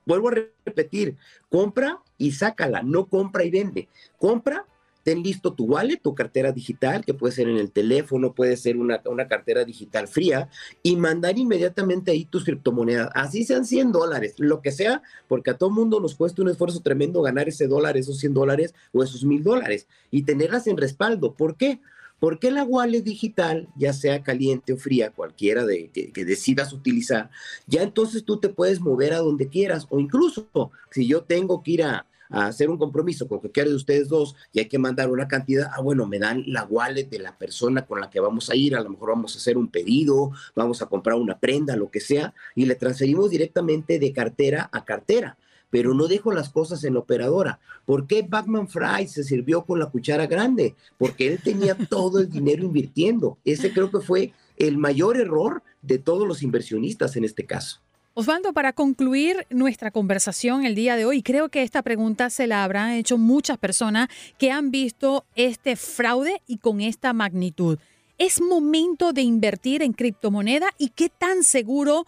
vuelvo 0.05 0.28
a 0.28 0.34
repetir, 0.64 1.16
compra 1.49 2.01
y 2.18 2.32
sácala, 2.32 2.82
no 2.82 3.07
compra 3.07 3.45
y 3.45 3.51
vende. 3.51 3.88
Compra 4.18 4.66
ten 5.03 5.22
listo 5.22 5.53
tu 5.55 5.64
wallet, 5.64 5.98
tu 5.98 6.14
cartera 6.14 6.53
digital, 6.53 7.05
que 7.05 7.14
puede 7.14 7.32
ser 7.32 7.48
en 7.48 7.57
el 7.57 7.70
teléfono, 7.70 8.34
puede 8.34 8.57
ser 8.57 8.76
una, 8.76 9.01
una, 9.07 9.28
cartera 9.28 9.64
digital 9.64 10.09
fría, 10.09 10.48
y 10.82 10.96
mandar 10.96 11.38
inmediatamente 11.38 12.11
ahí 12.11 12.24
tus 12.24 12.44
criptomonedas, 12.44 13.11
así 13.14 13.44
sean 13.44 13.64
100 13.64 13.92
dólares, 13.92 14.34
lo 14.38 14.61
que 14.61 14.72
sea, 14.72 15.03
porque 15.28 15.51
a 15.51 15.59
todo 15.59 15.70
mundo 15.70 16.01
nos 16.01 16.14
cuesta 16.14 16.42
un 16.42 16.48
esfuerzo 16.48 16.80
tremendo 16.80 17.22
ganar 17.22 17.48
ese 17.48 17.66
dólar, 17.66 17.96
esos 17.96 18.18
100 18.18 18.34
dólares 18.34 18.74
o 18.92 19.03
esos 19.03 19.24
1000 19.24 19.42
dólares, 19.42 19.86
y 20.11 20.22
tenerlas 20.22 20.66
en 20.66 20.76
respaldo. 20.76 21.34
¿Por 21.34 21.57
qué? 21.57 21.80
Porque 22.18 22.51
la 22.51 22.64
wallet 22.64 23.01
digital, 23.01 23.68
ya 23.76 23.94
sea 23.94 24.22
caliente 24.22 24.74
o 24.74 24.76
fría, 24.76 25.11
cualquiera 25.11 25.64
de, 25.64 25.88
que, 25.88 26.12
que, 26.12 26.26
decidas 26.26 26.72
utilizar, 26.74 27.30
ya 27.66 27.82
entonces 27.82 28.24
tú 28.24 28.38
te 28.38 28.51
puedes 28.51 28.80
mover 28.80 29.14
a 29.14 29.18
donde 29.18 29.48
quieras, 29.48 29.86
o 29.88 29.98
incluso 29.98 30.48
si 30.90 31.07
yo 31.07 31.22
tengo 31.22 31.62
que 31.62 31.70
ir 31.70 31.82
a, 31.82 32.07
a 32.31 32.47
hacer 32.47 32.70
un 32.70 32.78
compromiso 32.78 33.28
con 33.28 33.41
cualquiera 33.41 33.68
de 33.68 33.76
ustedes 33.76 34.09
dos 34.09 34.35
y 34.53 34.61
hay 34.61 34.68
que 34.68 34.78
mandar 34.78 35.11
una 35.11 35.28
cantidad, 35.28 35.70
ah, 35.72 35.81
bueno, 35.81 36.07
me 36.07 36.18
dan 36.18 36.45
la 36.47 36.64
wallet 36.64 37.09
de 37.11 37.18
la 37.18 37.37
persona 37.37 37.85
con 37.85 38.01
la 38.01 38.09
que 38.09 38.20
vamos 38.20 38.49
a 38.51 38.57
ir, 38.57 38.76
a 38.76 38.81
lo 38.81 38.91
mejor 38.91 39.11
vamos 39.11 39.35
a 39.35 39.39
hacer 39.39 39.59
un 39.59 39.68
pedido, 39.68 40.31
vamos 40.55 40.81
a 40.81 40.87
comprar 40.87 41.16
una 41.16 41.39
prenda, 41.39 41.76
lo 41.76 41.91
que 41.91 42.01
sea, 42.01 42.33
y 42.55 42.66
le 42.66 42.76
transferimos 42.76 43.31
directamente 43.31 43.99
de 43.99 44.12
cartera 44.12 44.70
a 44.72 44.85
cartera 44.85 45.37
pero 45.70 45.95
no 45.95 46.09
dejo 46.09 46.33
las 46.33 46.51
cosas 46.51 46.85
en 46.85 46.95
la 46.95 47.01
operadora. 47.01 47.61
¿Por 47.87 48.07
qué 48.07 48.26
Batman 48.28 48.68
Fry 48.68 49.07
se 49.07 49.24
sirvió 49.24 49.64
con 49.64 49.78
la 49.78 49.87
cuchara 49.87 50.26
grande? 50.26 50.74
Porque 50.99 51.28
él 51.28 51.41
tenía 51.43 51.74
todo 51.89 52.18
el 52.18 52.28
dinero 52.28 52.64
invirtiendo. 52.64 53.39
Ese 53.45 53.72
creo 53.72 53.91
que 53.91 54.01
fue 54.01 54.33
el 54.57 54.76
mayor 54.76 55.16
error 55.16 55.62
de 55.81 55.99
todos 55.99 56.26
los 56.26 56.43
inversionistas 56.43 57.16
en 57.16 57.24
este 57.24 57.47
caso. 57.47 57.81
Osvaldo, 58.12 58.52
para 58.52 58.72
concluir 58.72 59.46
nuestra 59.50 59.92
conversación 59.92 60.64
el 60.64 60.74
día 60.74 60.96
de 60.96 61.04
hoy, 61.04 61.22
creo 61.22 61.48
que 61.48 61.62
esta 61.62 61.82
pregunta 61.82 62.28
se 62.28 62.48
la 62.48 62.64
habrán 62.64 62.90
hecho 62.90 63.18
muchas 63.18 63.56
personas 63.56 64.08
que 64.36 64.50
han 64.50 64.72
visto 64.72 65.24
este 65.36 65.76
fraude 65.76 66.42
y 66.48 66.58
con 66.58 66.80
esta 66.80 67.12
magnitud. 67.12 67.78
¿Es 68.18 68.40
momento 68.40 69.12
de 69.12 69.22
invertir 69.22 69.80
en 69.82 69.92
criptomoneda 69.92 70.70
y 70.76 70.88
qué 70.88 71.08
tan 71.08 71.44
seguro 71.44 72.04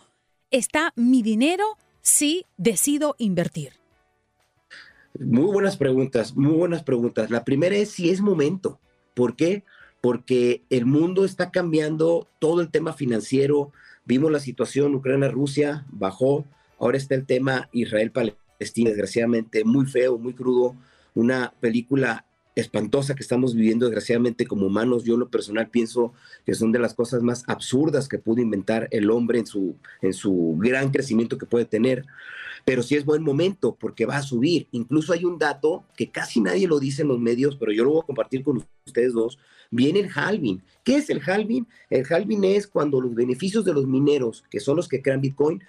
está 0.51 0.93
mi 0.97 1.23
dinero 1.23 1.65
si 2.03 2.47
decido 2.57 3.15
invertir? 3.19 3.75
Muy 5.21 5.53
buenas 5.53 5.77
preguntas, 5.77 6.35
muy 6.35 6.55
buenas 6.55 6.83
preguntas. 6.83 7.31
La 7.31 7.45
primera 7.45 7.77
es 7.77 7.93
si 7.93 8.11
es 8.11 8.21
momento. 8.21 8.81
¿Por 9.15 9.37
qué? 9.37 9.63
Porque 10.01 10.65
el 10.69 10.85
mundo 10.85 11.25
está 11.25 11.53
cambiando, 11.53 12.27
todo 12.41 12.61
el 12.61 12.71
tema 12.71 12.93
financiero, 12.93 13.73
Vimos 14.05 14.33
la 14.33 14.41
situación 14.41 14.95
Ucrania-Rusia, 14.95 15.87
bajó, 15.91 16.45
ahora 16.79 16.97
está 16.97 17.15
el 17.15 17.25
tema 17.25 17.69
Israel-Palestina, 17.73 18.91
desgraciadamente 18.91 19.65
muy 19.65 19.87
feo, 19.87 20.19
muy 20.19 20.35
crudo, 20.35 20.77
una 21.15 21.53
película 21.61 22.25
espantosa 22.55 23.15
que 23.15 23.23
estamos 23.23 23.55
viviendo 23.55 23.87
desgraciadamente 23.87 24.47
como 24.47 24.67
humanos. 24.67 25.05
Yo 25.05 25.15
en 25.15 25.21
lo 25.21 25.31
personal 25.31 25.69
pienso 25.69 26.13
que 26.45 26.55
son 26.55 26.73
de 26.73 26.79
las 26.79 26.95
cosas 26.95 27.23
más 27.23 27.45
absurdas 27.47 28.09
que 28.09 28.19
pudo 28.19 28.43
inventar 28.43 28.89
el 28.91 29.11
hombre 29.11 29.39
en 29.39 29.47
su, 29.47 29.77
en 30.01 30.13
su 30.13 30.57
gran 30.59 30.91
crecimiento 30.91 31.39
que 31.39 31.47
puede 31.47 31.65
tener. 31.65 32.05
Pero 32.65 32.83
sí 32.83 32.97
es 32.97 33.05
buen 33.05 33.23
momento 33.23 33.77
porque 33.79 34.07
va 34.07 34.17
a 34.17 34.23
subir. 34.23 34.69
Incluso 34.73 35.13
hay 35.13 35.25
un 35.25 35.39
dato 35.39 35.85
que 35.97 36.11
casi 36.11 36.41
nadie 36.41 36.69
lo 36.69 36.79
dice 36.79 37.03
en 37.03 37.09
los 37.09 37.19
medios, 37.19 37.57
pero 37.57 37.73
yo 37.73 37.85
lo 37.85 37.91
voy 37.91 38.01
a 38.03 38.07
compartir 38.07 38.43
con 38.43 38.65
ustedes 38.87 39.13
dos. 39.13 39.39
Viene 39.71 40.01
el 40.01 40.11
halving. 40.15 40.63
¿Qué 40.85 40.97
es 40.97 41.11
el 41.11 41.21
halving? 41.25 41.67
El 41.91 42.07
halving 42.09 42.45
es 42.45 42.67
cuando 42.67 43.01
los 43.01 43.15
beneficios 43.15 43.65
de 43.65 43.73
los 43.73 43.87
mineros, 43.87 44.45
que 44.51 44.61
son 44.61 44.77
los 44.77 44.89
que 44.89 45.03
crean 45.03 45.21
Bitcoin, 45.21 45.63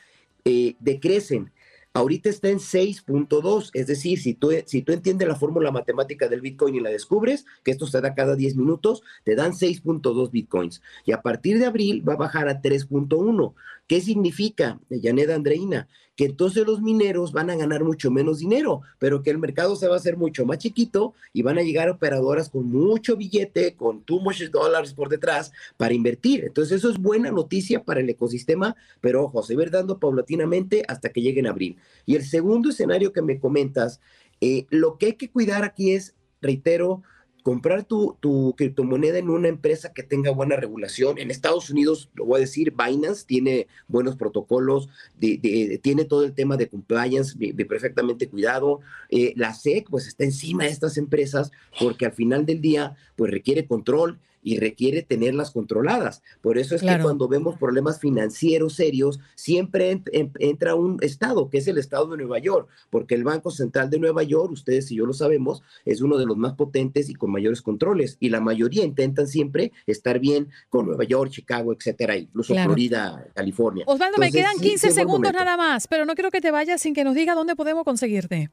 eh, 0.45 0.75
decrecen 0.79 1.51
ahorita 1.93 2.29
está 2.29 2.49
en 2.49 2.57
6.2, 2.57 3.69
es 3.73 3.87
decir, 3.87 4.19
si 4.19 4.33
tú, 4.33 4.51
si 4.65 4.81
tú 4.81 4.91
entiendes 4.91 5.27
la 5.27 5.35
fórmula 5.35 5.71
matemática 5.71 6.27
del 6.27 6.41
Bitcoin 6.41 6.75
y 6.75 6.79
la 6.79 6.89
descubres, 6.89 7.45
que 7.63 7.71
esto 7.71 7.85
se 7.85 8.01
da 8.01 8.15
cada 8.15 8.35
10 8.35 8.55
minutos, 8.55 9.03
te 9.23 9.35
dan 9.35 9.53
6.2 9.53 10.31
Bitcoins. 10.31 10.81
Y 11.05 11.11
a 11.11 11.21
partir 11.21 11.59
de 11.59 11.65
abril 11.65 12.07
va 12.07 12.13
a 12.13 12.17
bajar 12.17 12.49
a 12.49 12.61
3.1. 12.61 13.53
¿Qué 13.87 13.99
significa, 13.99 14.79
Yaneda 14.89 15.35
Andreina? 15.35 15.89
Que 16.15 16.25
entonces 16.25 16.65
los 16.65 16.81
mineros 16.81 17.33
van 17.33 17.49
a 17.49 17.55
ganar 17.55 17.83
mucho 17.83 18.11
menos 18.11 18.39
dinero, 18.39 18.81
pero 18.97 19.21
que 19.21 19.29
el 19.29 19.39
mercado 19.39 19.75
se 19.75 19.87
va 19.87 19.95
a 19.95 19.97
hacer 19.97 20.15
mucho 20.15 20.45
más 20.45 20.59
chiquito 20.59 21.13
y 21.33 21.41
van 21.41 21.57
a 21.57 21.63
llegar 21.63 21.89
operadoras 21.89 22.49
con 22.49 22.69
mucho 22.69 23.17
billete, 23.17 23.75
con 23.75 24.03
too 24.03 24.19
much 24.19 24.41
dólares 24.43 24.93
por 24.93 25.09
detrás 25.09 25.51
para 25.75 25.93
invertir. 25.93 26.45
Entonces 26.45 26.77
eso 26.77 26.89
es 26.89 26.97
buena 26.97 27.31
noticia 27.31 27.83
para 27.83 27.99
el 27.99 28.09
ecosistema, 28.09 28.75
pero 29.01 29.23
ojo, 29.23 29.43
se 29.43 29.55
va 29.55 29.65
dando 29.65 29.99
paulatinamente 29.99 30.83
hasta 30.87 31.09
que 31.09 31.21
llegue 31.21 31.39
en 31.39 31.47
abril. 31.47 31.77
Y 32.05 32.15
el 32.15 32.23
segundo 32.23 32.69
escenario 32.69 33.11
que 33.11 33.21
me 33.21 33.39
comentas, 33.39 33.99
eh, 34.39 34.65
lo 34.69 34.97
que 34.97 35.07
hay 35.07 35.13
que 35.13 35.29
cuidar 35.29 35.63
aquí 35.63 35.91
es, 35.91 36.15
reitero, 36.41 37.01
comprar 37.43 37.83
tu, 37.83 38.17
tu, 38.21 38.55
criptomoneda 38.57 39.17
en 39.17 39.29
una 39.29 39.49
empresa 39.49 39.93
que 39.93 40.01
tenga 40.01 40.31
buena 40.31 40.55
regulación. 40.55 41.17
En 41.19 41.29
Estados 41.29 41.69
Unidos, 41.69 42.09
lo 42.15 42.25
voy 42.25 42.37
a 42.37 42.39
decir, 42.39 42.73
Binance 42.73 43.25
tiene 43.25 43.67
buenos 43.87 44.15
protocolos, 44.15 44.89
de, 45.19 45.79
tiene 45.83 46.05
todo 46.05 46.23
el 46.23 46.33
tema 46.33 46.55
de 46.55 46.69
compliance 46.69 47.35
de, 47.37 47.65
perfectamente 47.65 48.29
cuidado. 48.29 48.79
Eh, 49.09 49.33
la 49.35 49.53
SEC, 49.53 49.89
pues 49.89 50.07
está 50.07 50.23
encima 50.23 50.63
de 50.63 50.69
estas 50.69 50.97
empresas 50.97 51.51
porque 51.79 52.05
al 52.05 52.13
final 52.13 52.45
del 52.45 52.61
día, 52.61 52.95
pues 53.17 53.29
requiere 53.29 53.67
control 53.67 54.19
y 54.43 54.59
requiere 54.59 55.01
tenerlas 55.01 55.51
controladas. 55.51 56.21
Por 56.41 56.57
eso 56.57 56.75
es 56.75 56.81
que 56.81 56.99
cuando 57.01 57.27
vemos 57.27 57.57
problemas 57.57 57.99
financieros 57.99 58.73
serios, 58.73 59.19
siempre 59.35 60.01
entra 60.39 60.75
un 60.75 60.97
estado, 61.01 61.49
que 61.49 61.59
es 61.59 61.67
el 61.67 61.77
estado 61.77 62.07
de 62.07 62.17
Nueva 62.17 62.39
York, 62.39 62.67
porque 62.89 63.15
el 63.15 63.23
Banco 63.23 63.51
Central 63.51 63.89
de 63.89 63.99
Nueva 63.99 64.23
York, 64.23 64.51
ustedes 64.51 64.91
y 64.91 64.95
yo 64.95 65.05
lo 65.05 65.13
sabemos, 65.13 65.63
es 65.85 66.01
uno 66.01 66.17
de 66.17 66.25
los 66.25 66.37
más 66.37 66.53
potentes 66.53 67.09
y 67.09 67.15
con 67.15 67.31
mayores 67.31 67.61
controles, 67.61 68.17
y 68.19 68.29
la 68.29 68.41
mayoría 68.41 68.83
intentan 68.83 69.27
siempre 69.27 69.71
estar 69.87 70.19
bien 70.19 70.49
con 70.69 70.85
Nueva 70.85 71.03
York, 71.05 71.31
Chicago, 71.31 71.73
etcétera, 71.73 72.17
incluso 72.17 72.53
Florida, 72.53 73.27
California. 73.33 73.85
Osvaldo, 73.87 74.17
me 74.17 74.31
quedan 74.31 74.57
15 74.59 74.91
segundos 74.91 75.33
nada 75.33 75.57
más, 75.57 75.87
pero 75.87 76.05
no 76.05 76.15
quiero 76.15 76.31
que 76.31 76.41
te 76.41 76.51
vayas 76.51 76.81
sin 76.81 76.93
que 76.93 77.03
nos 77.03 77.15
diga 77.15 77.35
dónde 77.35 77.55
podemos 77.55 77.83
conseguirte. 77.83 78.49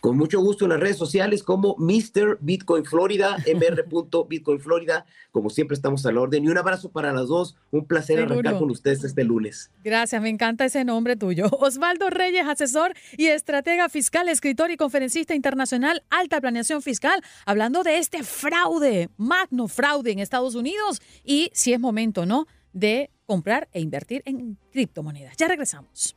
Con 0.00 0.16
mucho 0.16 0.40
gusto 0.40 0.64
en 0.64 0.70
las 0.70 0.80
redes 0.80 0.96
sociales 0.96 1.42
como 1.42 1.76
Mr. 1.78 2.38
Bitcoin 2.40 2.84
Florida, 2.84 3.36
mr.bitcoin 3.46 4.60
Florida. 4.60 5.06
Como 5.30 5.50
siempre 5.50 5.74
estamos 5.74 6.04
a 6.06 6.12
la 6.12 6.20
orden. 6.20 6.44
Y 6.44 6.48
un 6.48 6.58
abrazo 6.58 6.90
para 6.90 7.12
las 7.12 7.28
dos. 7.28 7.56
Un 7.70 7.86
placer 7.86 8.20
arrancar 8.20 8.58
con 8.58 8.70
ustedes 8.70 9.04
este 9.04 9.24
lunes. 9.24 9.70
Gracias, 9.82 10.20
me 10.20 10.28
encanta 10.28 10.64
ese 10.64 10.84
nombre 10.84 11.16
tuyo. 11.16 11.46
Osvaldo 11.60 12.10
Reyes, 12.10 12.46
asesor 12.46 12.94
y 13.16 13.26
estratega 13.26 13.88
fiscal, 13.88 14.28
escritor 14.28 14.70
y 14.70 14.76
conferencista 14.76 15.34
internacional, 15.34 16.02
alta 16.10 16.40
planeación 16.40 16.82
fiscal, 16.82 17.22
hablando 17.46 17.82
de 17.82 17.98
este 17.98 18.22
fraude, 18.22 19.10
magno 19.16 19.68
fraude 19.68 20.12
en 20.12 20.18
Estados 20.18 20.54
Unidos 20.54 21.00
y 21.24 21.50
si 21.52 21.72
es 21.72 21.80
momento, 21.80 22.26
¿no? 22.26 22.46
De 22.72 23.10
comprar 23.26 23.68
e 23.72 23.80
invertir 23.80 24.22
en 24.26 24.58
criptomonedas. 24.72 25.36
Ya 25.36 25.48
regresamos. 25.48 26.16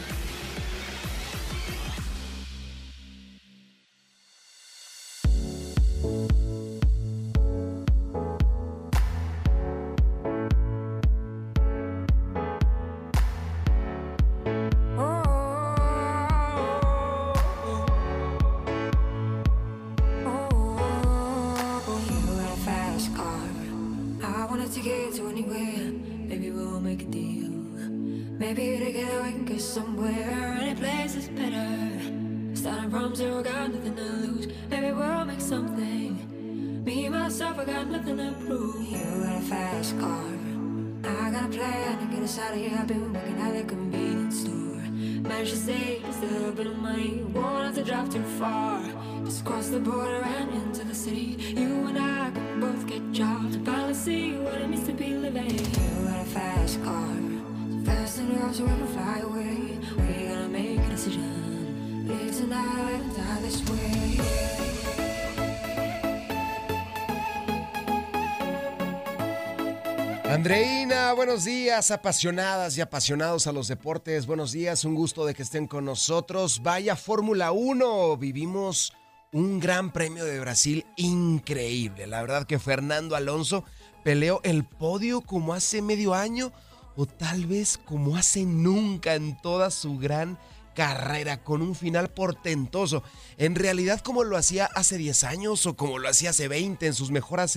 Maybe 28.53 28.83
together 28.83 29.23
we 29.23 29.31
can 29.31 29.45
get 29.45 29.61
somewhere. 29.61 30.57
Any 30.59 30.75
place 30.75 31.15
is 31.15 31.29
better. 31.29 32.10
Starting 32.61 32.91
from 32.91 33.15
zero, 33.15 33.41
got 33.41 33.73
nothing 33.73 33.95
to 33.95 34.03
lose. 34.03 34.47
Maybe 34.69 34.91
we'll 34.91 35.25
make 35.25 35.41
something. 35.41 36.83
Me, 36.85 37.09
myself, 37.09 37.57
I 37.57 37.65
got 37.65 37.87
nothing 37.87 38.17
to 38.17 38.35
prove. 38.45 38.85
You 38.85 38.99
got 38.99 39.37
a 39.37 39.41
fast 39.41 39.99
car. 39.99 40.23
I 41.03 41.31
got 41.31 41.45
a 41.45 41.47
plan 41.47 41.97
to 41.97 42.15
get 42.15 42.21
us 42.21 42.37
out 42.37 42.53
of 42.53 42.59
here. 42.59 42.77
I've 42.79 42.85
been 42.85 43.11
working 43.13 43.39
at 43.41 43.53
the 43.53 43.63
convenience 43.63 44.41
store. 44.41 45.27
Managed 45.27 45.53
to 45.53 45.57
save 45.57 46.05
a 46.05 46.25
little 46.27 46.51
bit 46.51 46.67
of 46.67 46.77
money. 46.77 47.23
Won't 47.33 47.65
have 47.65 47.73
to 47.73 47.83
drive 47.83 48.13
too 48.13 48.21
far. 48.37 48.79
Just 49.25 49.43
cross 49.43 49.69
the 49.69 49.79
border 49.79 50.21
and 50.23 50.53
into 50.53 50.83
the 50.83 50.93
city. 50.93 51.37
You 51.57 51.87
and 51.87 51.97
I 51.97 52.29
can 52.29 52.59
both 52.59 52.85
get 52.85 53.11
jobs. 53.11 53.57
Finally 53.65 53.95
see 53.95 54.33
what 54.33 54.61
it 54.61 54.69
means 54.69 54.85
to 54.85 54.93
be 54.93 55.15
living. 55.15 55.49
You 55.49 56.07
got 56.07 56.21
a 56.21 56.29
fast 56.29 56.83
car. 56.83 57.11
Andreina, 70.31 71.13
buenos 71.13 71.43
días, 71.43 71.91
apasionadas 71.91 72.77
y 72.77 72.81
apasionados 72.81 73.47
a 73.47 73.51
los 73.51 73.67
deportes. 73.67 74.25
Buenos 74.25 74.53
días, 74.53 74.85
un 74.85 74.95
gusto 74.95 75.25
de 75.25 75.33
que 75.33 75.43
estén 75.43 75.67
con 75.67 75.85
nosotros. 75.85 76.61
Vaya 76.63 76.95
Fórmula 76.95 77.51
1, 77.51 78.17
vivimos 78.17 78.93
un 79.33 79.59
gran 79.59 79.91
premio 79.91 80.25
de 80.25 80.39
Brasil 80.39 80.85
increíble. 80.95 82.07
La 82.07 82.21
verdad 82.21 82.47
que 82.47 82.59
Fernando 82.59 83.15
Alonso 83.15 83.63
peleó 84.03 84.39
el 84.43 84.63
podio 84.63 85.21
como 85.21 85.53
hace 85.53 85.81
medio 85.81 86.13
año 86.13 86.51
o 86.95 87.05
tal 87.05 87.45
vez 87.45 87.77
como 87.77 88.15
hace 88.15 88.43
nunca 88.43 89.15
en 89.15 89.39
toda 89.41 89.69
su 89.69 89.97
gran 89.97 90.37
carrera, 90.73 91.43
con 91.43 91.61
un 91.61 91.75
final 91.75 92.09
portentoso. 92.09 93.03
En 93.37 93.55
realidad 93.55 94.01
como 94.01 94.23
lo 94.23 94.37
hacía 94.37 94.65
hace 94.65 94.97
10 94.97 95.23
años 95.23 95.65
o 95.65 95.75
como 95.75 95.99
lo 95.99 96.09
hacía 96.09 96.31
hace 96.31 96.47
20 96.47 96.87
en 96.87 96.93
sus 96.93 97.11
mejores, 97.11 97.55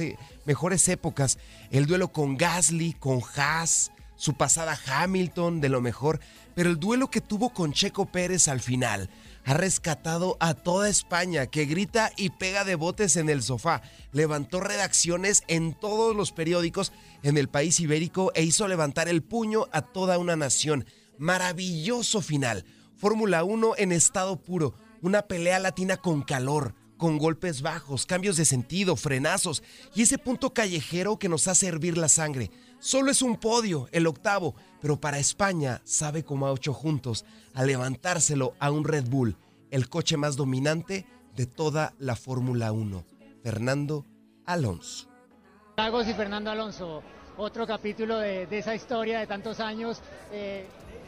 épocas. 0.88 1.38
El 1.70 1.86
duelo 1.86 2.12
con 2.12 2.36
Gasly, 2.36 2.94
con 2.94 3.20
Haas, 3.36 3.92
su 4.16 4.34
pasada 4.34 4.78
Hamilton, 4.86 5.60
de 5.60 5.68
lo 5.68 5.80
mejor. 5.80 6.20
Pero 6.54 6.70
el 6.70 6.78
duelo 6.78 7.10
que 7.10 7.20
tuvo 7.20 7.50
con 7.50 7.72
Checo 7.72 8.06
Pérez 8.06 8.48
al 8.48 8.60
final 8.60 9.10
ha 9.44 9.54
rescatado 9.54 10.36
a 10.40 10.54
toda 10.54 10.88
España 10.88 11.46
que 11.46 11.66
grita 11.66 12.12
y 12.16 12.30
pega 12.30 12.64
de 12.64 12.76
botes 12.76 13.16
en 13.16 13.28
el 13.28 13.42
sofá. 13.42 13.82
Levantó 14.12 14.60
redacciones 14.60 15.42
en 15.48 15.74
todos 15.74 16.16
los 16.16 16.32
periódicos 16.32 16.92
en 17.22 17.36
el 17.36 17.48
país 17.48 17.78
ibérico 17.80 18.32
e 18.34 18.42
hizo 18.42 18.68
levantar 18.68 19.08
el 19.08 19.22
puño 19.22 19.66
a 19.72 19.82
toda 19.82 20.18
una 20.18 20.36
nación. 20.36 20.86
Maravilloso 21.18 22.22
final. 22.22 22.64
Fórmula 22.96 23.44
1 23.44 23.74
en 23.78 23.92
estado 23.92 24.36
puro. 24.36 24.74
Una 25.02 25.22
pelea 25.22 25.58
latina 25.58 25.96
con 25.96 26.22
calor, 26.22 26.74
con 26.96 27.18
golpes 27.18 27.60
bajos, 27.60 28.06
cambios 28.06 28.36
de 28.36 28.44
sentido, 28.44 28.96
frenazos 28.96 29.62
y 29.94 30.02
ese 30.02 30.16
punto 30.16 30.54
callejero 30.54 31.18
que 31.18 31.28
nos 31.28 31.48
hace 31.48 31.66
hervir 31.66 31.98
la 31.98 32.08
sangre. 32.08 32.50
Solo 32.78 33.10
es 33.10 33.20
un 33.22 33.36
podio, 33.36 33.88
el 33.92 34.06
octavo, 34.06 34.54
pero 34.80 35.00
para 35.00 35.18
España 35.18 35.80
sabe 35.84 36.24
como 36.24 36.46
a 36.46 36.52
ocho 36.52 36.72
juntos 36.72 37.24
a 37.52 37.64
levantárselo 37.64 38.54
a 38.58 38.70
un 38.70 38.84
Red 38.84 39.08
Bull, 39.08 39.36
el 39.70 39.88
coche 39.88 40.16
más 40.16 40.36
dominante 40.36 41.06
de 41.34 41.46
toda 41.46 41.94
la 41.98 42.16
Fórmula 42.16 42.72
1, 42.72 43.04
Fernando 43.42 44.06
Alonso. 44.46 45.08
Lagos 45.76 46.06
y 46.06 46.14
Fernando 46.14 46.50
Alonso, 46.50 47.02
otro 47.36 47.66
capítulo 47.66 48.18
de, 48.18 48.46
esa 48.50 48.74
historia 48.74 49.18
de 49.18 49.26
tantos 49.26 49.60
años. 49.60 50.00
Eh, 50.30 50.66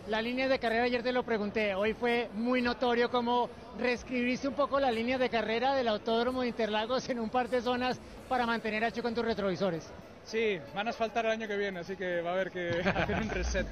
la 0.09 0.23
línea 0.23 0.49
de 0.49 0.59
carrera 0.59 0.85
ayer 0.85 1.03
te 1.03 1.13
lo 1.13 1.25
pregunté, 1.25 1.75
hoy 1.75 1.93
fue 1.93 2.29
muy 2.35 2.63
notorio 2.63 3.11
cómo 3.11 3.51
reescribiste 3.79 4.47
un 4.47 4.55
poco 4.55 4.79
la 4.79 4.93
línea 4.93 5.19
de 5.19 5.29
carrera 5.29 5.75
del 5.75 5.89
Autódromo 5.89 6.43
de 6.43 6.49
Interlagos 6.49 7.09
en 7.09 7.19
un 7.19 7.29
par 7.29 7.49
de 7.49 7.61
zonas 7.61 7.99
para 8.29 8.47
mantener 8.47 8.85
a 8.85 8.93
con 9.03 9.15
tus 9.15 9.25
retrovisores. 9.25 9.93
Sí, 10.25 10.59
van 10.75 10.87
a 10.87 10.91
asfaltar 10.91 11.27
el 11.27 11.33
año 11.33 11.49
que 11.49 11.57
viene, 11.57 11.81
así 11.81 11.97
que 11.97 12.21
va 12.21 12.31
a 12.31 12.33
haber 12.35 12.51
que 12.51 12.69
hacer 12.95 13.17
un 13.17 13.29
reset 13.29 13.67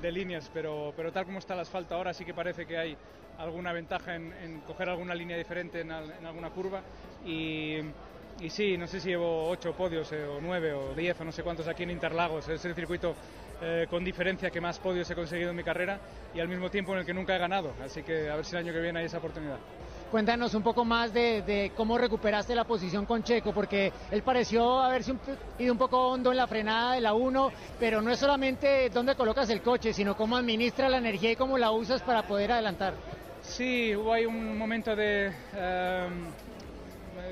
de 0.00 0.12
líneas, 0.12 0.50
pero, 0.54 0.92
pero 0.96 1.12
tal 1.12 1.24
como 1.24 1.38
está 1.38 1.54
el 1.54 1.60
asfalto 1.60 1.94
ahora 1.94 2.14
sí 2.14 2.24
que 2.24 2.34
parece 2.34 2.66
que 2.66 2.78
hay 2.78 2.96
alguna 3.38 3.72
ventaja 3.72 4.14
en, 4.14 4.60
coger 4.66 4.88
alguna 4.88 5.14
línea 5.14 5.36
diferente 5.36 5.80
en, 5.80 5.90
alguna 5.90 6.50
curva 6.50 6.82
y, 7.24 7.78
y, 8.40 8.48
sí, 8.48 8.76
no 8.76 8.86
sé 8.86 9.00
si 9.00 9.08
llevo 9.08 9.48
ocho 9.48 9.72
podios 9.72 10.12
eh, 10.12 10.24
o 10.24 10.40
nueve 10.40 10.72
o 10.72 10.94
diez 10.94 11.20
o 11.20 11.24
no 11.24 11.32
sé 11.32 11.42
cuántos 11.42 11.66
aquí 11.66 11.82
en 11.82 11.90
Interlagos, 11.90 12.48
es 12.48 12.64
el 12.64 12.74
circuito 12.74 13.14
eh, 13.62 13.86
con 13.90 14.04
diferencia 14.04 14.50
que 14.50 14.60
más 14.60 14.78
podios 14.78 15.10
he 15.10 15.14
conseguido 15.14 15.50
en 15.50 15.56
mi 15.56 15.62
carrera 15.62 16.00
y 16.34 16.40
al 16.40 16.48
mismo 16.48 16.70
tiempo 16.70 16.92
en 16.92 17.00
el 17.00 17.06
que 17.06 17.12
nunca 17.12 17.36
he 17.36 17.38
ganado, 17.38 17.74
así 17.84 18.02
que 18.02 18.30
a 18.30 18.36
ver 18.36 18.44
si 18.44 18.56
el 18.56 18.62
año 18.62 18.72
que 18.72 18.80
viene 18.80 19.00
hay 19.00 19.06
esa 19.06 19.18
oportunidad. 19.18 19.58
Cuéntanos 20.10 20.54
un 20.54 20.62
poco 20.62 20.84
más 20.84 21.12
de, 21.12 21.70
cómo 21.76 21.96
recuperaste 21.96 22.54
la 22.54 22.64
posición 22.64 23.06
con 23.06 23.22
Checo, 23.22 23.52
porque 23.52 23.92
él 24.10 24.22
pareció 24.22 24.80
haberse 24.80 25.14
ido 25.58 25.72
un 25.72 25.78
poco 25.78 26.08
hondo 26.08 26.32
en 26.32 26.36
la 26.36 26.48
frenada 26.48 26.94
de 26.94 27.00
la 27.00 27.14
1, 27.14 27.52
pero 27.78 28.02
no 28.02 28.10
es 28.10 28.18
solamente 28.18 28.90
dónde 28.90 29.14
colocas 29.14 29.48
el 29.50 29.62
coche, 29.62 29.92
sino 29.92 30.16
cómo 30.16 30.36
administras 30.36 30.90
la 30.90 30.98
energía 30.98 31.30
y 31.30 31.36
cómo 31.36 31.58
la 31.58 31.70
usas 31.70 32.02
para 32.02 32.22
poder 32.22 32.50
adelantar. 32.50 32.94
Sí, 33.42 33.94
hubo 33.94 34.12
ahí 34.12 34.26
un 34.26 34.58
momento 34.58 34.96
de, 34.96 35.26
em, 35.26 36.24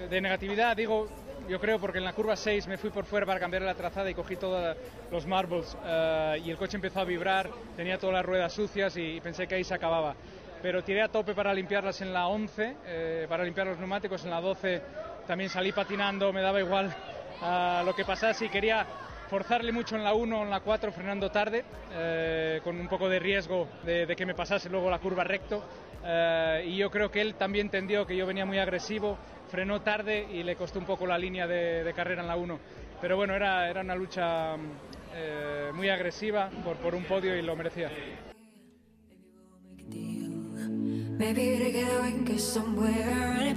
de 0.08 0.20
negatividad, 0.20 0.76
digo, 0.76 1.08
yo 1.48 1.58
creo 1.58 1.78
porque 1.78 1.98
en 1.98 2.04
la 2.04 2.12
curva 2.12 2.36
6 2.36 2.66
me 2.66 2.76
fui 2.76 2.90
por 2.90 3.04
fuera 3.04 3.26
para 3.26 3.40
cambiar 3.40 3.62
la 3.62 3.74
trazada 3.74 4.10
y 4.10 4.14
cogí 4.14 4.36
todos 4.36 4.76
los 5.10 5.26
marbles 5.26 5.76
eh, 5.84 6.42
y 6.44 6.50
el 6.50 6.56
coche 6.56 6.76
empezó 6.76 7.00
a 7.00 7.04
vibrar, 7.04 7.50
tenía 7.76 7.98
todas 7.98 8.14
las 8.14 8.24
ruedas 8.24 8.52
sucias 8.52 8.96
y 8.96 9.20
pensé 9.20 9.46
que 9.46 9.54
ahí 9.56 9.64
se 9.64 9.74
acababa 9.74 10.14
pero 10.62 10.82
tiré 10.82 11.02
a 11.02 11.08
tope 11.08 11.34
para 11.34 11.54
limpiarlas 11.54 12.00
en 12.00 12.12
la 12.12 12.26
11, 12.26 12.76
eh, 12.84 13.26
para 13.28 13.44
limpiar 13.44 13.66
los 13.68 13.78
neumáticos 13.78 14.24
en 14.24 14.30
la 14.30 14.40
12. 14.40 14.82
también 15.26 15.50
salí 15.50 15.72
patinando, 15.72 16.32
me 16.32 16.42
daba 16.42 16.60
igual 16.60 16.94
a 17.42 17.82
lo 17.84 17.94
que 17.94 18.04
pasase 18.04 18.46
y 18.46 18.48
quería 18.48 18.84
forzarle 19.28 19.72
mucho 19.72 19.94
en 19.94 20.02
la 20.02 20.14
1 20.14 20.40
o 20.40 20.42
en 20.42 20.50
la 20.50 20.60
4 20.60 20.90
frenando 20.90 21.30
tarde, 21.30 21.64
eh, 21.92 22.60
con 22.64 22.80
un 22.80 22.88
poco 22.88 23.08
de 23.08 23.18
riesgo 23.18 23.68
de, 23.84 24.06
de, 24.06 24.16
que 24.16 24.26
me 24.26 24.34
pasase 24.34 24.68
luego 24.68 24.90
la 24.90 24.98
curva 24.98 25.22
recto. 25.22 25.62
Eh, 26.04 26.64
y 26.68 26.76
yo 26.76 26.90
creo 26.90 27.10
que 27.10 27.20
él 27.20 27.34
también 27.34 27.66
entendió 27.66 28.06
que 28.06 28.16
yo 28.16 28.26
venía 28.26 28.46
muy 28.46 28.58
agresivo, 28.58 29.18
frenó 29.48 29.80
tarde 29.80 30.26
y 30.30 30.42
le 30.42 30.56
costó 30.56 30.78
un 30.78 30.84
poco 30.84 31.06
la 31.06 31.18
línea 31.18 31.46
de, 31.46 31.92
carrera 31.94 32.22
en 32.22 32.28
la 32.28 32.36
1. 32.36 32.58
Pero 33.00 33.16
bueno, 33.16 33.34
era, 33.34 33.68
era 33.68 33.80
una 33.80 33.94
lucha 33.94 34.56
eh, 35.14 35.70
muy 35.74 35.88
agresiva 35.88 36.50
por, 36.64 36.76
por 36.76 36.94
un 36.94 37.04
podio 37.04 37.36
y 37.36 37.42
lo 37.42 37.56
merecía. 37.56 37.90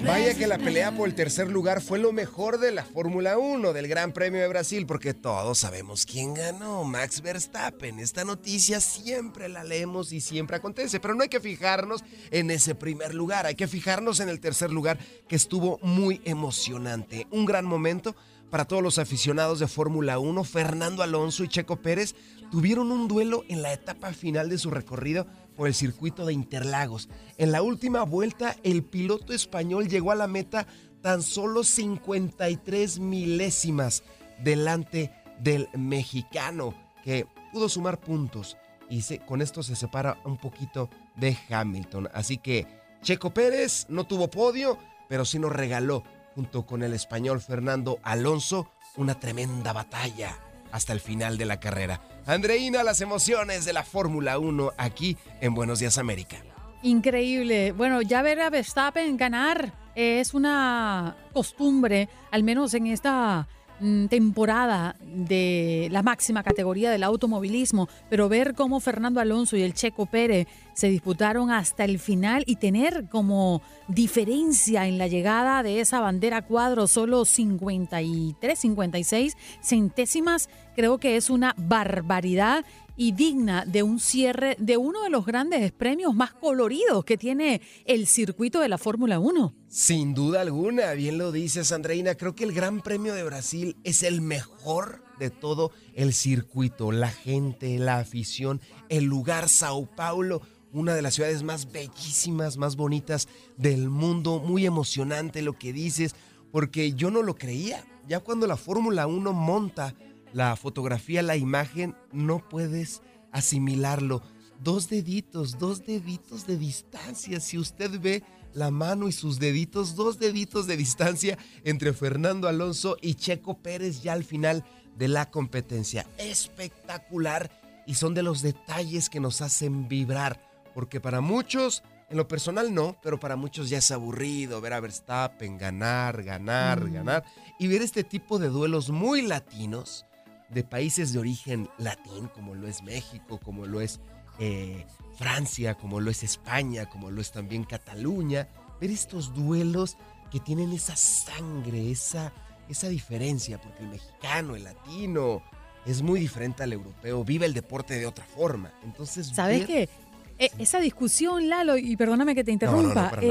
Vaya 0.04 0.34
que 0.34 0.48
la 0.48 0.58
pelea 0.58 0.92
por 0.92 1.08
el 1.08 1.14
tercer 1.14 1.48
lugar 1.48 1.80
fue 1.82 2.00
lo 2.00 2.12
mejor 2.12 2.60
de 2.60 2.72
la 2.72 2.84
Fórmula 2.84 3.38
1 3.38 3.72
del 3.74 3.88
Gran 3.88 4.14
Premio 4.14 4.42
de 4.42 4.48
Brasil, 4.48 4.88
porque 4.88 5.14
todos 5.14 5.60
sabemos 5.60 6.08
quién 6.08 6.34
ganó, 6.34 6.84
Max 6.84 7.22
Verstappen. 7.22 8.00
Esta 8.00 8.26
noticia 8.26 8.82
siempre 8.82 9.48
la 9.48 9.64
leemos 9.64 10.12
y 10.12 10.22
siempre 10.22 10.58
acontece, 10.58 11.00
pero 11.00 11.14
no 11.14 11.22
hay 11.22 11.30
que 11.30 11.40
fijarnos 11.40 12.04
en 12.32 12.50
ese 12.50 12.74
primer 12.74 13.14
lugar, 13.14 13.46
hay 13.46 13.56
que 13.56 13.68
fijarnos 13.68 14.20
en 14.22 14.30
el 14.30 14.40
tercer 14.40 14.72
lugar, 14.72 14.98
que 15.28 15.36
estuvo 15.36 15.78
muy 15.84 16.20
emocionante. 16.26 17.28
Un 17.30 17.46
gran 17.46 17.66
momento 17.66 18.16
para 18.52 18.66
todos 18.66 18.84
los 18.84 19.00
aficionados 19.00 19.60
de 19.60 19.68
Fórmula 19.68 20.20
1. 20.20 20.44
Fernando 20.44 21.02
Alonso 21.02 21.44
y 21.44 21.48
Checo 21.48 21.78
Pérez 21.78 22.16
tuvieron 22.52 22.92
un 22.92 23.08
duelo 23.08 23.44
en 23.48 23.62
la 23.62 23.72
etapa 23.72 24.14
final 24.14 24.50
de 24.50 24.58
su 24.58 24.70
recorrido 24.70 25.26
por 25.56 25.68
el 25.68 25.74
circuito 25.74 26.26
de 26.26 26.34
Interlagos. 26.34 27.10
En 27.38 27.52
la 27.52 27.62
última 27.62 28.04
vuelta, 28.04 28.56
el 28.64 28.84
piloto 28.84 29.34
español 29.34 29.88
llegó 29.88 30.12
a 30.12 30.16
la 30.16 30.28
meta 30.28 30.68
tan 31.02 31.22
solo 31.22 31.64
53 31.64 33.00
milésimas 33.00 34.04
delante 34.44 35.12
del 35.40 35.68
mexicano, 35.74 36.74
que 37.04 37.26
pudo 37.52 37.70
sumar 37.70 38.00
puntos 38.00 38.58
y 38.90 39.02
se, 39.02 39.20
con 39.20 39.42
esto 39.42 39.64
se 39.64 39.76
separa 39.76 40.18
un 40.26 40.38
poquito 40.38 40.90
de 41.16 41.38
Hamilton. 41.50 42.10
Así 42.14 42.38
que 42.38 42.68
Checo 43.02 43.34
Pérez 43.34 43.86
no 43.90 44.06
tuvo 44.06 44.30
podio, 44.30 44.78
pero 45.10 45.26
sí 45.26 45.40
nos 45.40 45.52
regaló, 45.52 46.04
junto 46.36 46.66
con 46.66 46.84
el 46.84 46.94
español 46.94 47.42
Fernando 47.42 48.00
Alonso, 48.04 48.70
una 48.96 49.20
tremenda 49.20 49.74
batalla 49.74 50.38
hasta 50.72 50.94
el 50.94 51.00
final 51.00 51.38
de 51.38 51.46
la 51.46 51.60
carrera. 51.60 52.02
Andreina, 52.26 52.84
las 52.84 53.02
emociones 53.02 53.66
de 53.66 53.74
la 53.74 53.84
Fórmula 53.84 54.40
1 54.40 54.74
aquí 54.78 55.18
en 55.42 55.54
Buenos 55.54 55.80
Días 55.80 55.98
América. 55.98 56.38
Increíble. 56.84 57.74
Bueno, 57.74 58.02
ya 58.02 58.22
ver 58.22 58.42
a 58.42 58.50
Verstappen 58.50 59.16
ganar 59.18 59.74
es 59.96 60.34
una 60.34 61.16
costumbre, 61.34 62.10
al 62.32 62.44
menos 62.44 62.74
en 62.74 62.88
esta 62.88 63.48
mm, 63.80 64.08
temporada 64.08 64.96
de 65.02 65.90
la 65.92 66.02
máxima 66.02 66.44
categoría 66.44 66.90
del 66.90 67.04
automovilismo, 67.04 67.88
pero 68.10 68.30
ver 68.30 68.56
cómo 68.56 68.80
Fernando 68.80 69.20
Alonso 69.20 69.58
y 69.58 69.62
el 69.62 69.74
Checo 69.74 70.06
Pérez 70.06 70.48
se 70.74 70.88
disputaron 70.88 71.52
hasta 71.52 71.84
el 71.84 72.00
final 72.00 72.44
y 72.48 72.56
tener 72.56 73.10
como 73.10 73.62
diferencia 73.88 74.88
en 74.88 74.98
la 74.98 75.08
llegada 75.08 75.62
de 75.62 75.82
esa 75.82 76.00
bandera 76.00 76.42
cuadro 76.42 76.88
solo 76.88 77.26
53, 77.26 78.58
56 78.58 79.38
centésimas, 79.62 80.50
creo 80.76 80.98
que 80.98 81.16
es 81.16 81.30
una 81.30 81.56
barbaridad 81.58 82.66
y 82.96 83.14
digna 83.14 83.66
de 83.66 83.84
un 83.84 84.00
cierre 84.00 84.56
de 84.60 84.78
uno 84.78 85.02
de 85.04 85.10
los 85.10 85.26
grandes 85.26 85.72
premios 85.72 86.14
más 86.14 86.34
coloridos 86.34 87.04
que 87.04 87.18
tiene 87.18 87.62
el 87.86 88.06
circuito 88.06 88.60
de 88.60 88.70
la 88.70 88.78
Fórmula 88.78 89.20
1. 89.20 89.56
Sin 89.68 90.14
duda 90.14 90.42
alguna, 90.42 90.92
bien 90.92 91.18
lo 91.18 91.32
dices, 91.32 91.72
Andreina. 91.72 92.16
Creo 92.16 92.36
que 92.36 92.44
el 92.44 92.54
Gran 92.54 92.82
Premio 92.82 93.14
de 93.14 93.24
Brasil 93.24 93.78
es 93.84 94.04
el 94.04 94.22
mejor 94.22 95.04
de 95.18 95.30
todo 95.30 95.72
el 95.96 96.14
circuito. 96.14 96.92
La 96.92 97.10
gente, 97.10 97.80
la 97.80 97.98
afición, 97.98 98.62
el 98.90 99.06
lugar 99.06 99.50
Sao 99.50 99.86
Paulo, 99.96 100.42
una 100.72 100.94
de 100.94 101.02
las 101.02 101.16
ciudades 101.16 101.44
más 101.44 101.72
bellísimas, 101.72 102.58
más 102.58 102.76
bonitas 102.76 103.28
del 103.58 103.90
mundo. 103.90 104.40
Muy 104.40 104.66
emocionante 104.66 105.42
lo 105.42 105.54
que 105.58 105.74
dices, 105.74 106.16
porque 106.52 106.94
yo 106.94 107.10
no 107.10 107.24
lo 107.24 107.36
creía. 107.36 107.84
Ya 108.08 108.20
cuando 108.20 108.46
la 108.46 108.58
Fórmula 108.58 109.08
1 109.08 109.34
monta 109.34 109.96
la 110.34 110.56
fotografía, 110.56 111.22
la 111.22 111.36
imagen, 111.36 111.96
no 112.12 112.40
puedes 112.48 113.02
asimilarlo. 113.32 114.22
Dos 114.60 114.90
deditos, 114.90 115.58
dos 115.58 115.86
deditos 115.86 116.46
de 116.46 116.58
distancia. 116.58 117.40
Si 117.40 117.58
usted 117.58 118.00
ve 118.00 118.24
la 118.54 118.70
mano 118.70 119.08
y 119.08 119.12
sus 119.12 119.40
deditos, 119.40 119.96
dos 119.96 120.20
deditos 120.20 120.68
de 120.68 120.78
distancia 120.78 121.38
entre 121.64 121.94
Fernando 121.94 122.48
Alonso 122.48 122.98
y 123.02 123.16
Checo 123.16 123.58
Pérez 123.58 124.02
ya 124.02 124.14
al 124.14 124.24
final 124.24 124.64
de 124.98 125.08
la 125.08 125.32
competencia. 125.32 126.06
Espectacular 126.18 127.50
y 127.88 127.96
son 127.96 128.14
de 128.14 128.24
los 128.24 128.42
detalles 128.42 129.10
que 129.10 129.20
nos 129.20 129.42
hacen 129.42 129.88
vibrar, 129.88 130.42
porque 130.76 131.00
para 131.00 131.22
muchos, 131.22 131.82
en 132.10 132.18
lo 132.18 132.28
personal 132.28 132.74
no, 132.74 132.98
pero 133.02 133.20
para 133.20 133.36
muchos 133.36 133.70
ya 133.70 133.80
es 133.80 133.90
aburrido 133.90 134.62
ver 134.62 134.74
a 134.74 134.80
Verstappen 134.80 135.58
ganar, 135.58 136.22
ganar, 136.24 136.86
Mm. 136.86 136.94
ganar 136.94 137.24
y 137.58 137.68
ver 137.68 137.82
este 137.82 138.04
tipo 138.04 138.38
de 138.38 138.50
duelos 138.50 138.90
muy 138.90 139.22
latinos 139.24 140.06
de 140.54 140.64
países 140.64 141.14
de 141.14 141.20
origen 141.20 141.70
latín, 141.78 142.28
como 142.34 142.56
lo 142.56 142.68
es 142.68 142.84
México, 142.84 143.40
como 143.44 143.66
lo 143.66 143.82
es 143.82 144.00
eh, 144.40 144.86
Francia, 145.18 145.76
como 145.76 146.00
lo 146.00 146.12
es 146.12 146.24
España, 146.24 146.88
como 146.90 147.10
lo 147.12 147.22
es 147.22 147.32
también 147.32 147.64
Cataluña, 147.64 148.48
ver 148.80 148.92
estos 148.92 149.34
duelos 149.34 149.98
que 150.32 150.40
tienen 150.40 150.72
esa 150.74 150.96
sangre, 150.96 151.92
esa, 151.92 152.34
esa 152.70 152.90
diferencia, 152.90 153.60
porque 153.62 153.84
el 153.84 153.90
mexicano, 153.90 154.56
el 154.56 154.64
latino, 154.64 155.42
es 155.86 156.02
muy 156.02 156.20
diferente 156.20 156.64
al 156.64 156.74
europeo, 156.74 157.24
vive 157.24 157.46
el 157.46 157.54
deporte 157.54 157.98
de 158.00 158.06
otra 158.06 158.26
forma. 158.26 158.72
Entonces, 158.84 159.28
¿Sabes 159.28 159.60
ver- 159.60 159.68
qué? 159.68 159.90
E- 160.38 160.52
esa 160.58 160.80
discusión, 160.80 161.50
Lalo, 161.50 161.78
y 161.78 161.96
perdóname 161.96 162.34
que 162.34 162.44
te 162.44 162.50
no, 162.52 162.54
interrumpa, 162.54 163.12
nada. 163.12 163.22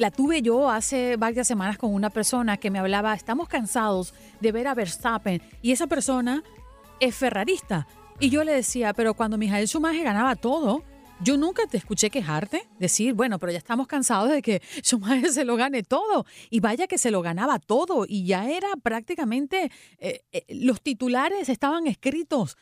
La 0.00 0.10
tuve 0.10 0.40
yo 0.40 0.70
hace 0.70 1.16
varias 1.16 1.46
semanas 1.46 1.76
con 1.76 1.92
una 1.92 2.08
persona 2.08 2.56
que 2.56 2.70
me 2.70 2.78
hablaba, 2.78 3.12
estamos 3.12 3.48
cansados 3.48 4.14
de 4.40 4.50
ver 4.50 4.66
a 4.66 4.74
Verstappen, 4.74 5.42
y 5.60 5.72
esa 5.72 5.86
persona 5.88 6.42
es 7.00 7.14
ferrarista. 7.14 7.86
Y 8.18 8.30
yo 8.30 8.42
le 8.42 8.52
decía, 8.52 8.94
pero 8.94 9.12
cuando 9.12 9.36
Mijael 9.36 9.68
Schumacher 9.68 10.04
ganaba 10.04 10.36
todo, 10.36 10.84
yo 11.22 11.36
nunca 11.36 11.66
te 11.66 11.76
escuché 11.76 12.08
quejarte, 12.08 12.66
decir, 12.78 13.12
bueno, 13.12 13.38
pero 13.38 13.52
ya 13.52 13.58
estamos 13.58 13.86
cansados 13.86 14.30
de 14.30 14.40
que 14.40 14.62
Schumacher 14.82 15.30
se 15.32 15.44
lo 15.44 15.56
gane 15.56 15.82
todo. 15.82 16.24
Y 16.48 16.60
vaya 16.60 16.86
que 16.86 16.96
se 16.96 17.10
lo 17.10 17.20
ganaba 17.20 17.58
todo, 17.58 18.06
y 18.08 18.24
ya 18.24 18.50
era 18.50 18.68
prácticamente, 18.82 19.70
eh, 19.98 20.22
eh, 20.32 20.44
los 20.48 20.80
titulares 20.80 21.50
estaban 21.50 21.86
escritos 21.86 22.56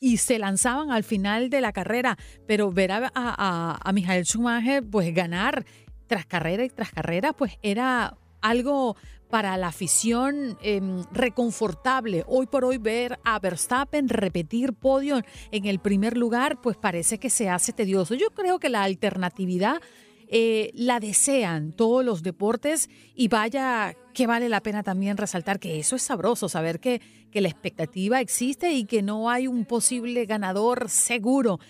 y 0.00 0.16
se 0.16 0.40
lanzaban 0.40 0.90
al 0.90 1.04
final 1.04 1.50
de 1.50 1.60
la 1.60 1.72
carrera, 1.72 2.18
pero 2.48 2.72
ver 2.72 2.90
a, 2.90 3.12
a, 3.14 3.78
a 3.80 3.92
Michael 3.92 4.24
Schumacher 4.24 4.82
pues 4.82 5.14
ganar 5.14 5.64
tras 6.10 6.26
carrera 6.26 6.64
y 6.64 6.68
tras 6.68 6.90
carrera 6.90 7.32
pues 7.32 7.56
era 7.62 8.16
algo 8.40 8.96
para 9.30 9.56
la 9.56 9.68
afición 9.68 10.58
eh, 10.60 10.80
reconfortable. 11.12 12.24
Hoy 12.26 12.46
por 12.46 12.64
hoy 12.64 12.78
ver 12.78 13.20
a 13.24 13.38
Verstappen 13.38 14.08
repetir 14.08 14.72
podio 14.72 15.22
en 15.52 15.66
el 15.66 15.78
primer 15.78 16.16
lugar 16.16 16.60
pues 16.60 16.76
parece 16.76 17.18
que 17.18 17.30
se 17.30 17.48
hace 17.48 17.72
tedioso. 17.72 18.16
Yo 18.16 18.30
creo 18.30 18.58
que 18.58 18.68
la 18.68 18.82
alternatividad 18.82 19.80
eh, 20.26 20.72
la 20.74 20.98
desean 20.98 21.70
todos 21.70 22.04
los 22.04 22.24
deportes 22.24 22.90
y 23.14 23.28
vaya 23.28 23.94
que 24.12 24.26
vale 24.26 24.48
la 24.48 24.64
pena 24.64 24.82
también 24.82 25.16
resaltar 25.16 25.60
que 25.60 25.78
eso 25.78 25.94
es 25.94 26.02
sabroso, 26.02 26.48
saber 26.48 26.80
que, 26.80 27.00
que 27.30 27.40
la 27.40 27.48
expectativa 27.48 28.20
existe 28.20 28.72
y 28.72 28.84
que 28.84 29.02
no 29.02 29.30
hay 29.30 29.46
un 29.46 29.64
posible 29.64 30.26
ganador 30.26 30.88
seguro 30.90 31.60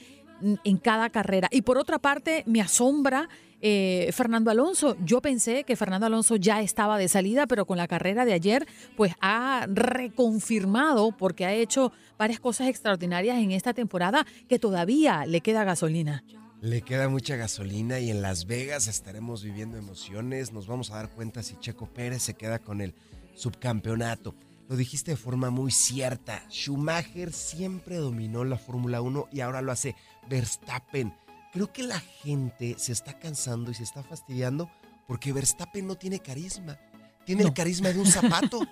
en 0.65 0.79
cada 0.79 1.11
carrera. 1.11 1.49
Y 1.51 1.61
por 1.61 1.77
otra 1.77 1.99
parte, 1.99 2.43
me 2.47 2.63
asombra 2.63 3.29
eh, 3.61 4.11
Fernando 4.13 4.51
Alonso. 4.51 4.97
Yo 5.05 5.21
pensé 5.21 5.65
que 5.65 5.77
Fernando 5.77 6.07
Alonso 6.07 6.37
ya 6.37 6.63
estaba 6.63 6.99
de 6.99 7.09
salida, 7.09 7.47
pero 7.47 7.67
con 7.67 7.77
la 7.77 7.89
carrera 7.89 8.25
de 8.25 8.33
ayer, 8.33 8.67
pues 8.97 9.15
ha 9.21 9.67
reconfirmado, 9.69 11.13
porque 11.13 11.47
ha 11.47 11.53
hecho 11.53 11.93
varias 12.19 12.41
cosas 12.41 12.69
extraordinarias 12.69 13.39
en 13.39 13.53
esta 13.53 13.75
temporada, 13.75 14.27
que 14.49 14.59
todavía 14.59 15.27
le 15.27 15.41
queda 15.41 15.65
gasolina. 15.65 16.25
Le 16.61 16.83
queda 16.83 17.09
mucha 17.09 17.37
gasolina 17.37 18.01
y 18.01 18.11
en 18.11 18.21
Las 18.21 18.47
Vegas 18.47 18.87
estaremos 18.87 19.43
viviendo 19.43 19.79
emociones. 19.79 20.53
Nos 20.53 20.67
vamos 20.67 20.91
a 20.91 20.97
dar 20.97 21.09
cuenta 21.09 21.43
si 21.43 21.57
Checo 21.57 21.87
Pérez 21.87 22.23
se 22.23 22.35
queda 22.35 22.59
con 22.59 22.83
el 22.83 22.95
subcampeonato. 23.35 24.35
Lo 24.69 24.77
dijiste 24.77 25.13
de 25.13 25.17
forma 25.17 25.51
muy 25.51 25.73
cierta. 25.73 26.45
Schumacher 26.51 27.33
siempre 27.33 27.97
dominó 27.97 28.45
la 28.45 28.59
Fórmula 28.59 29.01
1 29.01 29.29
y 29.33 29.41
ahora 29.41 29.63
lo 29.63 29.73
hace 29.73 29.97
Verstappen. 30.29 31.15
Creo 31.53 31.73
que 31.73 31.83
la 31.83 31.99
gente 31.99 32.77
se 32.79 32.93
está 32.93 33.19
cansando 33.19 33.71
y 33.71 33.75
se 33.75 33.83
está 33.83 34.03
fastidiando 34.03 34.71
porque 35.07 35.33
Verstappen 35.33 35.87
no 35.87 35.97
tiene 35.97 36.21
carisma. 36.21 36.79
Tiene 37.25 37.43
el 37.43 37.53
carisma 37.53 37.91
de 37.91 37.99
un 37.99 38.07
zapato. 38.07 38.61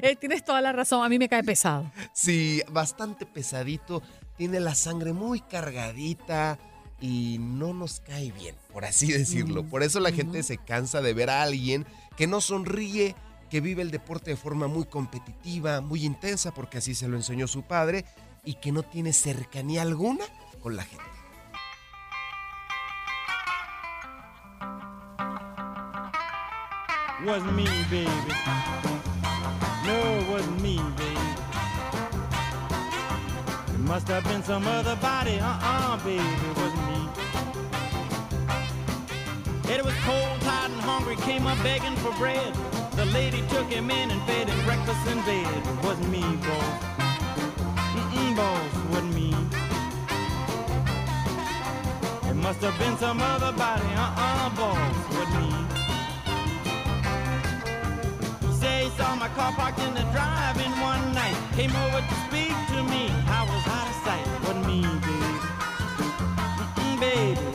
Eh, 0.00 0.16
tienes 0.16 0.44
toda 0.44 0.60
la 0.60 0.72
razón, 0.72 1.04
a 1.04 1.08
mí 1.08 1.18
me 1.18 1.28
cae 1.28 1.42
pesado. 1.42 1.90
Sí, 2.14 2.62
bastante 2.70 3.26
pesadito. 3.26 4.00
Tiene 4.36 4.60
la 4.60 4.74
sangre 4.74 5.12
muy 5.12 5.40
cargadita. 5.40 6.58
y 7.00 7.38
no 7.40 7.74
nos 7.74 8.00
cae 8.00 8.30
bien, 8.30 8.54
por 8.72 8.84
así 8.84 9.12
decirlo. 9.12 9.66
Por 9.66 9.82
eso 9.82 10.00
la 10.00 10.12
gente 10.12 10.42
se 10.42 10.56
cansa 10.56 11.02
de 11.02 11.12
ver 11.12 11.28
a 11.28 11.42
alguien 11.42 11.84
que 12.16 12.28
no 12.28 12.40
sonríe, 12.40 13.16
que 13.50 13.60
vive 13.60 13.82
el 13.82 13.90
deporte 13.90 14.30
de 14.30 14.36
forma 14.36 14.68
muy 14.68 14.84
competitiva, 14.84 15.80
muy 15.80 16.04
intensa, 16.04 16.54
porque 16.54 16.78
así 16.78 16.94
se 16.94 17.08
lo 17.08 17.16
enseñó 17.16 17.48
su 17.48 17.62
padre, 17.62 18.04
y 18.44 18.54
que 18.54 18.72
no 18.72 18.84
tiene 18.84 19.12
cercanía 19.12 19.82
alguna 19.82 20.24
con 20.62 20.76
la 20.76 20.84
gente. 20.84 21.02
wasn't 27.24 27.54
me, 27.54 27.64
baby. 27.88 28.08
No, 29.86 30.18
it 30.18 30.28
wasn't 30.28 30.60
me, 30.60 30.76
baby. 30.96 31.20
It 33.74 33.80
must 33.80 34.08
have 34.08 34.24
been 34.24 34.42
some 34.42 34.66
other 34.66 34.96
body. 34.96 35.38
Uh-uh, 35.40 35.96
baby, 35.98 36.18
it 36.18 36.56
wasn't 36.56 36.86
me. 36.90 37.08
Eddie 39.72 39.82
was 39.82 39.94
cold, 40.04 40.40
tired, 40.40 40.72
and 40.72 40.80
hungry, 40.80 41.16
came 41.16 41.46
up 41.46 41.62
begging 41.62 41.96
for 41.96 42.12
bread. 42.18 42.54
The 42.96 43.06
lady 43.06 43.42
took 43.48 43.68
him 43.68 43.90
in 43.90 44.10
and 44.10 44.20
fed 44.22 44.48
him 44.48 44.64
breakfast 44.64 45.06
in 45.06 45.18
bed. 45.22 45.46
It 45.46 45.84
wasn't 45.84 46.10
me, 46.10 46.20
boss. 46.20 46.82
Mm-mm, 47.94 48.36
boss, 48.36 48.74
wasn't 48.90 49.14
me. 49.14 49.31
Must 52.42 52.60
have 52.60 52.76
been 52.78 52.96
some 52.98 53.20
other 53.20 53.52
body. 53.52 53.86
Uh-uh, 53.94 54.50
boss, 54.56 54.96
wasn't 55.14 55.34
me. 55.40 55.50
Say 58.52 58.90
saw 58.96 59.14
my 59.14 59.28
car 59.28 59.52
parked 59.52 59.78
in 59.78 59.94
the 59.94 60.02
drive-in 60.10 60.72
one 60.80 61.12
night. 61.14 61.36
Came 61.54 61.74
over 61.84 62.00
to 62.00 62.14
speak 62.26 62.54
to 62.72 62.82
me. 62.92 63.10
I 63.28 63.42
was 63.48 63.64
out 63.76 63.88
of 63.92 63.96
sight. 64.04 64.26
Wasn't 64.42 64.66
me, 64.66 64.80
baby. 64.82 65.38
Mm-mm, 66.58 67.00
baby, 67.00 67.34
wasn't 67.36 67.46
me. 67.46 67.51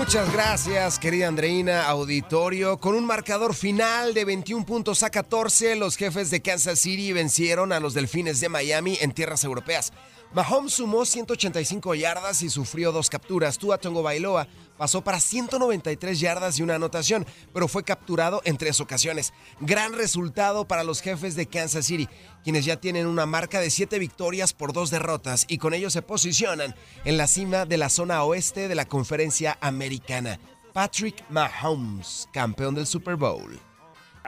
Muchas 0.00 0.32
gracias, 0.32 0.98
querida 0.98 1.28
Andreina, 1.28 1.86
auditorio. 1.86 2.78
Con 2.78 2.94
un 2.94 3.04
marcador 3.04 3.54
final 3.54 4.14
de 4.14 4.24
21 4.24 4.64
puntos 4.64 5.02
a 5.02 5.10
14, 5.10 5.76
los 5.76 5.96
jefes 5.96 6.30
de 6.30 6.40
Kansas 6.40 6.78
City 6.78 7.12
vencieron 7.12 7.70
a 7.70 7.80
los 7.80 7.92
Delfines 7.92 8.40
de 8.40 8.48
Miami 8.48 8.96
en 9.02 9.12
tierras 9.12 9.44
europeas. 9.44 9.92
Mahomes 10.32 10.72
sumó 10.72 11.04
185 11.04 11.94
yardas 11.96 12.40
y 12.40 12.48
sufrió 12.48 12.92
dos 12.92 13.10
capturas. 13.10 13.58
Tua 13.58 13.76
Tongo 13.76 14.02
Bailoa 14.02 14.48
pasó 14.80 15.04
para 15.04 15.20
193 15.20 16.20
yardas 16.20 16.58
y 16.58 16.62
una 16.62 16.76
anotación, 16.76 17.26
pero 17.52 17.68
fue 17.68 17.84
capturado 17.84 18.40
en 18.46 18.56
tres 18.56 18.80
ocasiones. 18.80 19.34
Gran 19.60 19.92
resultado 19.92 20.66
para 20.66 20.84
los 20.84 21.02
jefes 21.02 21.36
de 21.36 21.44
Kansas 21.44 21.84
City, 21.84 22.08
quienes 22.42 22.64
ya 22.64 22.80
tienen 22.80 23.06
una 23.06 23.26
marca 23.26 23.60
de 23.60 23.68
7 23.68 23.98
victorias 23.98 24.54
por 24.54 24.72
dos 24.72 24.88
derrotas 24.88 25.44
y 25.48 25.58
con 25.58 25.74
ello 25.74 25.90
se 25.90 26.00
posicionan 26.00 26.74
en 27.04 27.18
la 27.18 27.26
cima 27.26 27.66
de 27.66 27.76
la 27.76 27.90
zona 27.90 28.24
oeste 28.24 28.68
de 28.68 28.74
la 28.74 28.86
conferencia 28.86 29.58
americana. 29.60 30.40
Patrick 30.72 31.28
Mahomes, 31.28 32.26
campeón 32.32 32.74
del 32.74 32.86
Super 32.86 33.16
Bowl. 33.16 33.69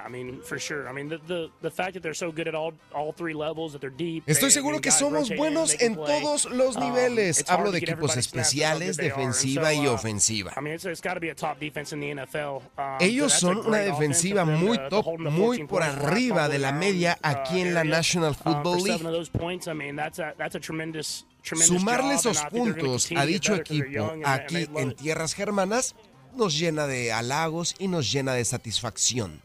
I 0.04 0.08
mean, 0.08 0.40
for 0.42 0.58
sure. 0.58 0.88
I 0.88 0.92
mean, 0.92 1.08
the, 1.08 1.18
the, 1.28 1.50
the 1.60 1.70
fact 1.70 1.94
that 1.94 2.02
they're 2.02 2.12
so 2.14 2.32
good 2.32 2.48
at 2.48 2.54
all, 2.54 2.72
all 2.94 3.12
three 3.12 3.34
levels, 3.34 3.72
that 3.72 3.80
they're 3.80 3.88
deep. 3.96 4.24
Estoy 4.26 4.50
seguro 4.50 4.80
que 4.80 4.90
somos 4.90 5.30
buenos 5.36 5.80
en 5.80 5.94
todos 5.94 6.46
los 6.46 6.76
Um, 6.76 6.82
niveles. 6.82 7.44
Hablo 7.48 7.70
de 7.70 7.78
equipos 7.78 8.16
especiales, 8.16 8.96
defensiva 8.96 9.72
so, 9.72 9.82
y 9.82 9.86
uh, 9.86 9.92
ofensiva. 9.92 10.52
I 10.56 10.60
mean, 10.60 10.74
it's, 10.74 10.84
it's 10.86 11.00
got 11.00 11.14
to 11.14 11.20
be 11.20 11.30
a 11.30 11.34
top 11.34 11.60
defense 11.60 11.92
in 11.94 12.00
the 12.00 12.14
NFL. 12.14 12.62
Um, 12.76 12.98
Ellos 13.00 13.32
son 13.32 13.58
una 13.66 13.78
defensiva 13.78 14.44
muy 14.44 14.76
to- 14.76 14.88
to 14.88 15.02
top, 15.02 15.18
muy 15.20 15.58
14 15.58 15.66
por 15.68 15.82
arriba 15.82 16.48
de 16.48 16.58
la 16.58 16.72
media 16.72 17.16
uh, 17.22 17.28
aquí 17.28 17.60
en 17.60 17.74
la. 17.74 17.84
National 17.84 18.32
Uh, 18.32 18.34
Football 18.34 18.76
League. 18.82 18.98
seven 18.98 19.06
of 19.06 19.12
those 19.12 19.28
points, 19.30 19.68
I 19.68 19.74
mean, 19.74 19.94
that's 19.96 20.18
a, 20.18 20.34
that's 20.38 20.54
a 20.54 20.60
tremendous, 20.60 21.24
tremendous 21.42 21.68
Sumarle 21.80 22.14
esos 22.14 22.40
puntos 22.50 23.10
a 23.14 23.26
dicho 23.26 23.54
equipo 23.54 24.10
aquí 24.24 24.66
en 24.76 24.94
tierras 24.96 25.34
germanas 25.34 25.94
nos 26.34 26.58
llena 26.58 26.86
de 26.86 27.12
halagos 27.12 27.74
y 27.78 27.88
nos 27.88 28.10
llena 28.10 28.32
de 28.34 28.44
satisfacción. 28.44 29.40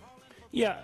Yeah. 0.51 0.83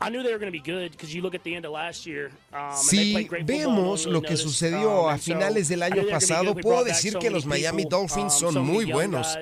I 0.00 0.10
knew 0.10 0.22
they 0.24 0.32
were 0.32 0.38
going 0.38 0.52
to 0.52 0.58
be 0.58 0.58
good 0.58 0.90
because 0.90 1.14
you 1.14 1.22
look 1.22 1.34
at 1.34 1.44
the 1.44 1.54
end 1.54 1.64
of 1.64 1.70
last 1.70 2.06
year. 2.06 2.32
Um, 2.52 2.60
and 2.60 2.72
they 2.72 2.82
Si 2.82 3.12
played 3.12 3.28
great 3.28 3.46
football, 3.46 3.70
no 3.72 3.82
vemos 3.82 4.06
lo 4.06 4.20
que 4.20 4.36
sucedió 4.36 5.04
Um, 5.04 5.14
a 5.14 5.18
so 5.18 5.22
finales 5.24 5.68
del 5.68 5.82
I 5.82 5.90
año 5.90 6.10
pasado, 6.10 6.54
puedo 6.56 6.82
decir 6.84 7.16
que 7.18 7.30
los 7.30 7.46
Miami 7.46 7.84
Dolphins 7.84 8.42
um, 8.42 8.52
son 8.52 8.66
muy 8.66 8.84
buenos. 8.84 9.36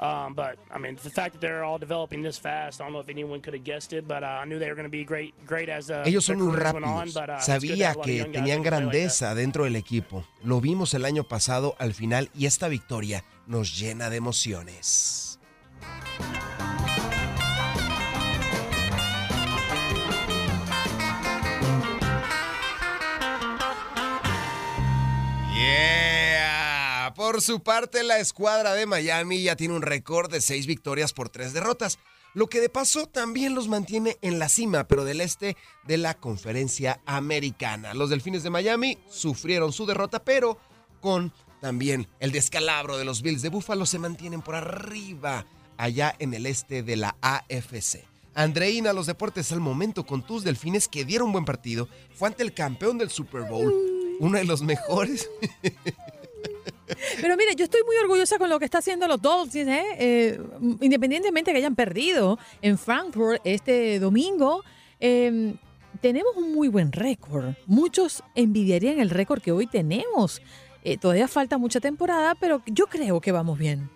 Um, 0.00 0.32
but 0.34 0.58
I 0.70 0.78
mean, 0.78 0.96
the 1.02 1.10
fact 1.10 1.32
that 1.32 1.40
they're 1.40 1.64
all 1.64 1.78
developing 1.78 2.22
this 2.22 2.38
fast, 2.38 2.80
I 2.80 2.84
don't 2.84 2.92
know 2.92 3.00
if 3.00 3.08
anyone 3.08 3.40
could 3.40 3.54
have 3.54 3.64
guessed 3.64 3.92
it, 3.92 4.06
but 4.06 4.22
uh, 4.22 4.26
I 4.26 4.44
knew 4.44 4.60
they 4.60 4.68
were 4.68 4.76
going 4.76 4.86
to 4.86 4.90
be 4.90 5.04
great, 5.04 5.34
great 5.44 5.68
as 5.68 5.90
uh, 5.90 6.04
Ellos 6.06 6.24
son 6.24 6.38
muy 6.38 6.46
went 6.54 6.62
on, 6.84 7.08
rápidos. 7.08 7.14
but, 7.14 7.30
uh, 7.30 7.40
Sabía 7.40 7.94
que 8.00 8.24
tenían 8.24 8.32
play 8.32 8.42
like 8.44 8.62
grandeza 8.62 9.34
dentro 9.34 9.64
del 9.64 9.74
equipo. 9.74 10.24
Lo 10.44 10.60
vimos 10.60 10.94
el 10.94 11.04
año 11.04 11.24
pasado 11.24 11.74
al 11.80 11.94
final 11.94 12.30
y 12.32 12.46
esta 12.46 12.68
victoria 12.68 13.24
nos 13.48 13.76
llena 13.76 14.08
de 14.08 14.16
emociones. 14.18 15.40
Por 27.38 27.44
su 27.44 27.60
parte, 27.60 28.02
la 28.02 28.18
escuadra 28.18 28.74
de 28.74 28.84
Miami 28.84 29.44
ya 29.44 29.54
tiene 29.54 29.76
un 29.76 29.82
récord 29.82 30.28
de 30.28 30.40
seis 30.40 30.66
victorias 30.66 31.12
por 31.12 31.28
tres 31.28 31.52
derrotas, 31.52 32.00
lo 32.34 32.48
que 32.48 32.60
de 32.60 32.68
paso 32.68 33.06
también 33.06 33.54
los 33.54 33.68
mantiene 33.68 34.16
en 34.22 34.40
la 34.40 34.48
cima, 34.48 34.88
pero 34.88 35.04
del 35.04 35.20
este 35.20 35.56
de 35.86 35.98
la 35.98 36.14
conferencia 36.14 37.00
americana. 37.06 37.94
Los 37.94 38.10
Delfines 38.10 38.42
de 38.42 38.50
Miami 38.50 38.98
sufrieron 39.08 39.72
su 39.72 39.86
derrota, 39.86 40.24
pero 40.24 40.58
con 41.00 41.32
también 41.60 42.08
el 42.18 42.32
descalabro 42.32 42.98
de 42.98 43.04
los 43.04 43.22
Bills 43.22 43.42
de 43.42 43.50
Buffalo 43.50 43.86
se 43.86 44.00
mantienen 44.00 44.42
por 44.42 44.56
arriba, 44.56 45.46
allá 45.76 46.16
en 46.18 46.34
el 46.34 46.44
este 46.44 46.82
de 46.82 46.96
la 46.96 47.14
AFC. 47.20 48.04
Andreina, 48.34 48.92
los 48.92 49.06
deportes 49.06 49.52
al 49.52 49.60
momento 49.60 50.04
con 50.04 50.26
tus 50.26 50.42
delfines 50.42 50.88
que 50.88 51.04
dieron 51.04 51.30
buen 51.30 51.44
partido. 51.44 51.88
Fue 52.16 52.26
ante 52.26 52.42
el 52.42 52.52
campeón 52.52 52.98
del 52.98 53.10
Super 53.10 53.42
Bowl, 53.42 53.72
uno 54.18 54.38
de 54.38 54.44
los 54.44 54.60
mejores. 54.60 55.30
Pero 57.20 57.36
mire, 57.36 57.54
yo 57.56 57.64
estoy 57.64 57.82
muy 57.86 57.96
orgullosa 57.96 58.38
con 58.38 58.48
lo 58.50 58.58
que 58.58 58.64
está 58.64 58.78
haciendo 58.78 59.06
los 59.06 59.20
Dolphins, 59.20 59.68
¿eh? 59.68 59.84
Eh, 59.98 60.40
independientemente 60.80 61.52
que 61.52 61.58
hayan 61.58 61.74
perdido 61.74 62.38
en 62.62 62.78
Frankfurt 62.78 63.40
este 63.44 63.98
domingo. 63.98 64.64
eh, 65.00 65.54
tenemos 66.00 66.36
un 66.36 66.54
muy 66.54 66.68
buen 66.68 66.92
récord. 66.92 67.54
Muchos 67.66 68.22
envidiarían 68.34 69.00
el 69.00 69.10
récord 69.10 69.40
que 69.42 69.52
hoy 69.52 69.66
tenemos. 69.66 70.40
Eh, 70.84 70.96
todavía 70.96 71.28
falta 71.28 71.58
mucha 71.58 71.80
temporada, 71.80 72.34
pero 72.34 72.62
yo 72.66 72.86
creo 72.86 73.20
que 73.20 73.32
vamos 73.32 73.58
bien. 73.58 73.90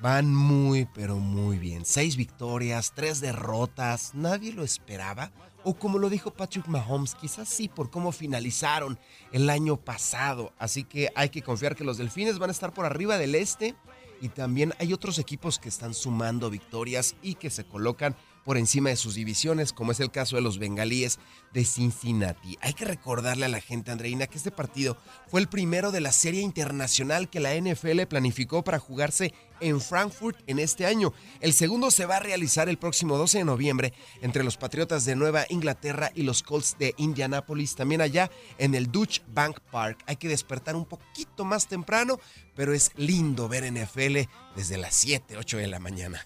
Van 0.00 0.34
muy, 0.34 0.86
pero 0.94 1.16
muy 1.16 1.58
bien. 1.58 1.84
Seis 1.86 2.16
victorias, 2.16 2.92
tres 2.94 3.20
derrotas. 3.20 4.14
Nadie 4.14 4.52
lo 4.52 4.62
esperaba. 4.62 5.30
O 5.68 5.74
como 5.74 5.98
lo 5.98 6.08
dijo 6.08 6.30
Patrick 6.30 6.68
Mahomes, 6.68 7.16
quizás 7.16 7.48
sí 7.48 7.66
por 7.66 7.90
cómo 7.90 8.12
finalizaron 8.12 9.00
el 9.32 9.50
año 9.50 9.76
pasado. 9.76 10.52
Así 10.60 10.84
que 10.84 11.10
hay 11.16 11.30
que 11.30 11.42
confiar 11.42 11.74
que 11.74 11.82
los 11.82 11.98
delfines 11.98 12.38
van 12.38 12.50
a 12.50 12.52
estar 12.52 12.72
por 12.72 12.86
arriba 12.86 13.18
del 13.18 13.34
este. 13.34 13.74
Y 14.20 14.28
también 14.28 14.74
hay 14.78 14.92
otros 14.92 15.18
equipos 15.18 15.58
que 15.58 15.68
están 15.68 15.92
sumando 15.92 16.50
victorias 16.50 17.16
y 17.20 17.34
que 17.34 17.50
se 17.50 17.64
colocan 17.64 18.14
por 18.46 18.56
encima 18.56 18.90
de 18.90 18.96
sus 18.96 19.16
divisiones, 19.16 19.72
como 19.72 19.90
es 19.90 19.98
el 19.98 20.12
caso 20.12 20.36
de 20.36 20.42
los 20.42 20.60
bengalíes 20.60 21.18
de 21.52 21.64
Cincinnati. 21.64 22.56
Hay 22.60 22.74
que 22.74 22.84
recordarle 22.84 23.44
a 23.44 23.48
la 23.48 23.60
gente, 23.60 23.90
Andreina, 23.90 24.28
que 24.28 24.38
este 24.38 24.52
partido 24.52 24.96
fue 25.26 25.40
el 25.40 25.48
primero 25.48 25.90
de 25.90 26.00
la 26.00 26.12
serie 26.12 26.42
internacional 26.42 27.28
que 27.28 27.40
la 27.40 27.54
NFL 27.56 28.02
planificó 28.08 28.62
para 28.62 28.78
jugarse 28.78 29.34
en 29.58 29.80
Frankfurt 29.80 30.38
en 30.46 30.60
este 30.60 30.86
año. 30.86 31.12
El 31.40 31.54
segundo 31.54 31.90
se 31.90 32.06
va 32.06 32.18
a 32.18 32.20
realizar 32.20 32.68
el 32.68 32.78
próximo 32.78 33.18
12 33.18 33.38
de 33.38 33.44
noviembre 33.44 33.92
entre 34.22 34.44
los 34.44 34.56
Patriotas 34.56 35.04
de 35.04 35.16
Nueva 35.16 35.44
Inglaterra 35.48 36.12
y 36.14 36.22
los 36.22 36.44
Colts 36.44 36.76
de 36.78 36.94
Indianapolis, 36.98 37.74
también 37.74 38.00
allá 38.00 38.30
en 38.58 38.76
el 38.76 38.92
Dutch 38.92 39.22
Bank 39.34 39.58
Park. 39.72 40.04
Hay 40.06 40.16
que 40.16 40.28
despertar 40.28 40.76
un 40.76 40.84
poquito 40.84 41.44
más 41.44 41.66
temprano, 41.66 42.20
pero 42.54 42.72
es 42.74 42.92
lindo 42.94 43.48
ver 43.48 43.64
NFL 43.72 44.30
desde 44.54 44.78
las 44.78 44.94
7, 44.94 45.36
8 45.36 45.56
de 45.56 45.66
la 45.66 45.80
mañana. 45.80 46.24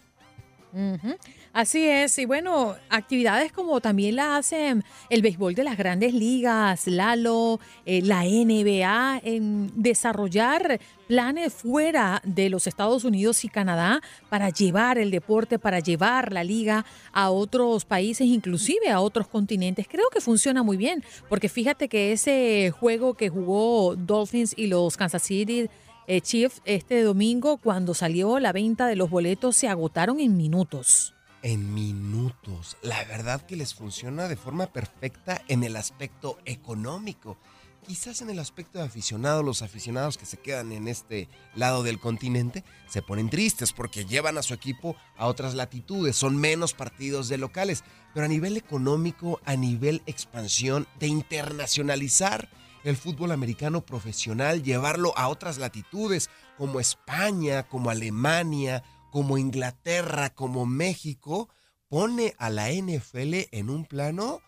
Así 1.52 1.84
es, 1.84 2.16
y 2.18 2.26
bueno, 2.26 2.76
actividades 2.90 3.50
como 3.50 3.80
también 3.80 4.16
la 4.16 4.36
hacen 4.36 4.84
el 5.08 5.20
béisbol 5.20 5.54
de 5.54 5.64
las 5.64 5.76
grandes 5.76 6.14
ligas, 6.14 6.86
Lalo, 6.86 7.58
eh, 7.84 8.02
la 8.02 8.22
NBA, 8.24 9.20
en 9.24 9.72
desarrollar 9.74 10.80
planes 11.08 11.52
fuera 11.52 12.22
de 12.24 12.50
los 12.50 12.68
Estados 12.68 13.02
Unidos 13.04 13.44
y 13.44 13.48
Canadá 13.48 14.00
para 14.28 14.50
llevar 14.50 14.96
el 14.96 15.10
deporte, 15.10 15.58
para 15.58 15.80
llevar 15.80 16.32
la 16.32 16.44
liga 16.44 16.84
a 17.12 17.30
otros 17.30 17.84
países, 17.84 18.28
inclusive 18.28 18.90
a 18.90 19.00
otros 19.00 19.26
continentes. 19.26 19.88
Creo 19.88 20.08
que 20.12 20.20
funciona 20.20 20.62
muy 20.62 20.76
bien, 20.76 21.02
porque 21.28 21.48
fíjate 21.48 21.88
que 21.88 22.12
ese 22.12 22.72
juego 22.78 23.14
que 23.14 23.28
jugó 23.28 23.96
Dolphins 23.96 24.54
y 24.56 24.68
los 24.68 24.96
Kansas 24.96 25.22
City 25.22 25.68
eh, 26.10 26.20
Chiefs 26.20 26.60
este 26.64 27.02
domingo, 27.02 27.58
cuando 27.58 27.94
salió 27.94 28.40
la 28.40 28.52
venta 28.52 28.88
de 28.88 28.96
los 28.96 29.10
boletos, 29.10 29.56
se 29.56 29.68
agotaron 29.68 30.18
en 30.18 30.36
minutos. 30.36 31.14
en 31.42 31.72
minutos. 31.72 32.76
La 32.82 33.04
verdad 33.04 33.46
que 33.46 33.54
les 33.54 33.74
funciona 33.74 34.26
de 34.26 34.34
forma 34.36 34.66
perfecta 34.72 35.40
en 35.46 35.62
el 35.62 35.76
aspecto 35.76 36.36
económico. 36.44 37.38
quizás 37.86 38.22
en 38.22 38.30
el 38.30 38.40
aspecto 38.40 38.78
de 38.78 38.84
aficionado, 38.84 39.44
los 39.44 39.62
aficionados 39.62 40.18
que 40.18 40.26
se 40.26 40.36
quedan 40.36 40.72
en 40.72 40.88
este 40.88 41.28
lado 41.54 41.84
del 41.84 42.00
continente 42.00 42.64
se 42.88 43.02
ponen 43.02 43.30
tristes 43.30 43.72
porque 43.72 44.04
llevan 44.04 44.36
a 44.36 44.42
su 44.42 44.52
equipo 44.52 44.96
a 45.16 45.26
otras 45.28 45.54
latitudes, 45.54 46.16
son 46.16 46.36
menos 46.36 46.74
partidos 46.74 47.28
de 47.28 47.38
locales, 47.38 47.84
pero 48.14 48.26
a 48.26 48.28
nivel 48.28 48.56
económico, 48.56 49.40
a 49.44 49.54
nivel 49.54 50.02
expansión, 50.06 50.88
de 50.98 51.06
internacionalizar 51.06 52.48
el 52.84 52.96
fútbol 52.96 53.32
americano 53.32 53.84
profesional, 53.84 54.62
llevarlo 54.62 55.16
a 55.16 55.28
otras 55.28 55.58
latitudes 55.58 56.30
como 56.56 56.80
España, 56.80 57.64
como 57.64 57.90
Alemania, 57.90 58.82
como 59.10 59.38
Inglaterra, 59.38 60.30
como 60.30 60.66
México, 60.66 61.48
pone 61.88 62.34
a 62.38 62.50
la 62.50 62.70
NFL 62.70 63.48
en 63.50 63.70
un 63.70 63.84
plano 63.84 64.40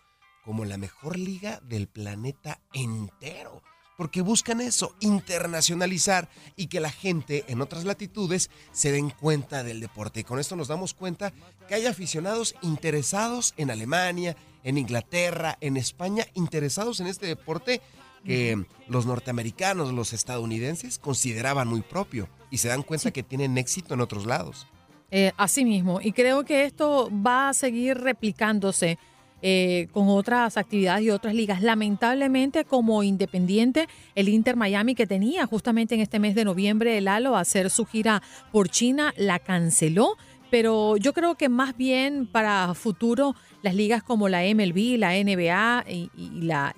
como 0.43 0.65
la 0.65 0.77
mejor 0.77 1.17
liga 1.17 1.59
del 1.63 1.87
planeta 1.87 2.61
entero. 2.73 3.61
Porque 3.97 4.21
buscan 4.21 4.59
eso, 4.59 4.95
internacionalizar 5.01 6.27
y 6.55 6.67
que 6.67 6.79
la 6.79 6.89
gente 6.89 7.45
en 7.47 7.61
otras 7.61 7.85
latitudes 7.85 8.49
se 8.71 8.91
den 8.91 9.11
cuenta 9.11 9.63
del 9.63 9.79
deporte. 9.79 10.21
Y 10.21 10.23
con 10.23 10.39
esto 10.39 10.55
nos 10.55 10.67
damos 10.67 10.95
cuenta 10.95 11.31
que 11.67 11.75
hay 11.75 11.85
aficionados 11.85 12.55
interesados 12.63 13.53
en 13.55 13.69
Alemania, 13.69 14.35
en 14.63 14.79
Inglaterra, 14.79 15.57
en 15.61 15.77
España, 15.77 16.25
interesados 16.33 17.01
en 17.01 17.07
este 17.07 17.27
deporte 17.27 17.81
que 18.23 18.65
los 18.87 19.05
norteamericanos, 19.05 19.91
los 19.93 20.13
estadounidenses 20.13 20.97
consideraban 20.97 21.67
muy 21.67 21.81
propio 21.81 22.27
y 22.49 22.57
se 22.57 22.69
dan 22.69 22.83
cuenta 22.83 23.11
que 23.11 23.23
tienen 23.23 23.57
éxito 23.57 23.93
en 23.93 24.01
otros 24.01 24.25
lados. 24.25 24.67
Eh, 25.11 25.31
así 25.37 25.63
mismo, 25.65 25.99
y 26.01 26.11
creo 26.11 26.43
que 26.43 26.65
esto 26.65 27.09
va 27.11 27.49
a 27.49 27.53
seguir 27.53 27.97
replicándose 27.97 28.97
eh, 29.45 29.89
con 29.91 30.07
otras 30.07 30.55
actividades 30.55 31.03
y 31.03 31.09
otras 31.09 31.35
ligas. 31.35 31.61
Lamentablemente, 31.61 32.63
como 32.63 33.03
independiente, 33.03 33.89
el 34.15 34.29
Inter 34.29 34.55
Miami 34.55 34.95
que 34.95 35.05
tenía 35.05 35.45
justamente 35.45 35.95
en 35.95 36.01
este 36.01 36.17
mes 36.17 36.33
de 36.33 36.45
noviembre 36.45 36.97
el 36.97 37.09
Halo 37.09 37.35
a 37.35 37.41
hacer 37.41 37.69
su 37.69 37.85
gira 37.85 38.23
por 38.53 38.69
China, 38.69 39.13
la 39.17 39.39
canceló. 39.39 40.15
Pero 40.53 40.97
yo 40.97 41.13
creo 41.13 41.33
que 41.33 41.49
más 41.49 41.75
bien 41.75 42.27
para 42.27 42.75
futuro 42.75 43.35
las 43.63 43.73
ligas 43.73 44.03
como 44.03 44.29
la 44.29 44.43
MLB, 44.43 44.99
la 44.99 45.13
NBA 45.13 45.85
y, 45.89 46.41
la, 46.41 46.75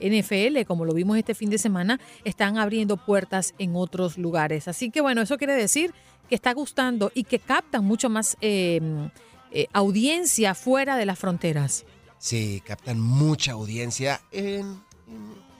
NFL, 0.00 0.64
como 0.66 0.84
lo 0.84 0.92
vimos 0.92 1.16
este 1.16 1.36
fin 1.36 1.48
de 1.48 1.58
semana, 1.58 2.00
están 2.24 2.58
abriendo 2.58 2.96
puertas 2.96 3.54
en 3.60 3.76
otros 3.76 4.18
lugares. 4.18 4.66
Así 4.66 4.90
que 4.90 5.00
bueno, 5.00 5.22
eso 5.22 5.38
quiere 5.38 5.54
decir 5.54 5.94
que 6.28 6.34
está 6.34 6.52
gustando 6.52 7.12
y 7.14 7.22
que 7.22 7.38
captan 7.38 7.84
mucho 7.84 8.10
más 8.10 8.36
eh, 8.40 8.80
eh, 9.52 9.68
audiencia 9.72 10.56
fuera 10.56 10.96
de 10.96 11.06
las 11.06 11.16
fronteras. 11.16 11.84
Sí, 12.18 12.60
captan 12.66 12.98
mucha 12.98 13.52
audiencia. 13.52 14.20
En, 14.32 14.82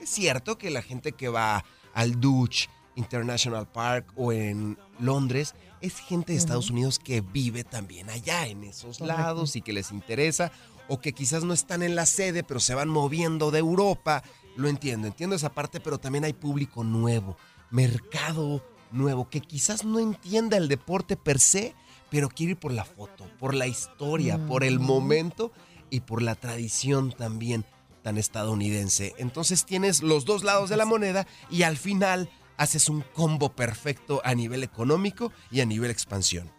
es 0.01 0.09
cierto 0.09 0.57
que 0.57 0.69
la 0.69 0.81
gente 0.81 1.13
que 1.13 1.29
va 1.29 1.63
al 1.93 2.19
Dutch 2.19 2.67
International 2.95 3.69
Park 3.71 4.11
o 4.17 4.33
en 4.33 4.77
Londres 4.99 5.55
es 5.83 5.99
gente 5.99 6.31
de 6.31 6.39
Estados 6.39 6.69
Unidos 6.69 6.97
que 6.97 7.19
vive 7.19 7.65
también 7.65 8.09
allá 8.09 8.47
en 8.47 8.63
esos 8.63 9.01
lados 9.01 9.57
y 9.57 9.61
que 9.61 9.73
les 9.73 9.91
interesa 9.91 10.49
o 10.87 11.01
que 11.01 11.11
quizás 11.11 11.43
no 11.43 11.53
están 11.53 11.83
en 11.83 11.95
la 11.95 12.05
sede 12.05 12.41
pero 12.41 12.61
se 12.61 12.73
van 12.73 12.87
moviendo 12.87 13.51
de 13.51 13.59
Europa. 13.59 14.23
Lo 14.55 14.69
entiendo, 14.69 15.07
entiendo 15.07 15.35
esa 15.35 15.53
parte, 15.53 15.81
pero 15.81 15.97
también 15.97 16.23
hay 16.23 16.31
público 16.31 16.85
nuevo, 16.85 17.35
mercado 17.69 18.63
nuevo 18.91 19.29
que 19.29 19.41
quizás 19.41 19.83
no 19.83 19.99
entienda 19.99 20.55
el 20.55 20.69
deporte 20.69 21.17
per 21.17 21.41
se, 21.41 21.75
pero 22.09 22.29
quiere 22.29 22.51
ir 22.51 22.57
por 22.57 22.71
la 22.71 22.85
foto, 22.85 23.25
por 23.37 23.53
la 23.53 23.67
historia, 23.67 24.37
por 24.45 24.63
el 24.63 24.79
momento 24.79 25.51
y 25.89 25.99
por 25.99 26.21
la 26.21 26.35
tradición 26.35 27.11
también 27.11 27.65
tan 28.03 28.17
estadounidense. 28.17 29.15
Entonces 29.17 29.65
tienes 29.65 30.01
los 30.01 30.23
dos 30.23 30.45
lados 30.45 30.69
de 30.69 30.77
la 30.77 30.85
moneda 30.85 31.27
y 31.49 31.63
al 31.63 31.75
final 31.75 32.29
haces 32.63 32.89
un 32.89 33.03
combo 33.13 33.49
perfecto 33.55 34.21
a 34.23 34.33
nivel 34.33 34.63
económico 34.63 35.31
y 35.51 35.61
a 35.61 35.65
nivel 35.65 35.91
expansión. 35.91 36.51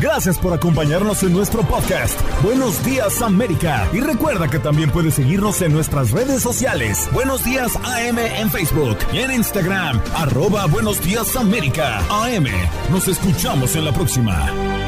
Gracias 0.00 0.38
por 0.38 0.52
acompañarnos 0.52 1.24
en 1.24 1.32
nuestro 1.32 1.62
podcast. 1.62 2.20
Buenos 2.42 2.84
días 2.84 3.20
América. 3.20 3.88
Y 3.92 3.98
recuerda 3.98 4.48
que 4.48 4.60
también 4.60 4.90
puedes 4.92 5.14
seguirnos 5.14 5.60
en 5.60 5.72
nuestras 5.72 6.12
redes 6.12 6.40
sociales. 6.40 7.08
Buenos 7.12 7.44
días 7.44 7.74
AM 7.76 8.18
en 8.18 8.48
Facebook 8.50 8.96
y 9.12 9.18
en 9.18 9.32
Instagram. 9.32 10.00
Arroba 10.14 10.66
Buenos 10.66 11.02
días 11.02 11.34
América. 11.34 11.98
AM. 12.10 12.46
Nos 12.92 13.08
escuchamos 13.08 13.74
en 13.74 13.84
la 13.84 13.92
próxima. 13.92 14.87